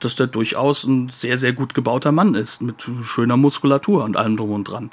dass 0.00 0.16
der 0.16 0.26
durchaus 0.26 0.84
ein 0.84 1.08
sehr, 1.08 1.38
sehr 1.38 1.52
gut 1.52 1.74
gebauter 1.74 2.12
Mann 2.12 2.34
ist, 2.34 2.62
mit 2.62 2.86
schöner 3.02 3.36
Muskulatur 3.36 4.04
und 4.04 4.16
allem 4.16 4.36
drum 4.36 4.50
und 4.50 4.64
dran. 4.64 4.90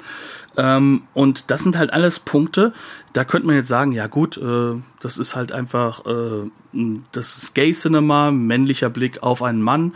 Ähm, 0.56 1.02
und 1.14 1.50
das 1.50 1.62
sind 1.62 1.76
halt 1.76 1.92
alles 1.92 2.18
Punkte, 2.18 2.72
da 3.12 3.24
könnte 3.24 3.46
man 3.46 3.56
jetzt 3.56 3.68
sagen, 3.68 3.92
ja 3.92 4.06
gut, 4.06 4.36
äh, 4.36 4.74
das 5.00 5.18
ist 5.18 5.36
halt 5.36 5.52
einfach 5.52 6.04
äh, 6.06 6.50
das 7.12 7.54
Gay-Cinema, 7.54 8.30
männlicher 8.30 8.90
Blick 8.90 9.22
auf 9.22 9.42
einen 9.42 9.62
Mann. 9.62 9.92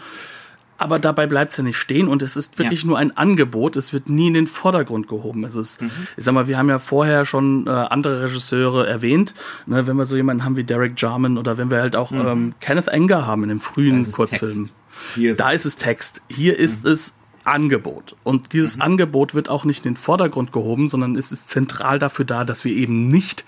Aber 0.79 0.99
dabei 0.99 1.27
bleibt 1.27 1.53
es 1.53 1.57
ja 1.57 1.65
nicht 1.65 1.79
stehen 1.79 2.07
und 2.07 2.21
es 2.21 2.37
ist 2.37 2.59
wirklich 2.59 2.83
ja. 2.83 2.89
nur 2.89 2.99
ein 2.99 3.17
Angebot. 3.17 3.77
Es 3.77 3.95
wird 3.95 4.11
nie 4.11 4.29
in 4.29 4.35
den 4.35 4.47
Vordergrund 4.47 5.09
gehoben. 5.09 5.45
Es 5.45 5.55
ist, 5.55 5.81
mhm. 5.81 5.91
ich 6.19 6.25
sag 6.25 6.35
mal, 6.35 6.49
wir 6.49 6.59
haben 6.59 6.69
ja 6.69 6.79
vorher 6.79 7.25
schon 7.25 7.67
äh, 7.67 7.71
andere 7.71 8.25
Regisseure 8.25 8.87
erwähnt. 8.87 9.35
Ne, 9.65 9.87
wenn 9.87 9.97
wir 9.97 10.05
so 10.05 10.17
jemanden 10.17 10.45
haben 10.45 10.57
wie 10.57 10.65
Derek 10.65 11.01
Jarman 11.01 11.39
oder 11.39 11.57
wenn 11.57 11.71
wir 11.71 11.81
halt 11.81 11.97
auch 11.97 12.11
mhm. 12.11 12.27
ähm, 12.27 12.55
Kenneth 12.61 12.93
Anger 12.93 13.27
haben 13.27 13.43
in 13.45 13.49
den 13.49 13.61
frühen 13.61 14.11
Kurzfilmen. 14.13 14.69
Ist 15.17 15.41
da 15.41 15.51
ist 15.51 15.65
es 15.65 15.77
Text. 15.77 16.23
Hier 16.29 16.59
ist 16.59 16.85
mhm. 16.85 16.91
es 16.91 17.15
Angebot. 17.47 18.17
Und 18.25 18.53
dieses 18.53 18.77
mhm. 18.77 18.83
Angebot 18.83 19.35
wird 19.35 19.49
auch 19.49 19.65
nicht 19.65 19.87
in 19.87 19.93
den 19.93 19.97
Vordergrund 19.97 20.53
gehoben, 20.53 20.89
sondern 20.89 21.17
es 21.17 21.31
ist 21.31 21.49
zentral 21.49 21.99
dafür 21.99 22.25
da, 22.25 22.45
dass 22.45 22.65
wir 22.65 22.73
eben 22.73 23.09
nicht 23.09 23.45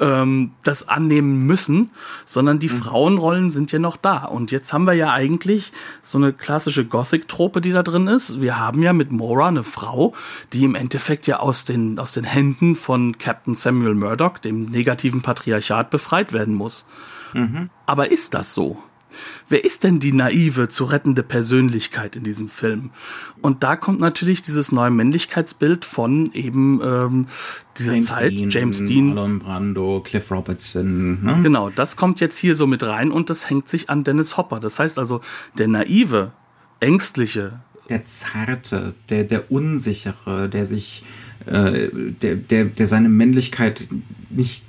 ähm, 0.00 0.52
das 0.64 0.88
annehmen 0.88 1.46
müssen, 1.46 1.90
sondern 2.24 2.58
die 2.58 2.68
mhm. 2.68 2.78
Frauenrollen 2.78 3.50
sind 3.50 3.70
ja 3.70 3.78
noch 3.78 3.96
da. 3.96 4.24
Und 4.24 4.50
jetzt 4.50 4.72
haben 4.72 4.86
wir 4.86 4.94
ja 4.94 5.12
eigentlich 5.12 5.72
so 6.02 6.18
eine 6.18 6.32
klassische 6.32 6.84
Gothic-Trope, 6.84 7.60
die 7.60 7.70
da 7.70 7.84
drin 7.84 8.08
ist. 8.08 8.40
Wir 8.40 8.58
haben 8.58 8.82
ja 8.82 8.92
mit 8.92 9.12
Mora 9.12 9.48
eine 9.48 9.62
Frau, 9.62 10.12
die 10.52 10.64
im 10.64 10.74
Endeffekt 10.74 11.28
ja 11.28 11.38
aus 11.38 11.64
den, 11.64 11.98
aus 12.00 12.12
den 12.12 12.24
Händen 12.24 12.74
von 12.74 13.16
Captain 13.18 13.54
Samuel 13.54 13.94
Murdoch, 13.94 14.38
dem 14.38 14.66
negativen 14.66 15.22
Patriarchat, 15.22 15.90
befreit 15.90 16.32
werden 16.32 16.54
muss. 16.54 16.86
Mhm. 17.32 17.70
Aber 17.86 18.10
ist 18.10 18.34
das 18.34 18.54
so? 18.54 18.82
Wer 19.48 19.64
ist 19.64 19.84
denn 19.84 20.00
die 20.00 20.12
naive, 20.12 20.68
zu 20.68 20.84
rettende 20.84 21.22
Persönlichkeit 21.22 22.16
in 22.16 22.24
diesem 22.24 22.48
Film? 22.48 22.90
Und 23.42 23.62
da 23.62 23.76
kommt 23.76 24.00
natürlich 24.00 24.42
dieses 24.42 24.72
neue 24.72 24.90
Männlichkeitsbild 24.90 25.84
von 25.84 26.32
eben 26.32 26.80
ähm, 26.82 27.26
dieser 27.78 27.92
James 27.92 28.06
Zeit, 28.06 28.32
Dean, 28.32 28.50
James 28.50 28.84
Dean. 28.84 29.14
Marlon 29.14 29.38
Brando, 29.38 30.02
Cliff 30.04 30.30
Robertson. 30.30 31.24
Ne? 31.24 31.40
Genau, 31.42 31.70
das 31.70 31.96
kommt 31.96 32.20
jetzt 32.20 32.36
hier 32.38 32.54
so 32.54 32.66
mit 32.66 32.82
rein 32.82 33.10
und 33.10 33.30
das 33.30 33.48
hängt 33.48 33.68
sich 33.68 33.90
an 33.90 34.04
Dennis 34.04 34.36
Hopper. 34.36 34.60
Das 34.60 34.78
heißt 34.78 34.98
also, 34.98 35.20
der 35.58 35.68
naive, 35.68 36.32
ängstliche. 36.80 37.60
Der 37.88 38.04
zarte, 38.04 38.94
der, 39.08 39.24
der 39.24 39.50
unsichere, 39.50 40.48
der 40.48 40.66
sich, 40.66 41.04
äh, 41.46 41.88
der, 41.92 42.36
der, 42.36 42.64
der 42.64 42.86
seine 42.86 43.08
Männlichkeit 43.08 43.86
nicht 44.30 44.62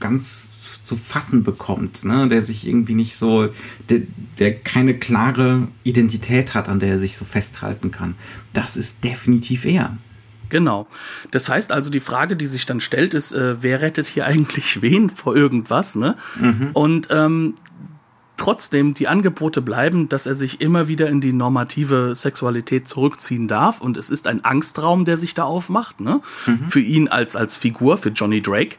ganz 0.00 0.51
zu 0.82 0.96
fassen 0.96 1.44
bekommt, 1.44 2.04
ne? 2.04 2.28
der 2.28 2.42
sich 2.42 2.66
irgendwie 2.66 2.94
nicht 2.94 3.16
so, 3.16 3.48
der, 3.88 4.02
der 4.38 4.58
keine 4.58 4.98
klare 4.98 5.68
Identität 5.84 6.54
hat, 6.54 6.68
an 6.68 6.80
der 6.80 6.90
er 6.90 6.98
sich 6.98 7.16
so 7.16 7.24
festhalten 7.24 7.90
kann. 7.90 8.16
Das 8.52 8.76
ist 8.76 9.04
definitiv 9.04 9.64
er. 9.64 9.96
Genau. 10.52 10.86
Das 11.30 11.48
heißt 11.48 11.72
also, 11.72 11.88
die 11.88 12.00
Frage, 12.00 12.36
die 12.36 12.46
sich 12.46 12.66
dann 12.66 12.80
stellt, 12.80 13.14
ist, 13.14 13.32
äh, 13.32 13.62
wer 13.62 13.80
rettet 13.80 14.06
hier 14.06 14.26
eigentlich 14.26 14.82
wen 14.82 15.08
vor 15.08 15.34
irgendwas, 15.34 15.94
ne? 15.96 16.16
Mhm. 16.38 16.70
Und 16.74 17.08
ähm, 17.10 17.54
trotzdem 18.36 18.92
die 18.92 19.08
Angebote 19.08 19.62
bleiben, 19.62 20.08
dass 20.08 20.26
er 20.26 20.34
sich 20.34 20.60
immer 20.60 20.88
wieder 20.88 21.08
in 21.08 21.22
die 21.22 21.32
normative 21.32 22.14
Sexualität 22.14 22.86
zurückziehen 22.86 23.48
darf. 23.48 23.80
Und 23.80 23.96
es 23.96 24.10
ist 24.10 24.26
ein 24.26 24.44
Angstraum, 24.44 25.04
der 25.04 25.16
sich 25.16 25.32
da 25.34 25.44
aufmacht, 25.44 26.00
ne? 26.00 26.20
Mhm. 26.46 26.68
Für 26.68 26.80
ihn 26.80 27.08
als, 27.08 27.34
als 27.34 27.56
Figur, 27.56 27.96
für 27.96 28.10
Johnny 28.10 28.42
Drake. 28.42 28.76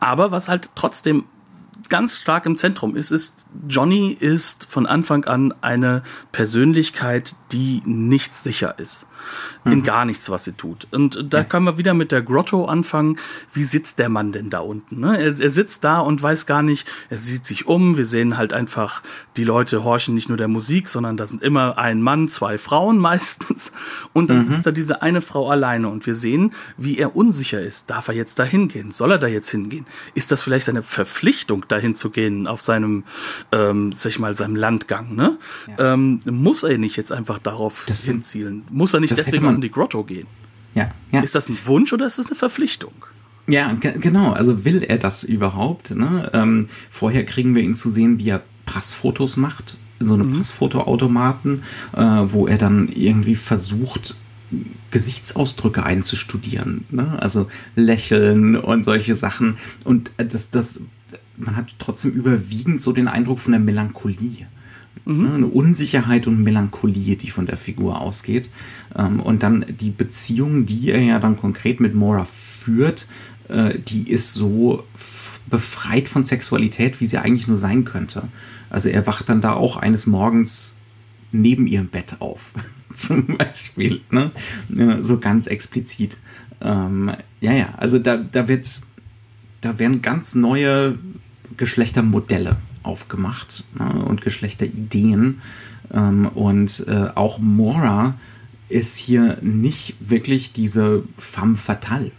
Aber 0.00 0.32
was 0.32 0.48
halt 0.48 0.70
trotzdem 0.74 1.26
ganz 1.88 2.20
stark 2.20 2.46
im 2.46 2.56
Zentrum 2.56 2.96
ist, 2.96 3.10
ist, 3.10 3.46
Johnny 3.68 4.16
ist 4.18 4.64
von 4.64 4.86
Anfang 4.86 5.24
an 5.24 5.54
eine 5.60 6.02
Persönlichkeit, 6.32 7.36
die 7.52 7.82
nicht 7.84 8.34
sicher 8.34 8.78
ist 8.78 9.06
in 9.64 9.78
mhm. 9.78 9.82
gar 9.84 10.04
nichts, 10.04 10.30
was 10.30 10.44
sie 10.44 10.52
tut. 10.52 10.86
Und 10.90 11.32
da 11.32 11.38
ja. 11.38 11.44
kann 11.44 11.64
man 11.64 11.78
wieder 11.78 11.94
mit 11.94 12.12
der 12.12 12.22
Grotto 12.22 12.66
anfangen. 12.66 13.18
Wie 13.52 13.64
sitzt 13.64 13.98
der 13.98 14.08
Mann 14.08 14.32
denn 14.32 14.50
da 14.50 14.60
unten? 14.60 15.00
Ne? 15.00 15.18
Er, 15.18 15.40
er, 15.40 15.50
sitzt 15.50 15.84
da 15.84 16.00
und 16.00 16.22
weiß 16.22 16.46
gar 16.46 16.62
nicht, 16.62 16.86
er 17.10 17.18
sieht 17.18 17.46
sich 17.46 17.66
um. 17.66 17.96
Wir 17.96 18.06
sehen 18.06 18.36
halt 18.36 18.52
einfach, 18.52 19.02
die 19.36 19.44
Leute 19.44 19.84
horchen 19.84 20.14
nicht 20.14 20.28
nur 20.28 20.38
der 20.38 20.48
Musik, 20.48 20.88
sondern 20.88 21.16
da 21.16 21.26
sind 21.26 21.42
immer 21.42 21.78
ein 21.78 22.02
Mann, 22.02 22.28
zwei 22.28 22.58
Frauen 22.58 22.98
meistens. 23.04 23.72
Und 24.12 24.30
dann 24.30 24.38
mhm. 24.38 24.46
sitzt 24.46 24.66
da 24.66 24.70
diese 24.70 25.02
eine 25.02 25.20
Frau 25.20 25.48
alleine 25.48 25.88
und 25.88 26.06
wir 26.06 26.16
sehen, 26.16 26.52
wie 26.76 26.98
er 26.98 27.16
unsicher 27.16 27.60
ist. 27.60 27.90
Darf 27.90 28.08
er 28.08 28.14
jetzt 28.14 28.38
da 28.38 28.44
hingehen? 28.44 28.90
Soll 28.90 29.12
er 29.12 29.18
da 29.18 29.26
jetzt 29.26 29.50
hingehen? 29.50 29.86
Ist 30.14 30.32
das 30.32 30.42
vielleicht 30.42 30.66
seine 30.66 30.82
Verpflichtung, 30.82 31.66
dahin 31.68 31.94
zu 31.94 32.10
gehen 32.10 32.46
auf 32.46 32.62
seinem, 32.62 33.04
ähm, 33.52 33.92
sag 33.92 34.10
ich 34.10 34.18
mal, 34.18 34.36
seinem 34.36 34.56
Landgang? 34.56 35.14
Ne? 35.14 35.38
Ja. 35.78 35.94
Ähm, 35.94 36.20
muss 36.24 36.62
er 36.62 36.78
nicht 36.78 36.96
jetzt 36.96 37.12
einfach 37.12 37.38
darauf 37.38 37.84
das 37.86 38.04
hinzielen? 38.04 38.64
Muss 38.70 38.94
er 38.94 39.00
nicht 39.00 39.13
deswegen 39.14 39.44
man, 39.44 39.56
um 39.56 39.60
die 39.60 39.70
Grotto 39.70 40.04
gehen. 40.04 40.26
Ja, 40.74 40.90
ja. 41.12 41.20
Ist 41.20 41.34
das 41.34 41.48
ein 41.48 41.58
Wunsch 41.64 41.92
oder 41.92 42.06
ist 42.06 42.18
das 42.18 42.26
eine 42.26 42.34
Verpflichtung? 42.34 42.92
Ja, 43.46 43.72
genau. 43.80 44.32
Also 44.32 44.64
will 44.64 44.82
er 44.82 44.98
das 44.98 45.22
überhaupt? 45.22 45.90
Ne? 45.90 46.30
Ähm, 46.32 46.68
vorher 46.90 47.24
kriegen 47.24 47.54
wir 47.54 47.62
ihn 47.62 47.74
zu 47.74 47.90
sehen, 47.90 48.18
wie 48.18 48.30
er 48.30 48.42
Passfotos 48.64 49.36
macht, 49.36 49.76
in 50.00 50.08
so 50.08 50.14
einem 50.14 50.30
mhm. 50.30 50.38
Passfotoautomaten, 50.38 51.62
äh, 51.92 52.00
wo 52.00 52.46
er 52.46 52.56
dann 52.56 52.88
irgendwie 52.88 53.36
versucht, 53.36 54.16
Gesichtsausdrücke 54.90 55.84
einzustudieren. 55.84 56.84
Ne? 56.90 57.18
Also 57.20 57.48
lächeln 57.76 58.56
und 58.56 58.84
solche 58.84 59.14
Sachen. 59.14 59.58
Und 59.84 60.10
das, 60.16 60.50
das, 60.50 60.80
man 61.36 61.56
hat 61.56 61.74
trotzdem 61.78 62.12
überwiegend 62.12 62.80
so 62.80 62.92
den 62.92 63.08
Eindruck 63.08 63.40
von 63.40 63.52
der 63.52 63.60
Melancholie. 63.60 64.46
Mhm. 65.04 65.22
Ne, 65.22 65.34
eine 65.34 65.46
Unsicherheit 65.46 66.26
und 66.26 66.42
Melancholie, 66.42 67.16
die 67.16 67.30
von 67.30 67.46
der 67.46 67.56
Figur 67.56 68.00
ausgeht. 68.00 68.48
Ähm, 68.96 69.20
und 69.20 69.42
dann 69.42 69.64
die 69.68 69.90
Beziehung, 69.90 70.66
die 70.66 70.90
er 70.90 71.02
ja 71.02 71.18
dann 71.18 71.36
konkret 71.36 71.80
mit 71.80 71.94
Mora 71.94 72.24
führt, 72.24 73.06
äh, 73.48 73.78
die 73.78 74.10
ist 74.10 74.32
so 74.32 74.84
befreit 75.46 76.08
von 76.08 76.24
Sexualität, 76.24 77.00
wie 77.00 77.06
sie 77.06 77.18
eigentlich 77.18 77.46
nur 77.46 77.58
sein 77.58 77.84
könnte. 77.84 78.28
Also 78.70 78.88
er 78.88 79.06
wacht 79.06 79.28
dann 79.28 79.40
da 79.40 79.52
auch 79.52 79.76
eines 79.76 80.06
Morgens 80.06 80.74
neben 81.32 81.66
ihrem 81.66 81.88
Bett 81.88 82.16
auf, 82.20 82.52
zum 82.94 83.26
Beispiel, 83.36 84.00
ne? 84.10 84.30
so 85.02 85.18
ganz 85.18 85.46
explizit. 85.46 86.18
Ähm, 86.62 87.12
ja, 87.40 87.52
ja, 87.52 87.74
also 87.76 87.98
da, 87.98 88.16
da 88.16 88.48
wird, 88.48 88.80
da 89.60 89.78
werden 89.78 90.00
ganz 90.00 90.34
neue 90.34 90.98
Geschlechtermodelle 91.56 92.56
aufgemacht 92.84 93.64
ne, 93.78 94.04
und 94.04 94.22
Geschlechterideen. 94.22 95.40
Ähm, 95.92 96.26
und 96.28 96.84
äh, 96.86 97.08
auch 97.14 97.38
Mora 97.38 98.14
ist 98.68 98.96
hier 98.96 99.38
nicht 99.42 99.96
wirklich 100.00 100.52
diese 100.52 101.02
femme 101.18 101.56
fatale. 101.56 102.12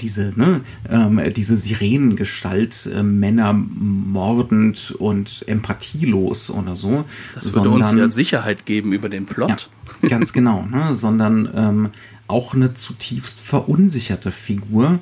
Diese, 0.00 0.32
ne, 0.34 0.62
ähm, 0.88 1.20
diese 1.34 1.56
Sirenengestalt, 1.56 2.88
äh, 2.94 3.02
Männer 3.02 3.52
mordend 3.52 4.92
und 4.92 5.44
empathielos 5.46 6.50
oder 6.50 6.74
so. 6.74 7.04
Das 7.34 7.52
würde 7.54 7.68
sondern, 7.68 7.90
uns 7.90 7.92
ja 7.92 8.08
Sicherheit 8.08 8.64
geben 8.64 8.92
über 8.92 9.10
den 9.10 9.26
Plot. 9.26 9.70
Ja, 10.02 10.08
ganz 10.08 10.32
genau, 10.32 10.64
ne, 10.64 10.94
sondern 10.94 11.48
ähm, 11.54 11.90
auch 12.28 12.54
eine 12.54 12.72
zutiefst 12.74 13.40
verunsicherte 13.40 14.30
Figur, 14.30 15.00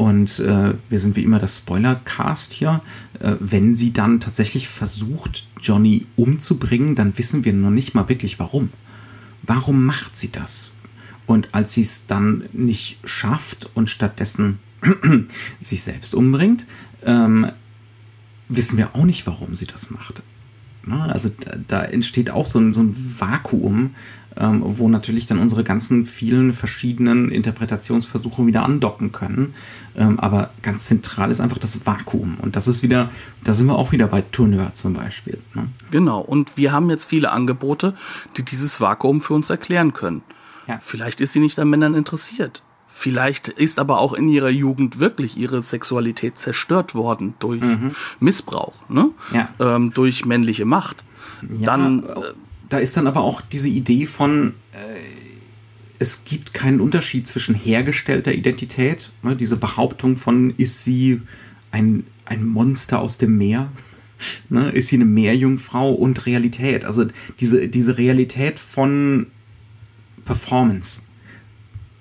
und 0.00 0.38
äh, 0.38 0.72
wir 0.88 0.98
sind 0.98 1.14
wie 1.16 1.24
immer 1.24 1.38
das 1.38 1.58
Spoiler-Cast 1.58 2.54
hier. 2.54 2.80
Äh, 3.18 3.34
wenn 3.38 3.74
sie 3.74 3.92
dann 3.92 4.18
tatsächlich 4.18 4.66
versucht, 4.66 5.46
Johnny 5.60 6.06
umzubringen, 6.16 6.94
dann 6.94 7.18
wissen 7.18 7.44
wir 7.44 7.52
noch 7.52 7.68
nicht 7.68 7.94
mal 7.94 8.08
wirklich 8.08 8.38
warum. 8.38 8.70
Warum 9.42 9.84
macht 9.84 10.16
sie 10.16 10.32
das? 10.32 10.70
Und 11.26 11.50
als 11.52 11.74
sie 11.74 11.82
es 11.82 12.06
dann 12.06 12.44
nicht 12.54 12.96
schafft 13.04 13.68
und 13.74 13.90
stattdessen 13.90 14.58
sich 15.60 15.82
selbst 15.82 16.14
umbringt, 16.14 16.64
ähm, 17.04 17.52
wissen 18.48 18.78
wir 18.78 18.94
auch 18.96 19.04
nicht, 19.04 19.26
warum 19.26 19.54
sie 19.54 19.66
das 19.66 19.90
macht. 19.90 20.22
Ne? 20.86 21.02
Also 21.12 21.28
da, 21.28 21.56
da, 21.68 21.82
entsteht 21.82 22.30
auch 22.30 22.46
so 22.46 22.58
ein, 22.58 22.72
so 22.72 22.80
ein 22.80 22.96
Vakuum, 23.18 23.94
ähm, 24.36 24.62
wo 24.64 24.88
natürlich 24.88 25.26
dann 25.26 25.38
unsere 25.38 25.64
ganzen 25.64 26.06
vielen 26.06 26.52
verschiedenen 26.52 27.30
Interpretationsversuche 27.30 28.46
wieder 28.46 28.64
andocken 28.64 29.12
können. 29.12 29.54
Ähm, 29.96 30.20
aber 30.20 30.50
ganz 30.62 30.84
zentral 30.84 31.30
ist 31.30 31.40
einfach 31.40 31.58
das 31.58 31.84
Vakuum. 31.86 32.36
Und 32.40 32.56
das 32.56 32.68
ist 32.68 32.82
wieder, 32.82 33.10
da 33.44 33.54
sind 33.54 33.66
wir 33.66 33.76
auch 33.76 33.92
wieder 33.92 34.06
bei 34.06 34.22
Tourneur 34.22 34.72
zum 34.74 34.94
Beispiel. 34.94 35.38
Ne? 35.54 35.68
Genau. 35.90 36.20
Und 36.20 36.56
wir 36.56 36.72
haben 36.72 36.90
jetzt 36.90 37.04
viele 37.04 37.30
Angebote, 37.32 37.94
die 38.36 38.44
dieses 38.44 38.80
Vakuum 38.80 39.20
für 39.20 39.34
uns 39.34 39.50
erklären 39.50 39.92
können. 39.92 40.22
Ja. 40.66 40.78
Vielleicht 40.80 41.20
ist 41.20 41.32
sie 41.32 41.40
nicht 41.40 41.58
an 41.58 41.68
Männern 41.68 41.94
interessiert. 41.94 42.62
Vielleicht 42.86 43.48
ist 43.48 43.78
aber 43.78 43.98
auch 43.98 44.12
in 44.12 44.28
ihrer 44.28 44.50
Jugend 44.50 44.98
wirklich 44.98 45.36
ihre 45.36 45.62
Sexualität 45.62 46.38
zerstört 46.38 46.94
worden 46.94 47.34
durch 47.38 47.62
mhm. 47.62 47.92
Missbrauch, 48.18 48.74
ne? 48.90 49.10
Ja. 49.32 49.48
Ähm, 49.58 49.92
durch 49.94 50.26
männliche 50.26 50.66
Macht. 50.66 51.04
Ja, 51.48 51.66
Dann 51.66 52.04
äh, 52.04 52.12
da 52.70 52.78
ist 52.78 52.96
dann 52.96 53.06
aber 53.06 53.20
auch 53.20 53.42
diese 53.42 53.68
Idee 53.68 54.06
von, 54.06 54.54
äh, 54.72 55.00
es 55.98 56.24
gibt 56.24 56.54
keinen 56.54 56.80
Unterschied 56.80 57.28
zwischen 57.28 57.54
hergestellter 57.54 58.32
Identität, 58.32 59.10
ne, 59.22 59.36
diese 59.36 59.56
Behauptung 59.56 60.16
von, 60.16 60.54
ist 60.56 60.84
sie 60.84 61.20
ein, 61.72 62.04
ein 62.24 62.46
Monster 62.46 63.00
aus 63.00 63.18
dem 63.18 63.36
Meer? 63.36 63.70
Ne, 64.50 64.68
ist 64.68 64.88
sie 64.88 64.96
eine 64.96 65.06
Meerjungfrau 65.06 65.94
und 65.94 66.26
Realität? 66.26 66.84
Also 66.84 67.06
diese, 67.40 67.68
diese 67.68 67.96
Realität 67.96 68.58
von 68.58 69.28
Performance. 70.26 71.00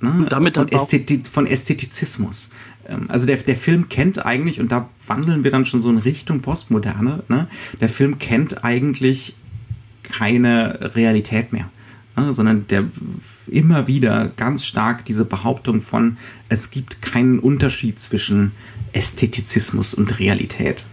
Ne, 0.02 0.12
und 0.12 0.32
damit 0.34 0.56
von, 0.56 0.70
Ästheti 0.70 1.24
von 1.24 1.48
Ästhetizismus. 1.48 2.50
Ähm, 2.90 3.06
also 3.08 3.26
der, 3.26 3.38
der 3.38 3.56
Film 3.56 3.88
kennt 3.88 4.26
eigentlich, 4.26 4.60
und 4.60 4.70
da 4.70 4.90
wandeln 5.08 5.46
wir 5.46 5.52
dann 5.52 5.66
schon 5.66 5.82
so 5.82 5.90
in 5.90 5.98
Richtung 5.98 6.42
Postmoderne, 6.42 7.24
ne? 7.30 7.48
der 7.80 7.88
Film 7.88 8.20
kennt 8.20 8.66
eigentlich 8.66 9.36
keine 10.10 10.95
Realität 10.95 11.53
mehr, 11.53 11.70
ne, 12.18 12.34
sondern 12.34 12.68
der 12.68 12.86
immer 13.47 13.88
wieder 13.88 14.28
ganz 14.28 14.66
stark 14.66 15.05
diese 15.05 15.26
Behauptung 15.26 15.82
von, 15.82 16.18
es 16.49 16.72
gibt 16.72 17.01
keinen 17.01 17.39
Unterschied 17.39 17.99
zwischen 17.99 18.51
Ästhetizismus 18.93 19.93
und 19.93 20.20
Realität, 20.20 20.86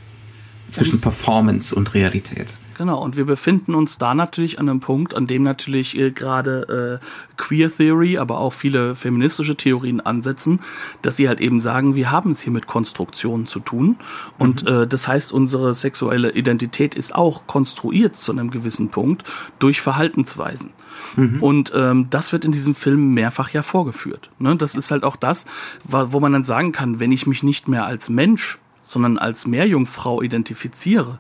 zwischen 0.71 1.01
Performance 1.01 1.75
und 1.75 1.95
Realität. 1.95 2.55
Genau, 2.77 3.03
und 3.03 3.17
wir 3.17 3.25
befinden 3.25 3.75
uns 3.75 3.97
da 3.97 4.15
natürlich 4.15 4.61
an 4.61 4.69
einem 4.69 4.81
Punkt, 4.81 5.15
an 5.15 5.27
dem 5.27 5.43
natürlich 5.43 5.97
äh, 5.97 6.11
gerade 6.11 7.01
äh, 7.01 7.07
Queer 7.39 7.75
Theory, 7.75 8.19
aber 8.19 8.39
auch 8.39 8.53
viele 8.53 8.95
feministische 8.95 9.57
Theorien 9.57 10.03
ansetzen, 10.03 10.61
dass 11.01 11.17
sie 11.17 11.27
halt 11.27 11.41
eben 11.41 11.59
sagen, 11.59 11.95
wir 11.95 12.11
haben 12.11 12.33
es 12.33 12.41
hier 12.41 12.53
mit 12.53 12.67
Konstruktionen 12.67 13.47
zu 13.47 13.61
tun. 13.61 13.97
Und 14.39 14.65
mhm. 14.65 14.83
äh, 14.83 14.87
das 14.87 15.09
heißt, 15.09 15.33
unsere 15.33 15.75
sexuelle 15.75 16.33
Identität 16.33 16.95
ist 16.95 17.15
auch 17.15 17.47
konstruiert 17.47 18.17
zu 18.17 18.33
einem 18.33 18.51
gewissen 18.51 18.91
Punkt 18.91 19.25
durch 19.59 19.81
Verhaltensweisen. 19.81 20.71
Mhm. 21.17 21.43
Und 21.43 21.73
ähm, 21.75 22.09
das 22.11 22.33
wird 22.33 22.45
in 22.45 22.53
diesem 22.53 22.75
Film 22.75 23.15
mehrfach 23.15 23.51
ja 23.51 23.63
vorgeführt. 23.63 24.31
Ne? 24.39 24.55
Das 24.55 24.75
ist 24.75 24.91
halt 24.91 25.03
auch 25.03 25.17
das, 25.17 25.47
wo 25.85 26.21
man 26.21 26.33
dann 26.33 26.45
sagen 26.45 26.73
kann, 26.73 27.01
wenn 27.01 27.13
ich 27.13 27.27
mich 27.27 27.43
nicht 27.43 27.69
mehr 27.69 27.87
als 27.87 28.11
Mensch, 28.11 28.59
sondern 28.83 29.17
als 29.17 29.47
Meerjungfrau 29.47 30.21
identifiziere, 30.23 31.19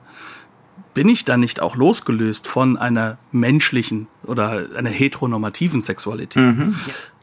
bin 0.97 1.11
ich 1.11 1.26
dann 1.26 1.40
nicht 1.40 1.61
auch 1.61 1.76
losgelöst 1.76 2.49
von 2.49 2.78
einer 2.78 3.18
menschlichen 3.30 4.07
oder 4.24 4.64
einer 4.74 4.88
heteronormativen 4.88 5.82
Sexualität? 5.82 6.42
Mhm. 6.42 6.74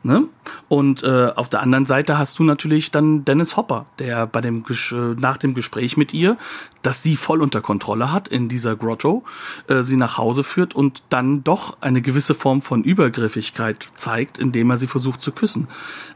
Ne? 0.05 0.25
Und 0.67 1.01
äh, 1.03 1.31
auf 1.33 1.47
der 1.47 1.61
anderen 1.61 1.85
Seite 1.85 2.17
hast 2.17 2.37
du 2.37 2.43
natürlich 2.43 2.91
dann 2.91 3.23
Dennis 3.23 3.55
Hopper, 3.55 3.85
der 3.99 4.27
bei 4.27 4.41
dem 4.41 4.65
äh, 4.69 4.95
nach 5.17 5.37
dem 5.37 5.53
Gespräch 5.53 5.95
mit 5.95 6.13
ihr, 6.13 6.37
das 6.81 7.01
sie 7.01 7.15
voll 7.15 7.41
unter 7.41 7.61
Kontrolle 7.61 8.11
hat 8.11 8.27
in 8.27 8.49
dieser 8.49 8.75
Grotto, 8.75 9.23
äh, 9.67 9.81
sie 9.81 9.95
nach 9.95 10.17
Hause 10.17 10.43
führt 10.43 10.75
und 10.75 11.03
dann 11.07 11.45
doch 11.45 11.77
eine 11.79 12.01
gewisse 12.01 12.35
Form 12.35 12.61
von 12.61 12.83
Übergriffigkeit 12.83 13.89
zeigt, 13.95 14.37
indem 14.37 14.69
er 14.71 14.77
sie 14.77 14.87
versucht 14.87 15.21
zu 15.21 15.31
küssen. 15.31 15.69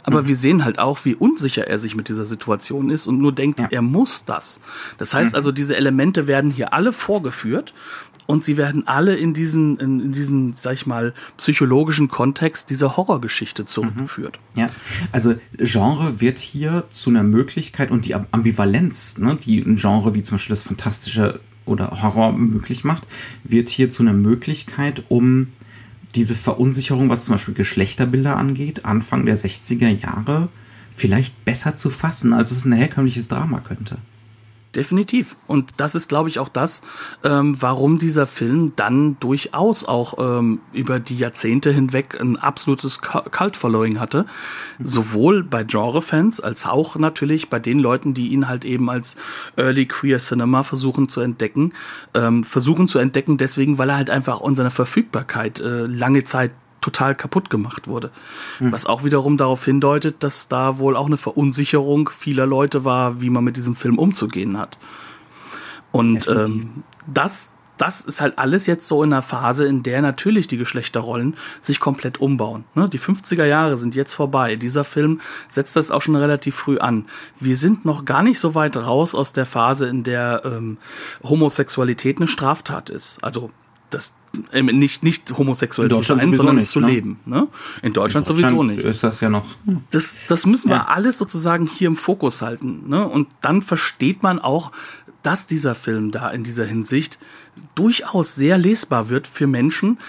Aber 0.03 0.23
mhm. 0.23 0.27
wir 0.27 0.35
sehen 0.35 0.65
halt 0.65 0.79
auch, 0.79 1.05
wie 1.05 1.15
unsicher 1.15 1.67
er 1.67 1.79
sich 1.79 1.95
mit 1.95 2.09
dieser 2.09 2.25
Situation 2.25 2.89
ist 2.89 3.07
und 3.07 3.19
nur 3.19 3.31
denkt, 3.31 3.61
ja. 3.61 3.67
er 3.71 3.81
muss 3.81 4.25
das. 4.25 4.59
Das 4.97 5.13
heißt 5.13 5.31
mhm. 5.31 5.37
also, 5.37 5.53
diese 5.53 5.77
Elemente 5.77 6.27
werden 6.27 6.51
hier 6.51 6.73
alle 6.73 6.91
vorgeführt 6.91 7.73
und 8.27 8.43
sie 8.43 8.57
werden 8.57 8.87
alle 8.87 9.15
in 9.15 9.33
diesen, 9.33 9.79
in, 9.79 9.99
in 9.99 10.11
diesen, 10.11 10.53
sag 10.53 10.73
ich 10.73 10.85
mal, 10.85 11.13
psychologischen 11.37 12.09
Kontext 12.09 12.69
dieser 12.69 12.95
Horrorgeschichte 12.97 13.65
zurückgeführt. 13.65 14.39
Mhm. 14.53 14.61
Ja, 14.61 14.67
also 15.11 15.35
Genre 15.57 16.21
wird 16.21 16.37
hier 16.37 16.83
zu 16.91 17.09
einer 17.09 17.23
Möglichkeit 17.23 17.89
und 17.89 18.05
die 18.05 18.13
Ambivalenz, 18.13 19.17
ne, 19.17 19.37
die 19.43 19.59
ein 19.59 19.77
Genre 19.77 20.13
wie 20.13 20.21
zum 20.21 20.35
Beispiel 20.35 20.53
das 20.53 20.63
Fantastische 20.63 21.39
oder 21.65 22.01
Horror 22.01 22.33
möglich 22.33 22.83
macht, 22.83 23.07
wird 23.43 23.69
hier 23.69 23.89
zu 23.89 24.03
einer 24.03 24.13
Möglichkeit, 24.13 25.03
um 25.09 25.47
diese 26.15 26.35
Verunsicherung, 26.35 27.09
was 27.09 27.25
zum 27.25 27.35
Beispiel 27.35 27.53
Geschlechterbilder 27.53 28.37
angeht, 28.37 28.85
Anfang 28.85 29.25
der 29.25 29.37
60er 29.37 29.89
Jahre 29.89 30.49
vielleicht 30.95 31.45
besser 31.45 31.75
zu 31.75 31.89
fassen, 31.89 32.33
als 32.33 32.51
es 32.51 32.65
ein 32.65 32.73
herkömmliches 32.73 33.27
Drama 33.27 33.59
könnte. 33.59 33.97
Definitiv. 34.77 35.37
Und 35.47 35.71
das 35.77 35.95
ist, 35.95 36.07
glaube 36.07 36.29
ich, 36.29 36.37
auch 36.37 36.49
das, 36.49 36.83
ähm, 37.23 37.59
warum 37.59 37.97
dieser 37.97 38.27
Film 38.27 38.73
dann 38.75 39.17
durchaus 39.19 39.83
auch 39.85 40.19
ähm, 40.19 40.59
über 40.71 40.99
die 40.99 41.17
Jahrzehnte 41.17 41.71
hinweg 41.71 42.15
ein 42.21 42.37
absolutes 42.37 43.01
Cult-Following 43.01 43.99
hatte. 43.99 44.27
Sowohl 44.79 45.41
bei 45.41 45.63
Genre-Fans 45.63 46.41
als 46.41 46.67
auch 46.67 46.95
natürlich 46.95 47.49
bei 47.49 47.57
den 47.57 47.79
Leuten, 47.79 48.13
die 48.13 48.27
ihn 48.27 48.47
halt 48.47 48.65
eben 48.65 48.87
als 48.91 49.15
Early 49.55 49.87
Queer 49.87 50.19
Cinema 50.19 50.61
versuchen 50.61 51.09
zu 51.09 51.21
entdecken. 51.21 51.73
Ähm, 52.13 52.43
versuchen 52.43 52.87
zu 52.87 52.99
entdecken 52.99 53.37
deswegen, 53.37 53.79
weil 53.79 53.89
er 53.89 53.97
halt 53.97 54.11
einfach 54.11 54.41
an 54.41 54.55
seiner 54.55 54.69
Verfügbarkeit 54.69 55.59
äh, 55.59 55.87
lange 55.87 56.23
Zeit 56.23 56.51
total 56.87 57.15
kaputt 57.15 57.49
gemacht 57.49 57.87
wurde. 57.87 58.11
Mhm. 58.59 58.71
Was 58.71 58.85
auch 58.85 59.03
wiederum 59.03 59.35
darauf 59.35 59.65
hindeutet, 59.65 60.23
dass 60.23 60.47
da 60.47 60.79
wohl 60.79 60.95
auch 60.95 61.07
eine 61.07 61.17
Verunsicherung 61.17 62.09
vieler 62.09 62.45
Leute 62.45 62.85
war, 62.85 63.19
wie 63.19 63.29
man 63.29 63.43
mit 63.43 63.57
diesem 63.57 63.75
Film 63.75 63.99
umzugehen 63.99 64.57
hat. 64.57 64.77
Und 65.91 66.27
ähm, 66.29 66.83
das, 67.05 67.51
das 67.77 68.01
ist 68.01 68.21
halt 68.21 68.39
alles 68.39 68.67
jetzt 68.67 68.87
so 68.87 69.03
in 69.03 69.11
einer 69.11 69.21
Phase, 69.21 69.65
in 69.65 69.83
der 69.83 70.01
natürlich 70.01 70.47
die 70.47 70.57
Geschlechterrollen 70.57 71.35
sich 71.59 71.81
komplett 71.81 72.21
umbauen. 72.21 72.63
Ne? 72.73 72.87
Die 72.87 72.99
50er 72.99 73.45
Jahre 73.45 73.77
sind 73.77 73.93
jetzt 73.93 74.13
vorbei. 74.13 74.55
Dieser 74.55 74.85
Film 74.85 75.19
setzt 75.49 75.75
das 75.75 75.91
auch 75.91 76.01
schon 76.01 76.15
relativ 76.15 76.55
früh 76.55 76.77
an. 76.77 77.05
Wir 77.39 77.57
sind 77.57 77.83
noch 77.83 78.05
gar 78.05 78.23
nicht 78.23 78.39
so 78.39 78.55
weit 78.55 78.77
raus 78.77 79.13
aus 79.13 79.33
der 79.33 79.45
Phase, 79.45 79.87
in 79.87 80.03
der 80.03 80.43
ähm, 80.45 80.77
Homosexualität 81.21 82.17
eine 82.17 82.29
Straftat 82.29 82.89
ist. 82.89 83.21
Also 83.21 83.51
das 83.89 84.15
äh, 84.51 84.61
nicht 84.61 85.03
nicht 85.03 85.37
homosexuell 85.37 85.89
zu 85.89 86.01
sein, 86.01 86.33
sondern 86.33 86.57
nicht, 86.57 86.69
zu 86.69 86.79
ne? 86.79 86.87
leben. 86.87 87.19
Ne? 87.25 87.47
In, 87.81 87.93
Deutschland 87.93 88.27
In, 88.27 88.35
Deutschland 88.35 88.55
sowieso 88.57 88.63
nicht. 88.63 88.83
Ist 88.83 89.03
das 89.03 89.19
ja 89.21 89.29
noch? 89.29 89.45
Hm. 89.65 89.83
Das 89.91 90.15
das 90.27 90.45
müssen 90.45 90.69
wir 90.69 90.77
ja. 90.77 90.87
alles 90.87 91.17
sozusagen 91.17 91.67
hier 91.67 91.87
im 91.87 91.95
Fokus 91.95 92.41
halten. 92.41 92.87
Ne? 92.87 93.07
Und 93.07 93.27
dann 93.41 93.61
versteht 93.61 94.23
man 94.23 94.39
auch, 94.39 94.71
dass 95.23 95.47
dieser 95.47 95.75
Film 95.75 96.11
da 96.11 96.29
in 96.29 96.43
dieser 96.43 96.65
Hinsicht 96.65 97.19
durchaus 97.75 98.35
sehr 98.35 98.57
lesbar 98.57 99.09
wird 99.09 99.27
für 99.27 99.47
Menschen, 99.47 99.99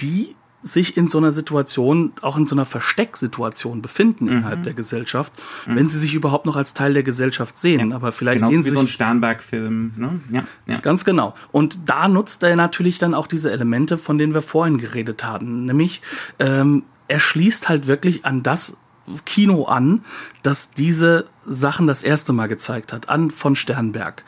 die 0.00 0.36
sich 0.60 0.96
in 0.96 1.08
so 1.08 1.18
einer 1.18 1.32
Situation, 1.32 2.12
auch 2.20 2.36
in 2.36 2.46
so 2.46 2.54
einer 2.54 2.64
Verstecksituation 2.64 3.80
befinden 3.80 4.24
mhm. 4.24 4.32
innerhalb 4.32 4.64
der 4.64 4.74
Gesellschaft, 4.74 5.32
mhm. 5.66 5.76
wenn 5.76 5.88
sie 5.88 5.98
sich 5.98 6.14
überhaupt 6.14 6.46
noch 6.46 6.56
als 6.56 6.74
Teil 6.74 6.94
der 6.94 7.04
Gesellschaft 7.04 7.56
sehen. 7.56 7.90
Ja. 7.90 7.96
Aber 7.96 8.12
vielleicht 8.12 8.40
genau, 8.40 8.50
sehen 8.50 8.62
sie 8.62 8.66
wie 8.66 8.70
sich 8.70 8.78
so 8.78 8.84
ein 8.84 8.88
Sternberg-Film. 8.88 9.92
Ne? 9.96 10.20
Ja, 10.30 10.44
ja. 10.66 10.80
Ganz 10.80 11.04
genau. 11.04 11.34
Und 11.52 11.88
da 11.88 12.08
nutzt 12.08 12.42
er 12.42 12.56
natürlich 12.56 12.98
dann 12.98 13.14
auch 13.14 13.26
diese 13.26 13.52
Elemente, 13.52 13.98
von 13.98 14.18
denen 14.18 14.34
wir 14.34 14.42
vorhin 14.42 14.78
geredet 14.78 15.24
haben. 15.24 15.66
Nämlich, 15.66 16.02
ähm, 16.38 16.82
er 17.06 17.20
schließt 17.20 17.68
halt 17.68 17.86
wirklich 17.86 18.24
an 18.24 18.42
das 18.42 18.76
Kino 19.24 19.64
an, 19.64 20.04
das 20.42 20.70
diese 20.70 21.26
Sachen 21.50 21.86
das 21.86 22.02
erste 22.02 22.32
Mal 22.32 22.46
gezeigt 22.46 22.92
hat, 22.92 23.08
an 23.08 23.30
von 23.30 23.56
Sternberg. 23.56 24.22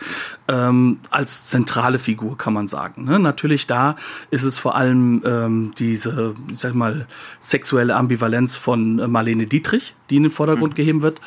Ähm, 0.49 1.01
als 1.11 1.47
zentrale 1.47 1.99
Figur 1.99 2.39
kann 2.39 2.53
man 2.55 2.69
sagen. 2.69 3.05
Ne? 3.05 3.19
Natürlich 3.19 3.67
da 3.67 3.97
ist 4.31 4.45
es 4.45 4.59
vor 4.59 4.75
allem 4.75 5.23
ähm, 5.25 5.73
diese, 5.79 6.35
ich 6.51 6.59
sag 6.59 6.75
mal, 6.75 7.07
sexuelle 7.41 7.95
Ambivalenz 7.95 8.57
von 8.57 9.11
Marlene 9.11 9.47
Dietrich, 9.47 9.95
die 10.09 10.17
in 10.17 10.25
den 10.25 10.33
Vordergrund 10.33 10.73
mhm. 10.73 10.77
geheben 10.77 11.03
wird. 11.03 11.21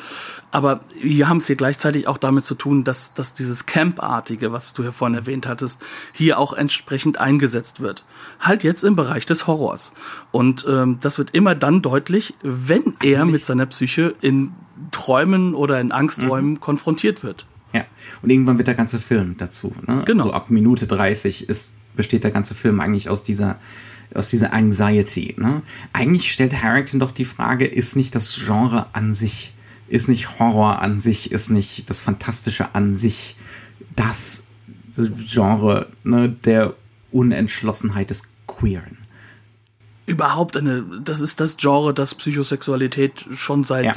Aber 0.50 0.80
wir 1.00 1.28
haben 1.28 1.38
es 1.38 1.48
hier 1.48 1.56
gleichzeitig 1.56 2.06
auch 2.06 2.18
damit 2.18 2.44
zu 2.44 2.54
tun, 2.54 2.84
dass, 2.84 3.14
dass 3.14 3.34
dieses 3.34 3.66
Camp-artige, 3.66 4.52
was 4.52 4.72
du 4.72 4.82
hier 4.82 4.92
vorhin 4.92 5.16
erwähnt 5.16 5.48
hattest, 5.48 5.82
hier 6.12 6.38
auch 6.38 6.52
entsprechend 6.52 7.18
eingesetzt 7.18 7.80
wird. 7.80 8.04
Halt 8.38 8.62
jetzt 8.62 8.84
im 8.84 8.94
Bereich 8.94 9.26
des 9.26 9.46
Horrors. 9.48 9.92
Und 10.30 10.64
ähm, 10.68 10.98
das 11.00 11.18
wird 11.18 11.32
immer 11.32 11.56
dann 11.56 11.82
deutlich, 11.82 12.34
wenn 12.42 12.94
er 13.02 13.24
mit 13.24 13.44
seiner 13.44 13.66
Psyche 13.66 14.14
in 14.20 14.52
Träumen 14.90 15.54
oder 15.54 15.80
in 15.80 15.92
Angsträumen 15.92 16.52
mhm. 16.52 16.60
konfrontiert 16.60 17.22
wird. 17.22 17.46
Ja, 17.72 17.84
und 18.22 18.30
irgendwann 18.30 18.58
wird 18.58 18.68
der 18.68 18.74
ganze 18.74 19.00
Film 19.00 19.36
dazu. 19.38 19.74
Ne? 19.86 20.02
Genau. 20.06 20.24
So 20.24 20.32
ab 20.32 20.50
Minute 20.50 20.86
30 20.86 21.48
ist, 21.48 21.74
besteht 21.96 22.24
der 22.24 22.30
ganze 22.30 22.54
Film 22.54 22.80
eigentlich 22.80 23.08
aus 23.08 23.22
dieser 23.22 23.58
aus 24.14 24.28
dieser 24.28 24.52
Anxiety. 24.52 25.34
Ne? 25.38 25.62
Eigentlich 25.92 26.30
stellt 26.30 26.62
Harrington 26.62 27.00
doch 27.00 27.10
die 27.10 27.24
Frage, 27.24 27.66
ist 27.66 27.96
nicht 27.96 28.14
das 28.14 28.36
Genre 28.36 28.86
an 28.92 29.12
sich 29.12 29.54
ist 29.88 30.08
nicht 30.08 30.38
Horror 30.38 30.80
an 30.80 30.98
sich, 30.98 31.30
ist 31.30 31.50
nicht 31.50 31.88
das 31.90 32.00
Fantastische 32.00 32.74
an 32.74 32.94
sich 32.94 33.36
das 33.96 34.46
Genre 34.96 35.88
ne, 36.04 36.28
der 36.28 36.74
Unentschlossenheit 37.12 38.10
des 38.10 38.22
Queeren. 38.46 38.98
Überhaupt 40.06 40.56
eine, 40.56 40.84
das 41.02 41.20
ist 41.20 41.40
das 41.40 41.56
Genre, 41.56 41.94
das 41.94 42.14
Psychosexualität 42.14 43.26
schon 43.32 43.64
seit 43.64 43.84
ja 43.84 43.92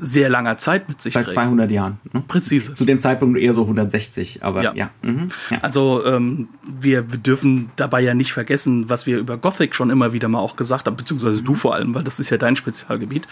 sehr 0.00 0.28
langer 0.28 0.58
Zeit 0.58 0.88
mit 0.88 1.02
sich 1.02 1.14
Seit 1.14 1.24
trägt. 1.24 1.34
200 1.34 1.70
Jahren. 1.70 1.98
Ne? 2.12 2.22
Präzise. 2.26 2.72
Zu 2.74 2.84
dem 2.84 3.00
Zeitpunkt 3.00 3.38
eher 3.38 3.54
so 3.54 3.62
160, 3.62 4.42
aber 4.44 4.62
ja. 4.62 4.72
ja. 4.74 4.90
Mhm. 5.02 5.30
ja. 5.50 5.58
Also 5.60 6.04
ähm, 6.04 6.48
wir 6.62 7.02
dürfen 7.02 7.70
dabei 7.76 8.00
ja 8.00 8.14
nicht 8.14 8.32
vergessen, 8.32 8.88
was 8.88 9.06
wir 9.06 9.18
über 9.18 9.36
Gothic 9.36 9.74
schon 9.74 9.90
immer 9.90 10.12
wieder 10.12 10.28
mal 10.28 10.38
auch 10.38 10.56
gesagt 10.56 10.86
haben, 10.86 10.96
beziehungsweise 10.96 11.42
du 11.42 11.54
vor 11.54 11.74
allem, 11.74 11.94
weil 11.94 12.04
das 12.04 12.20
ist 12.20 12.30
ja 12.30 12.36
dein 12.36 12.56
Spezialgebiet. 12.56 13.26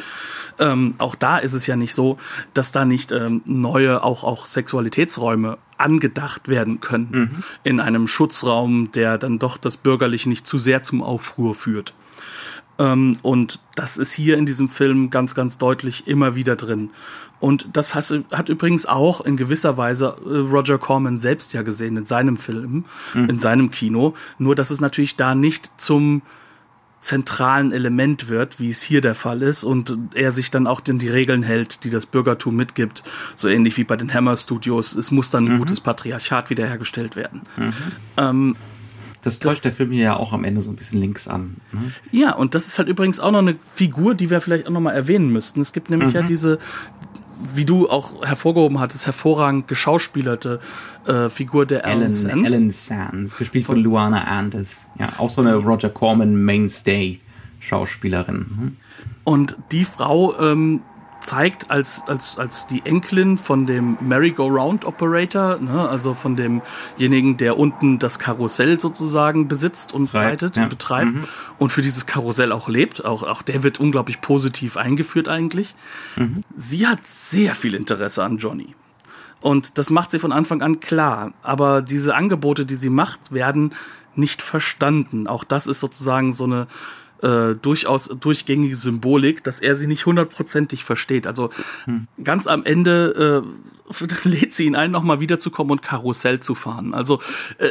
Ähm, 0.59 0.95
auch 0.99 1.15
da 1.15 1.39
ist 1.39 1.53
es 1.53 1.67
ja 1.67 1.77
nicht 1.77 1.95
so, 1.95 2.19
dass 2.55 2.73
da 2.73 2.85
nicht 2.85 3.13
ähm, 3.13 3.43
neue, 3.45 4.03
auch, 4.03 4.25
auch 4.25 4.47
Sexualitätsräume 4.47 5.59
angedacht 5.79 6.49
werden 6.49 6.81
können 6.81 7.09
mhm. 7.11 7.45
in 7.63 7.81
einem 7.81 8.09
Schutzraum, 8.09 8.91
der 8.93 9.19
dann 9.19 9.39
doch 9.39 9.59
das 9.59 9.77
Bürgerliche 9.77 10.29
nicht 10.29 10.47
zu 10.47 10.59
sehr 10.59 10.83
zum 10.83 11.03
Aufruhr 11.03 11.55
führt. 11.55 11.95
Ähm, 12.79 13.19
und 13.23 13.61
das 13.75 13.97
ist 13.97 14.13
hier 14.13 14.37
in 14.37 14.47
diesem 14.47 14.69
Film 14.69 15.11
ganz, 15.11 15.35
ganz 15.35 15.59
deutlich 15.59 16.07
immer 16.07 16.35
wieder 16.35 16.57
drin. 16.57 16.91
Und 17.39 17.69
das 17.75 17.95
hat, 17.95 18.13
hat 18.33 18.49
übrigens 18.49 18.87
auch 18.87 19.21
in 19.21 19.37
gewisser 19.37 19.77
Weise 19.77 20.17
äh, 20.25 20.39
Roger 20.39 20.79
Corman 20.79 21.19
selbst 21.19 21.53
ja 21.53 21.63
gesehen 21.63 21.97
in 21.97 22.07
seinem 22.07 22.37
Film, 22.37 22.85
mhm. 23.15 23.29
in 23.29 23.39
seinem 23.39 23.71
Kino. 23.71 24.15
Nur, 24.39 24.55
dass 24.55 24.71
es 24.71 24.81
natürlich 24.81 25.17
da 25.17 25.35
nicht 25.35 25.71
zum 25.81 26.23
zentralen 26.99 27.73
Element 27.73 28.29
wird, 28.29 28.59
wie 28.59 28.71
es 28.71 28.83
hier 28.83 29.01
der 29.01 29.15
Fall 29.15 29.43
ist, 29.43 29.65
und 29.65 29.97
er 30.15 30.33
sich 30.33 30.51
dann 30.51 30.67
auch 30.67 30.81
in 30.89 30.99
die 30.99 31.09
Regeln 31.09 31.43
hält, 31.43 31.85
die 31.85 31.91
das 31.91 32.07
Bürgertum 32.07 32.57
mitgibt, 32.57 33.05
so 33.35 33.49
ähnlich 33.49 33.77
wie 33.77 33.85
bei 33.85 33.97
den 33.97 34.13
Hammer 34.13 34.37
Studios. 34.37 34.95
Es 34.95 35.11
muss 35.11 35.31
dann 35.31 35.45
ein 35.47 35.55
mhm. 35.55 35.59
gutes 35.59 35.81
Patriarchat 35.81 36.51
wiederhergestellt 36.51 37.15
werden. 37.15 37.43
Mhm. 37.57 37.73
Ähm, 38.17 38.57
das 39.27 39.39
täuscht 39.39 39.59
das, 39.59 39.63
der 39.63 39.73
Film 39.73 39.91
hier 39.91 40.05
ja 40.05 40.17
auch 40.17 40.33
am 40.33 40.45
Ende 40.45 40.61
so 40.61 40.71
ein 40.71 40.77
bisschen 40.77 41.01
links 41.01 41.29
an. 41.29 41.57
Ne? 41.73 41.93
Ja, 42.13 42.35
und 42.35 42.55
das 42.55 42.67
ist 42.67 42.79
halt 42.79 42.89
übrigens 42.89 43.21
auch 43.21 43.31
noch 43.31 43.41
eine 43.41 43.57
Figur, 43.75 44.15
die 44.15 44.31
wir 44.31 44.41
vielleicht 44.41 44.67
auch 44.67 44.71
noch 44.71 44.81
mal 44.81 44.93
erwähnen 44.93 45.31
müssten. 45.31 45.61
Es 45.61 45.73
gibt 45.73 45.91
nämlich 45.91 46.11
mhm. 46.11 46.15
ja 46.15 46.23
diese 46.23 46.59
wie 47.55 47.65
du 47.65 47.89
auch 47.89 48.25
hervorgehoben 48.25 48.81
hattest, 48.81 49.07
hervorragend 49.07 49.69
geschauspielerte 49.69 50.61
äh, 51.07 51.29
Figur 51.29 51.67
der 51.67 51.85
Alan, 51.85 52.03
Ellen 52.03 52.13
Sands. 52.13 52.53
Ellen 52.53 52.71
Sands, 52.71 53.37
gespielt 53.37 53.67
von, 53.67 53.77
Luana 53.77 54.25
Anders. 54.25 54.77
Ja, 54.99 55.19
auch 55.19 55.31
so 55.31 55.43
eine 55.43 55.57
Roger 55.57 55.91
Corman 55.91 56.35
Mainstay 56.35 57.21
Schauspielerin. 57.61 58.37
Mhm. 58.37 58.77
Und 59.25 59.57
die 59.73 59.85
Frau 59.85 60.39
ähm, 60.41 60.81
zeigt 61.27 61.71
als, 61.73 62.03
als, 62.07 62.39
als 62.39 62.69
die 62.69 62.87
Enkelin 62.87 63.37
von 63.37 63.67
dem 63.67 63.99
Merry-Go-Round-Operator, 64.01 65.59
ne, 65.59 65.89
also 65.89 66.15
von 66.15 66.37
demjenigen, 66.37 67.37
der 67.37 67.59
unten 67.59 67.99
das 67.99 68.21
Karussell 68.21 68.79
sozusagen 68.79 69.49
besitzt 69.49 69.93
und 69.93 70.15
reitet 70.15 70.57
ja. 70.57 70.63
und 70.63 70.69
betreibt 70.69 71.07
Mhm. 71.07 71.25
und 71.59 71.71
für 71.71 71.83
dieses 71.83 72.07
Karussell 72.07 72.53
auch 72.53 72.69
lebt. 72.69 73.05
Auch, 73.05 73.25
auch 73.25 73.43
der 73.43 73.65
wird 73.65 73.81
unglaublich 73.81 74.21
positiv 74.21 74.77
eingeführt 74.77 75.29
eigentlich. 75.29 75.75
Mhm. 76.15 76.43
Sie 76.55 76.87
hat 76.87 77.05
sehr 77.07 77.57
viel 77.57 77.75
Interesse 77.75 78.23
an 78.23 78.39
Johnny. 78.39 78.75
Und 79.41 79.79
das 79.79 79.91
macht 79.91 80.13
sie 80.13 80.21
von 80.21 80.33
Anfang 80.33 80.63
an 80.63 80.79
klar. 80.79 81.33
Aber 81.43 81.83
diese 81.83 82.15
Angebote, 82.15 82.67
die 82.67 82.77
sie 82.77 82.91
macht, 82.91 83.33
werden 83.33 83.75
nicht 84.15 84.43
verstanden. 84.43 85.27
Auch 85.27 85.45
das 85.45 85.67
ist 85.67 85.81
sozusagen 85.81 86.33
so 86.33 86.45
eine 86.45 86.69
äh, 87.23 87.55
durchaus 87.55 88.09
durchgängige 88.09 88.77
Symbolik, 88.77 89.43
dass 89.45 89.61
er 89.61 89.75
sie 89.75 89.87
nicht 89.87 90.07
hundertprozentig 90.07 90.85
versteht. 90.85 91.27
Also 91.27 91.51
ganz 92.23 92.47
am 92.47 92.65
Ende 92.65 93.45
äh, 94.25 94.25
lädt 94.29 94.53
sie 94.55 94.65
ihn 94.67 94.77
ein, 94.77 94.91
nochmal 94.91 95.21
wiederzukommen 95.21 95.71
und 95.73 95.83
Karussell 95.83 96.41
zu 96.41 96.55
fahren. 96.55 96.93
Also 96.95 97.21
äh, 97.59 97.69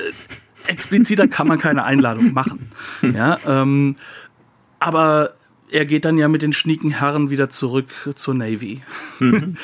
expliziter 0.68 1.28
kann 1.28 1.48
man 1.48 1.60
keine 1.60 1.84
Einladung 1.84 2.34
machen. 2.34 2.72
Ja, 3.02 3.38
ähm, 3.46 3.96
aber 4.80 5.34
er 5.72 5.86
geht 5.86 6.06
dann 6.06 6.18
ja 6.18 6.28
mit 6.28 6.42
den 6.42 6.54
schnieken 6.54 6.92
Herren 6.92 7.30
wieder 7.32 7.50
zurück 7.50 7.88
zur 8.16 8.34
Navy. 8.36 8.82
In 9.20 9.58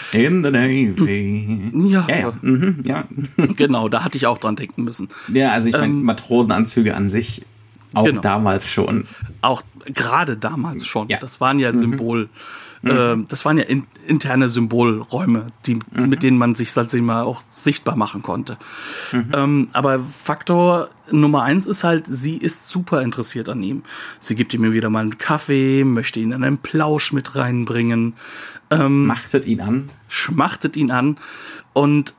the 0.43 0.51
Navy. 0.51 1.71
Ja. 1.89 2.05
Ja, 2.09 2.17
ja. 2.17 2.33
Mhm, 2.41 2.79
ja. 2.83 3.07
Genau, 3.55 3.87
da 3.87 4.03
hatte 4.03 4.17
ich 4.17 4.25
auch 4.27 4.37
dran 4.39 4.55
denken 4.55 4.83
müssen. 4.83 5.09
ja 5.31 5.51
also 5.51 5.67
ich 5.67 5.73
meine, 5.73 5.85
Ähm, 5.85 6.03
Matrosenanzüge 6.03 6.95
an 6.95 7.07
sich, 7.07 7.43
auch 7.93 8.05
Genau. 8.05 8.21
damals 8.21 8.69
schon. 8.69 9.05
Auch 9.41 9.61
gerade 9.85 10.37
damals 10.37 10.85
schon. 10.85 11.09
Ja. 11.09 11.19
Das 11.19 11.41
waren 11.41 11.59
ja 11.59 11.73
Symbol, 11.73 12.29
ähm, 12.83 13.25
das 13.27 13.45
waren 13.45 13.57
ja 13.57 13.63
in, 13.63 13.85
interne 14.07 14.49
Symbolräume, 14.49 15.47
die, 15.65 15.79
mit 15.91 16.23
denen 16.23 16.37
man 16.37 16.55
sich 16.55 16.75
ich 16.75 17.01
mal 17.01 17.23
auch 17.23 17.43
sichtbar 17.49 17.95
machen 17.95 18.21
konnte. 18.23 18.57
Ähm, 19.13 19.67
aber 19.73 19.99
Faktor 19.99 20.89
Nummer 21.11 21.43
eins 21.43 21.67
ist 21.67 21.83
halt, 21.83 22.05
sie 22.07 22.37
ist 22.37 22.67
super 22.67 23.01
interessiert 23.01 23.49
an 23.49 23.61
ihm. 23.61 23.83
Sie 24.19 24.35
gibt 24.35 24.53
ihm 24.53 24.71
wieder 24.73 24.89
mal 24.89 25.01
einen 25.01 25.17
Kaffee, 25.17 25.83
möchte 25.83 26.19
ihn 26.19 26.31
in 26.31 26.43
einen 26.43 26.57
Plausch 26.57 27.13
mit 27.13 27.35
reinbringen, 27.35 28.13
Machtet 29.05 29.45
ihn 29.45 29.61
an. 29.61 29.89
schmachtet 30.07 30.77
ihn 30.77 30.91
an 30.91 31.17
und 31.73 32.15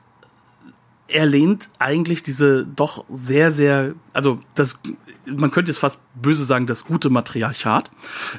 er 1.07 1.25
lehnt 1.25 1.69
eigentlich 1.79 2.23
diese 2.23 2.65
doch 2.65 3.05
sehr, 3.09 3.51
sehr, 3.51 3.93
also 4.13 4.39
das, 4.55 4.79
man 5.25 5.51
könnte 5.51 5.71
jetzt 5.71 5.79
fast 5.79 5.99
böse 6.21 6.43
sagen, 6.43 6.67
das 6.67 6.85
gute 6.85 7.09
Matriarchat, 7.09 7.89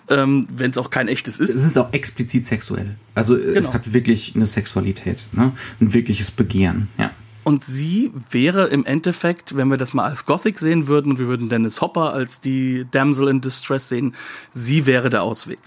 ähm, 0.08 0.46
wenn 0.50 0.70
es 0.70 0.78
auch 0.78 0.90
kein 0.90 1.08
echtes 1.08 1.40
ist. 1.40 1.54
Es 1.54 1.64
ist 1.64 1.76
auch 1.78 1.92
explizit 1.92 2.44
sexuell. 2.46 2.96
Also 3.14 3.36
es 3.36 3.66
Genau. 3.66 3.74
hat 3.74 3.92
wirklich 3.92 4.32
eine 4.34 4.46
Sexualität, 4.46 5.24
ne? 5.32 5.52
Ein 5.80 5.94
wirkliches 5.94 6.30
Begehren, 6.30 6.88
ja. 6.98 7.10
Und 7.44 7.64
sie 7.64 8.10
wäre 8.30 8.68
im 8.68 8.86
Endeffekt, 8.86 9.54
wenn 9.56 9.68
wir 9.68 9.76
das 9.76 9.92
mal 9.92 10.04
als 10.04 10.24
Gothic 10.24 10.58
sehen 10.58 10.86
würden 10.86 11.12
und 11.12 11.18
wir 11.18 11.28
würden 11.28 11.50
Dennis 11.50 11.82
Hopper 11.82 12.14
als 12.14 12.40
die 12.40 12.86
Damsel 12.90 13.28
in 13.28 13.42
Distress 13.42 13.90
sehen, 13.90 14.14
sie 14.54 14.86
wäre 14.86 15.10
der 15.10 15.22
Ausweg. 15.22 15.58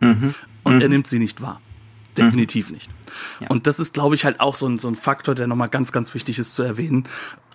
Und 0.00 0.80
er 0.80 0.88
nimmt 0.88 1.06
sie 1.08 1.18
nicht 1.18 1.42
wahr. 1.42 1.60
Definitiv 2.16 2.70
nicht. 2.70 2.90
Ja. 3.40 3.48
Und 3.48 3.66
das 3.66 3.78
ist, 3.78 3.94
glaube 3.94 4.14
ich, 4.14 4.24
halt 4.24 4.40
auch 4.40 4.54
so 4.54 4.66
ein, 4.66 4.78
so 4.78 4.88
ein 4.88 4.96
Faktor, 4.96 5.34
der 5.34 5.46
nochmal 5.46 5.68
ganz, 5.68 5.92
ganz 5.92 6.14
wichtig 6.14 6.38
ist 6.38 6.54
zu 6.54 6.62
erwähnen. 6.62 7.04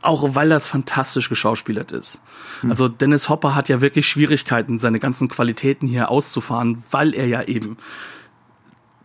Auch 0.02 0.36
weil 0.36 0.50
das 0.50 0.68
fantastisch 0.68 1.30
geschauspielert 1.30 1.92
ist. 1.92 2.22
Also 2.70 2.88
Dennis 2.88 3.28
Hopper 3.28 3.56
hat 3.56 3.70
ja 3.70 3.82
wirklich 3.82 4.08
Schwierigkeiten, 4.08 4.78
seine 4.78 5.00
ganzen 5.00 5.30
Qualitäten 5.30 5.88
hier 5.88 6.10
auszufahren, 6.10 6.84
weil 6.92 7.16
er 7.16 7.26
ja 7.26 7.42
eben 7.44 7.78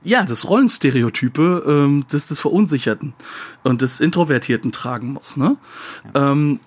ja, 0.02 0.24
das 0.24 0.48
Rollenstereotype 0.48 1.64
ähm, 1.66 2.06
des, 2.10 2.26
des 2.26 2.40
Verunsicherten 2.40 3.12
und 3.62 3.82
des 3.82 4.00
Introvertierten 4.00 4.72
tragen 4.72 5.12
muss. 5.12 5.36
Ne? 5.36 5.56
Ähm, 6.14 6.60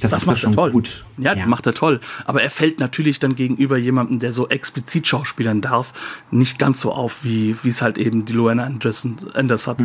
Das, 0.00 0.10
das 0.10 0.26
macht 0.26 0.42
er 0.44 0.52
toll. 0.52 0.70
gut. 0.72 1.04
Ja, 1.16 1.34
das 1.34 1.46
macht 1.46 1.66
er 1.66 1.74
toll. 1.74 2.00
Aber 2.24 2.42
er 2.42 2.50
fällt 2.50 2.80
natürlich 2.80 3.18
dann 3.18 3.34
gegenüber 3.34 3.76
jemandem, 3.78 4.18
der 4.18 4.32
so 4.32 4.48
explizit 4.48 5.06
schauspielern 5.06 5.60
darf, 5.60 5.92
nicht 6.30 6.58
ganz 6.58 6.80
so 6.80 6.92
auf, 6.92 7.24
wie 7.24 7.56
wie 7.62 7.68
es 7.68 7.82
halt 7.82 7.98
eben 7.98 8.24
die 8.24 8.32
Luana 8.32 8.64
Anderson 8.64 9.16
Anders 9.34 9.66
hat. 9.66 9.78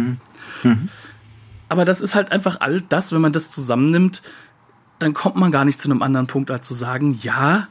Aber 1.70 1.86
das 1.86 2.01
ist 2.01 2.16
halt 2.16 2.32
einfach 2.32 2.57
all 2.59 2.82
das, 2.82 3.14
wenn 3.14 3.22
man 3.22 3.32
das 3.32 3.49
zusammennimmt, 3.49 4.22
dann 4.99 5.14
kommt 5.14 5.38
man 5.38 5.51
gar 5.51 5.66
nicht 5.66 5.82
zu 5.82 5.89
einem 5.89 6.01
anderen 6.01 6.28
Punkt, 6.28 6.51
als 6.51 6.68
zu 6.68 6.74
sagen, 6.74 7.18
ja, 7.22 7.68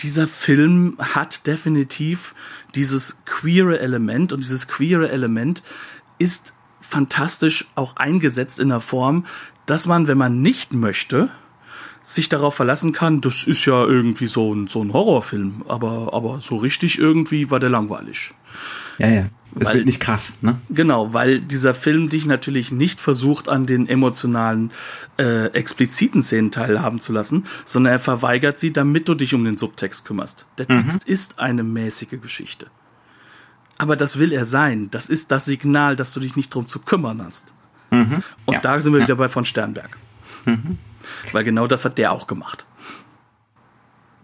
dieser 0.00 0.28
Film 0.28 0.96
hat 0.98 1.46
definitiv 1.46 2.34
dieses 2.74 3.16
queere 3.24 3.80
Element 3.80 4.32
und 4.32 4.40
dieses 4.40 4.68
queere 4.68 5.10
Element 5.10 5.62
ist 6.18 6.54
fantastisch 6.80 7.66
auch 7.74 7.96
eingesetzt 7.96 8.60
in 8.60 8.68
der 8.68 8.80
Form, 8.80 9.26
dass 9.66 9.86
man, 9.86 10.06
wenn 10.06 10.16
man 10.18 10.40
nicht 10.40 10.72
möchte, 10.72 11.28
sich 12.02 12.28
darauf 12.28 12.54
verlassen 12.54 12.92
kann, 12.92 13.20
das 13.20 13.44
ist 13.44 13.64
ja 13.66 13.84
irgendwie 13.84 14.26
so 14.26 14.54
ein, 14.54 14.66
so 14.66 14.82
ein 14.82 14.92
Horrorfilm, 14.92 15.64
aber, 15.68 16.10
aber 16.12 16.40
so 16.40 16.56
richtig 16.56 16.98
irgendwie 16.98 17.50
war 17.50 17.60
der 17.60 17.70
langweilig. 17.70 18.32
Ja, 18.98 19.08
ja. 19.08 19.26
Es 19.58 19.72
wird 19.72 19.86
nicht 19.86 20.00
krass, 20.00 20.36
ne? 20.42 20.60
Genau, 20.68 21.14
weil 21.14 21.40
dieser 21.40 21.72
Film 21.74 22.08
dich 22.10 22.26
natürlich 22.26 22.70
nicht 22.70 23.00
versucht, 23.00 23.48
an 23.48 23.66
den 23.66 23.88
emotionalen, 23.88 24.70
äh, 25.18 25.46
expliziten 25.46 26.22
Szenen 26.22 26.50
teilhaben 26.50 27.00
zu 27.00 27.12
lassen, 27.12 27.44
sondern 27.64 27.94
er 27.94 27.98
verweigert 27.98 28.58
sie, 28.58 28.72
damit 28.72 29.08
du 29.08 29.14
dich 29.14 29.34
um 29.34 29.44
den 29.44 29.56
Subtext 29.56 30.04
kümmerst. 30.04 30.46
Der 30.58 30.68
Text 30.68 31.04
ist 31.04 31.38
eine 31.38 31.62
mäßige 31.62 32.20
Geschichte. 32.20 32.66
Aber 33.78 33.96
das 33.96 34.18
will 34.18 34.32
er 34.32 34.44
sein. 34.44 34.90
Das 34.90 35.08
ist 35.08 35.30
das 35.30 35.46
Signal, 35.46 35.96
dass 35.96 36.12
du 36.12 36.20
dich 36.20 36.36
nicht 36.36 36.54
drum 36.54 36.66
zu 36.66 36.80
kümmern 36.80 37.22
hast. 37.24 37.54
Und 38.46 38.54
Ja, 38.54 38.60
da 38.60 38.80
sind 38.80 38.92
wir 38.92 39.00
ja. 39.00 39.06
wieder 39.06 39.16
bei 39.16 39.28
von 39.28 39.44
Sternberg. 39.44 39.96
Weil 41.32 41.44
genau 41.44 41.66
das 41.66 41.84
hat 41.84 41.98
der 41.98 42.12
auch 42.12 42.26
gemacht. 42.26 42.66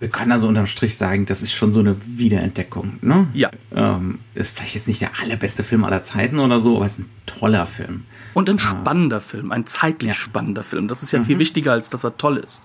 Wir 0.00 0.08
können 0.08 0.32
also 0.32 0.48
unterm 0.48 0.66
Strich 0.66 0.96
sagen, 0.98 1.24
das 1.24 1.40
ist 1.40 1.52
schon 1.52 1.72
so 1.72 1.80
eine 1.80 1.96
Wiederentdeckung, 2.04 2.98
ne? 3.00 3.26
Ja. 3.32 3.50
Ähm, 3.74 4.18
ist 4.34 4.54
vielleicht 4.56 4.74
jetzt 4.74 4.88
nicht 4.88 5.00
der 5.00 5.10
allerbeste 5.22 5.62
Film 5.64 5.84
aller 5.84 6.02
Zeiten 6.02 6.40
oder 6.40 6.60
so, 6.60 6.76
aber 6.76 6.86
es 6.86 6.98
ist 6.98 7.06
ein 7.06 7.10
toller 7.26 7.64
Film. 7.64 8.02
Und 8.34 8.50
ein 8.50 8.58
spannender 8.58 9.20
Film, 9.20 9.52
ein 9.52 9.66
zeitlich 9.66 10.08
Ja. 10.08 10.14
spannender 10.14 10.64
Film. 10.64 10.88
Das 10.88 11.02
ist 11.02 11.12
ja 11.12 11.22
viel 11.22 11.38
wichtiger, 11.38 11.72
als 11.72 11.88
dass 11.90 12.04
er 12.04 12.16
toll 12.18 12.36
ist. 12.38 12.64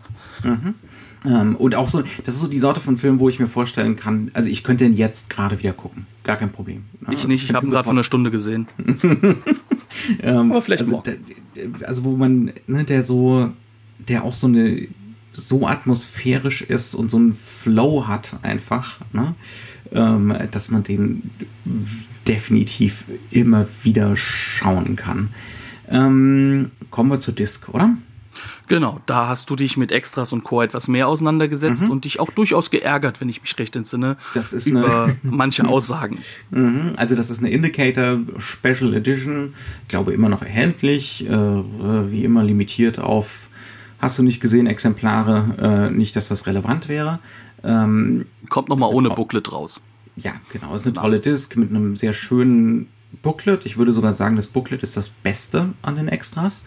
Ähm, 1.24 1.56
und 1.56 1.76
auch 1.76 1.88
so, 1.90 2.02
das 2.26 2.36
ist 2.36 2.42
so 2.42 2.48
die 2.48 2.58
Sorte 2.58 2.80
von 2.80 2.98
Film, 2.98 3.20
wo 3.20 3.30
ich 3.30 3.40
mir 3.40 3.48
vorstellen 3.48 3.96
kann, 3.96 4.32
also 4.34 4.50
ich 4.50 4.64
könnte 4.64 4.86
ihn 4.86 4.94
jetzt 4.94 5.30
gerade 5.30 5.60
wieder 5.60 5.74
gucken. 5.74 6.08
Gar 6.24 6.38
kein 6.38 6.52
Problem. 6.52 6.86
ne? 7.02 7.14
Ich 7.14 7.28
nicht, 7.28 7.44
ich 7.50 7.54
habe 7.54 7.66
ihn 7.66 7.70
gerade 7.72 7.84
vor 7.86 7.94
einer 7.94 8.04
Stunde 8.04 8.32
gesehen. 8.32 8.68
Ähm, 10.22 10.52
Aber 10.52 10.62
vielleicht 10.62 10.82
also, 10.84 10.92
morgen. 10.94 11.26
also 11.84 12.04
wo 12.06 12.16
man, 12.16 12.54
ne, 12.68 12.84
der 12.86 13.04
so, 13.04 13.52
der 14.00 14.24
auch 14.24 14.34
so 14.34 14.48
eine 14.48 14.88
so 15.34 15.68
atmosphärisch 15.68 16.62
ist 16.62 16.96
und 16.96 17.12
so 17.12 17.18
einen 17.18 17.34
Flow 17.34 18.08
hat 18.08 18.38
einfach, 18.42 18.98
ne, 19.14 19.36
ähm, 19.92 20.36
dass 20.52 20.70
man 20.72 20.84
den 20.84 21.30
definitiv 22.28 23.06
immer 23.32 23.68
wieder 23.84 24.16
schauen 24.16 24.96
kann. 24.96 25.30
Ähm, 25.90 26.72
kommen 26.92 27.10
wir 27.10 27.20
zur 27.20 27.34
Disc, 27.34 27.70
oder? 27.70 27.96
Genau, 28.68 29.02
da 29.08 29.28
hast 29.28 29.50
du 29.50 29.56
dich 29.56 29.76
mit 29.76 29.92
Extras 29.92 30.32
und 30.32 30.44
Co. 30.44 30.62
etwas 30.62 30.88
mehr 30.88 31.08
auseinandergesetzt 31.08 31.82
Mhm. 31.84 31.90
und 31.90 32.06
dich 32.06 32.20
auch 32.20 32.30
durchaus 32.30 32.70
geärgert, 32.70 33.20
wenn 33.20 33.28
ich 33.28 33.42
mich 33.42 33.58
recht 33.58 33.76
entsinne, 33.76 34.18
Das 34.36 34.54
ist 34.54 34.68
über 34.68 35.16
manche 35.24 35.64
Aussagen. 35.68 36.20
Mhm, 36.52 36.94
Also 36.96 37.16
das 37.16 37.30
ist 37.32 37.40
eine 37.40 37.50
Indicator 37.50 38.20
Special 38.38 38.94
Edition, 38.94 39.56
ich 39.84 39.88
glaube 39.90 40.14
immer 40.14 40.30
noch 40.30 40.42
erhältlich, 40.44 41.26
äh, 41.28 41.32
wie 41.32 42.24
immer 42.24 42.44
limitiert 42.44 43.00
auf, 43.00 43.49
hast 44.00 44.18
du 44.18 44.24
nicht 44.24 44.40
gesehen, 44.40 44.68
Exemplare, 44.68 45.90
äh, 45.90 45.96
nicht, 45.96 46.16
dass 46.16 46.28
das 46.28 46.48
relevant 46.48 46.90
wäre. 46.90 47.20
Ähm, 47.64 48.26
Kommt 48.50 48.70
nochmal 48.70 48.94
ohne 48.94 49.10
Booklet 49.10 49.52
raus. 49.52 49.82
ja, 50.16 50.34
genau, 50.52 50.76
ist 50.76 50.86
eine 50.86 50.96
tolle 50.96 51.20
Disc 51.20 51.56
mit 51.56 51.70
einem 51.70 51.96
sehr 51.96 52.14
schönen 52.14 52.88
Booklet. 53.22 53.66
Ich 53.66 53.78
würde 53.78 53.92
sogar 53.92 54.14
sagen, 54.14 54.36
das 54.36 54.48
Booklet 54.48 54.84
ist 54.84 54.96
das 54.96 55.10
Beste 55.10 55.70
an 55.82 55.96
den 55.96 56.08
Extras. 56.08 56.64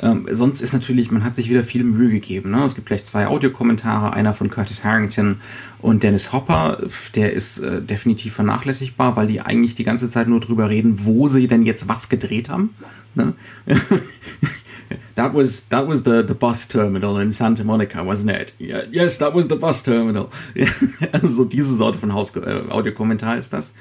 Ähm, 0.00 0.26
sonst 0.30 0.60
ist 0.60 0.72
natürlich, 0.72 1.10
man 1.10 1.24
hat 1.24 1.34
sich 1.34 1.50
wieder 1.50 1.64
viel 1.64 1.82
Mühe 1.82 2.10
gegeben. 2.10 2.52
Ne? 2.52 2.64
Es 2.64 2.74
gibt 2.74 2.86
gleich 2.86 3.04
zwei 3.04 3.26
Audiokommentare, 3.26 4.12
einer 4.12 4.32
von 4.32 4.50
Curtis 4.50 4.84
Harrington 4.84 5.40
und 5.80 6.02
Dennis 6.02 6.32
Hopper. 6.32 6.78
Der 7.16 7.32
ist 7.32 7.58
äh, 7.58 7.82
definitiv 7.82 8.34
vernachlässigbar, 8.34 9.16
weil 9.16 9.26
die 9.26 9.40
eigentlich 9.40 9.74
die 9.74 9.84
ganze 9.84 10.08
Zeit 10.08 10.28
nur 10.28 10.40
drüber 10.40 10.70
reden, 10.70 11.04
wo 11.04 11.28
sie 11.28 11.48
denn 11.48 11.66
jetzt 11.66 11.88
was 11.88 12.08
gedreht 12.08 12.48
haben. 12.48 12.70
Ne? 13.16 13.34
That 15.14 15.34
was 15.34 15.68
that 15.68 15.86
was 15.86 16.02
the 16.04 16.24
the 16.26 16.34
bus 16.34 16.66
terminal 16.66 17.18
in 17.18 17.30
Santa 17.30 17.64
Monica, 17.64 18.04
wasn't 18.04 18.30
it? 18.30 18.54
Yeah, 18.58 18.84
yes, 18.90 19.18
that 19.18 19.34
was 19.34 19.46
the 19.48 19.56
bus 19.56 19.82
terminal. 19.82 20.30
also 21.12 21.28
so 21.28 21.44
diese 21.44 21.74
Sorte 21.74 21.98
von 21.98 22.12
Haus 22.12 22.34
äh, 22.36 22.62
Audiokommentar 22.68 23.36
ist 23.36 23.52
das. 23.52 23.72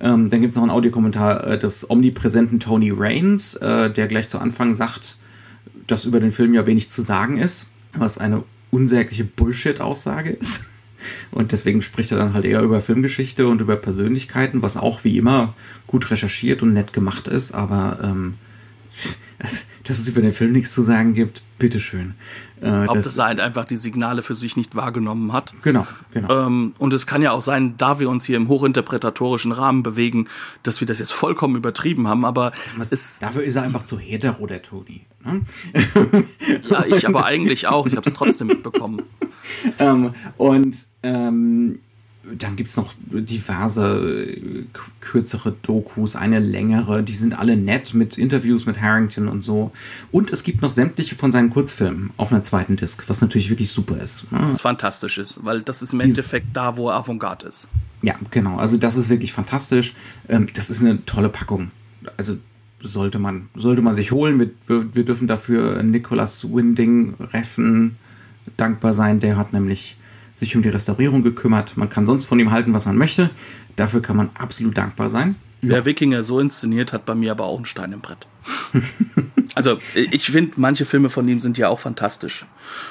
Ähm, 0.00 0.30
dann 0.30 0.40
gibt 0.40 0.52
es 0.52 0.56
noch 0.56 0.62
einen 0.62 0.70
Audiokommentar 0.70 1.46
äh, 1.46 1.58
des 1.58 1.88
omnipräsenten 1.88 2.60
Tony 2.60 2.92
Rains, 2.94 3.54
äh, 3.56 3.90
der 3.90 4.06
gleich 4.06 4.28
zu 4.28 4.38
Anfang 4.38 4.74
sagt, 4.74 5.16
dass 5.86 6.04
über 6.04 6.20
den 6.20 6.32
Film 6.32 6.54
ja 6.54 6.66
wenig 6.66 6.88
zu 6.88 7.02
sagen 7.02 7.38
ist, 7.38 7.66
was 7.94 8.18
eine 8.18 8.44
unsägliche 8.70 9.24
Bullshit-Aussage 9.24 10.30
ist. 10.30 10.64
Und 11.30 11.52
deswegen 11.52 11.82
spricht 11.82 12.12
er 12.12 12.18
dann 12.18 12.34
halt 12.34 12.44
eher 12.44 12.60
über 12.62 12.80
Filmgeschichte 12.80 13.46
und 13.46 13.60
über 13.60 13.76
Persönlichkeiten, 13.76 14.62
was 14.62 14.76
auch 14.76 15.04
wie 15.04 15.16
immer 15.16 15.54
gut 15.86 16.10
recherchiert 16.10 16.60
und 16.60 16.72
nett 16.72 16.92
gemacht 16.92 17.28
ist, 17.28 17.52
aber 17.52 18.00
ähm, 18.02 18.34
dass 19.88 19.98
es 19.98 20.06
über 20.06 20.20
den 20.20 20.32
Film 20.32 20.52
nichts 20.52 20.72
zu 20.72 20.82
sagen 20.82 21.14
gibt, 21.14 21.42
bitteschön. 21.58 22.14
Äh, 22.60 22.86
Ob 22.86 22.96
das 22.96 23.16
er 23.16 23.26
halt 23.26 23.40
einfach 23.40 23.64
die 23.64 23.76
Signale 23.76 24.22
für 24.22 24.34
sich 24.34 24.56
nicht 24.56 24.74
wahrgenommen 24.74 25.32
hat. 25.32 25.54
Genau, 25.62 25.86
genau. 26.12 26.46
Ähm, 26.46 26.74
und 26.78 26.92
es 26.92 27.06
kann 27.06 27.22
ja 27.22 27.32
auch 27.32 27.40
sein, 27.40 27.74
da 27.78 27.98
wir 27.98 28.10
uns 28.10 28.24
hier 28.24 28.36
im 28.36 28.48
hochinterpretatorischen 28.48 29.52
Rahmen 29.52 29.82
bewegen, 29.82 30.28
dass 30.62 30.80
wir 30.80 30.86
das 30.86 30.98
jetzt 30.98 31.12
vollkommen 31.12 31.56
übertrieben 31.56 32.06
haben, 32.06 32.24
aber 32.24 32.52
es, 32.78 33.18
dafür 33.18 33.42
ist 33.44 33.56
er 33.56 33.62
einfach 33.62 33.84
zu 33.84 33.98
hetero, 33.98 34.46
der 34.46 34.62
Toni. 34.62 35.06
Ne? 35.24 35.42
ja, 36.70 36.84
ich 36.84 37.06
aber 37.06 37.24
eigentlich 37.24 37.66
auch. 37.66 37.86
Ich 37.86 37.96
habe 37.96 38.08
es 38.08 38.14
trotzdem 38.14 38.48
mitbekommen. 38.48 39.02
Ähm, 39.78 40.14
und 40.36 40.76
ähm, 41.02 41.78
dann 42.36 42.56
gibt 42.56 42.68
es 42.68 42.76
noch 42.76 42.94
diverse 43.10 44.26
äh, 44.26 44.64
kürzere 45.00 45.54
Dokus, 45.62 46.16
eine 46.16 46.38
längere, 46.38 47.02
die 47.02 47.12
sind 47.12 47.38
alle 47.38 47.56
nett 47.56 47.94
mit 47.94 48.18
Interviews 48.18 48.66
mit 48.66 48.80
Harrington 48.80 49.28
und 49.28 49.42
so. 49.42 49.72
Und 50.12 50.32
es 50.32 50.42
gibt 50.42 50.62
noch 50.62 50.70
sämtliche 50.70 51.14
von 51.14 51.32
seinen 51.32 51.50
Kurzfilmen 51.50 52.10
auf 52.16 52.32
einer 52.32 52.42
zweiten 52.42 52.76
Disc, 52.76 53.04
was 53.08 53.20
natürlich 53.20 53.50
wirklich 53.50 53.70
super 53.70 54.00
ist. 54.02 54.24
Was 54.30 54.60
fantastisch 54.60 55.18
ist, 55.18 55.44
weil 55.44 55.62
das 55.62 55.82
ist 55.82 55.92
im 55.92 56.00
Endeffekt 56.00 56.48
da, 56.52 56.76
wo 56.76 56.90
er 56.90 56.96
Avantgarde 56.96 57.46
ist. 57.46 57.68
Ja, 58.02 58.14
genau. 58.30 58.56
Also 58.56 58.76
das 58.76 58.96
ist 58.96 59.08
wirklich 59.08 59.32
fantastisch. 59.32 59.94
Ähm, 60.28 60.46
das 60.54 60.70
ist 60.70 60.80
eine 60.80 61.04
tolle 61.04 61.28
Packung. 61.28 61.70
Also 62.16 62.36
sollte 62.80 63.18
man, 63.18 63.48
sollte 63.54 63.82
man 63.82 63.94
sich 63.94 64.12
holen. 64.12 64.38
Wir, 64.66 64.94
wir 64.94 65.04
dürfen 65.04 65.26
dafür 65.26 65.82
Nicholas 65.82 66.44
Winding 66.50 67.14
Reffen 67.32 67.92
dankbar 68.56 68.92
sein. 68.92 69.20
Der 69.20 69.36
hat 69.36 69.52
nämlich 69.52 69.96
sich 70.38 70.54
um 70.56 70.62
die 70.62 70.68
Restaurierung 70.68 71.22
gekümmert. 71.22 71.76
Man 71.76 71.90
kann 71.90 72.06
sonst 72.06 72.24
von 72.24 72.38
ihm 72.38 72.50
halten, 72.50 72.72
was 72.72 72.86
man 72.86 72.96
möchte. 72.96 73.30
Dafür 73.76 74.02
kann 74.02 74.16
man 74.16 74.30
absolut 74.34 74.76
dankbar 74.76 75.08
sein. 75.08 75.36
Wer 75.60 75.84
Wikinger 75.84 76.22
so 76.22 76.38
inszeniert, 76.38 76.92
hat 76.92 77.04
bei 77.04 77.16
mir 77.16 77.32
aber 77.32 77.44
auch 77.44 77.56
einen 77.56 77.66
Stein 77.66 77.92
im 77.92 78.00
Brett. 78.00 78.28
also 79.56 79.78
ich 79.94 80.26
finde, 80.26 80.52
manche 80.56 80.86
Filme 80.86 81.10
von 81.10 81.26
ihm 81.28 81.40
sind 81.40 81.58
ja 81.58 81.68
auch 81.68 81.80
fantastisch. 81.80 82.46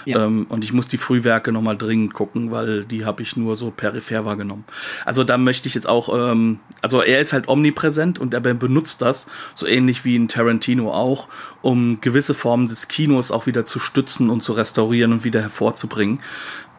Ja. 0.06 0.26
Ähm, 0.26 0.48
und 0.50 0.66
ich 0.66 0.74
muss 0.74 0.88
die 0.88 0.98
Frühwerke 0.98 1.54
nochmal 1.54 1.78
dringend 1.78 2.14
gucken, 2.14 2.52
weil 2.52 2.84
die 2.84 3.06
habe 3.06 3.22
ich 3.22 3.38
nur 3.38 3.56
so 3.56 3.72
peripher 3.72 4.26
wahrgenommen. 4.26 4.66
Also 5.06 5.24
da 5.24 5.38
möchte 5.38 5.70
ich 5.70 5.76
jetzt 5.76 5.88
auch, 5.88 6.10
ähm, 6.14 6.60
also 6.82 7.02
er 7.02 7.22
ist 7.22 7.32
halt 7.32 7.48
omnipräsent 7.48 8.20
und 8.20 8.34
er 8.34 8.42
benutzt 8.42 9.02
das, 9.02 9.28
so 9.56 9.66
ähnlich 9.66 10.04
wie 10.04 10.18
in 10.18 10.28
Tarantino 10.28 10.92
auch, 10.92 11.30
um 11.62 12.02
gewisse 12.02 12.34
Formen 12.34 12.68
des 12.68 12.90
Kinos 12.90 13.32
auch 13.32 13.48
wieder 13.48 13.64
zu 13.64 13.80
stützen 13.80 14.30
und 14.30 14.42
zu 14.42 14.52
restaurieren 14.52 15.14
und 15.14 15.24
wieder 15.24 15.42
hervorzubringen. 15.42 16.20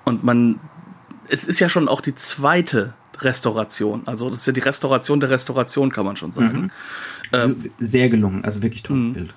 Und 0.09 0.25
man, 0.25 0.59
es 1.29 1.47
ist 1.47 1.61
ja 1.61 1.69
schon 1.69 1.87
auch 1.87 2.01
die 2.01 2.15
zweite 2.15 2.95
Restauration. 3.19 4.03
Also 4.07 4.31
das 4.31 4.39
ist 4.39 4.47
ja 4.47 4.55
die 4.55 4.61
Restauration 4.61 5.21
der 5.21 5.29
Restauration, 5.29 5.93
kann 5.93 6.07
man 6.07 6.17
schon 6.17 6.33
sagen. 6.33 6.61
Mhm. 6.63 6.71
Also 7.31 7.55
sehr 7.79 8.09
gelungen, 8.09 8.43
also 8.43 8.63
wirklich 8.63 8.83
tolles 8.83 9.05
mhm. 9.05 9.13
Bild. 9.13 9.35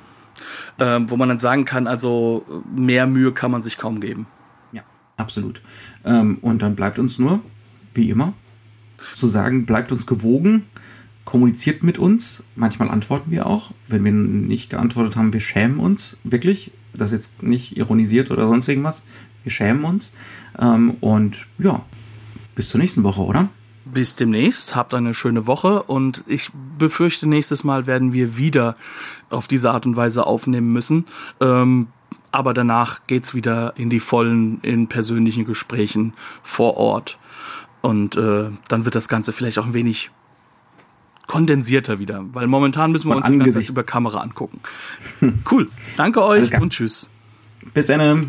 Ähm, 0.79 1.09
wo 1.09 1.17
man 1.17 1.27
dann 1.27 1.39
sagen 1.39 1.65
kann, 1.65 1.87
also 1.87 2.63
mehr 2.73 3.05
Mühe 3.05 3.33
kann 3.33 3.51
man 3.51 3.61
sich 3.61 3.77
kaum 3.77 3.99
geben. 3.99 4.27
Ja, 4.71 4.83
absolut. 5.17 5.61
Ähm, 6.05 6.37
und 6.41 6.61
dann 6.61 6.75
bleibt 6.75 6.99
uns 6.99 7.19
nur, 7.19 7.41
wie 7.93 8.09
immer, 8.09 8.33
zu 9.13 9.27
sagen, 9.27 9.65
bleibt 9.65 9.91
uns 9.91 10.07
gewogen, 10.07 10.67
kommuniziert 11.25 11.83
mit 11.83 11.97
uns. 11.97 12.43
Manchmal 12.55 12.89
antworten 12.89 13.29
wir 13.29 13.45
auch. 13.45 13.71
Wenn 13.89 14.05
wir 14.05 14.13
nicht 14.13 14.69
geantwortet 14.69 15.17
haben, 15.17 15.33
wir 15.33 15.41
schämen 15.41 15.79
uns 15.79 16.15
wirklich. 16.23 16.71
Das 16.93 17.11
ist 17.11 17.25
jetzt 17.25 17.43
nicht 17.43 17.77
ironisiert 17.77 18.31
oder 18.31 18.47
sonst 18.47 18.69
irgendwas. 18.69 19.03
Wir 19.43 19.51
schämen 19.51 19.83
uns. 19.83 20.11
Ähm, 20.61 20.91
und 21.01 21.47
ja, 21.59 21.83
bis 22.55 22.69
zur 22.69 22.79
nächsten 22.79 23.03
Woche, 23.03 23.21
oder? 23.21 23.49
Bis 23.83 24.15
demnächst, 24.15 24.75
habt 24.75 24.93
eine 24.93 25.13
schöne 25.13 25.47
Woche 25.47 25.83
und 25.83 26.23
ich 26.27 26.51
befürchte, 26.77 27.27
nächstes 27.27 27.63
Mal 27.63 27.87
werden 27.87 28.13
wir 28.13 28.37
wieder 28.37 28.75
auf 29.29 29.47
diese 29.47 29.71
Art 29.71 29.85
und 29.85 29.95
Weise 29.95 30.25
aufnehmen 30.25 30.71
müssen. 30.71 31.05
Ähm, 31.41 31.87
aber 32.31 32.53
danach 32.53 33.01
geht's 33.07 33.33
wieder 33.33 33.73
in 33.75 33.89
die 33.89 33.99
vollen, 33.99 34.61
in 34.61 34.87
persönlichen 34.87 35.45
Gesprächen 35.45 36.13
vor 36.43 36.77
Ort. 36.77 37.17
Und 37.81 38.15
äh, 38.15 38.51
dann 38.67 38.85
wird 38.85 38.95
das 38.95 39.09
Ganze 39.09 39.33
vielleicht 39.33 39.59
auch 39.59 39.65
ein 39.65 39.73
wenig 39.73 40.11
kondensierter 41.27 41.99
wieder, 41.99 42.25
weil 42.33 42.47
momentan 42.47 42.91
müssen 42.91 43.09
wir 43.09 43.15
uns 43.15 43.55
das 43.55 43.69
über 43.69 43.83
Kamera 43.83 44.19
angucken. 44.19 44.59
cool. 45.51 45.69
Danke 45.97 46.23
euch 46.23 46.53
und 46.59 46.71
tschüss. 46.71 47.09
Bis 47.73 47.87
dann. 47.87 48.25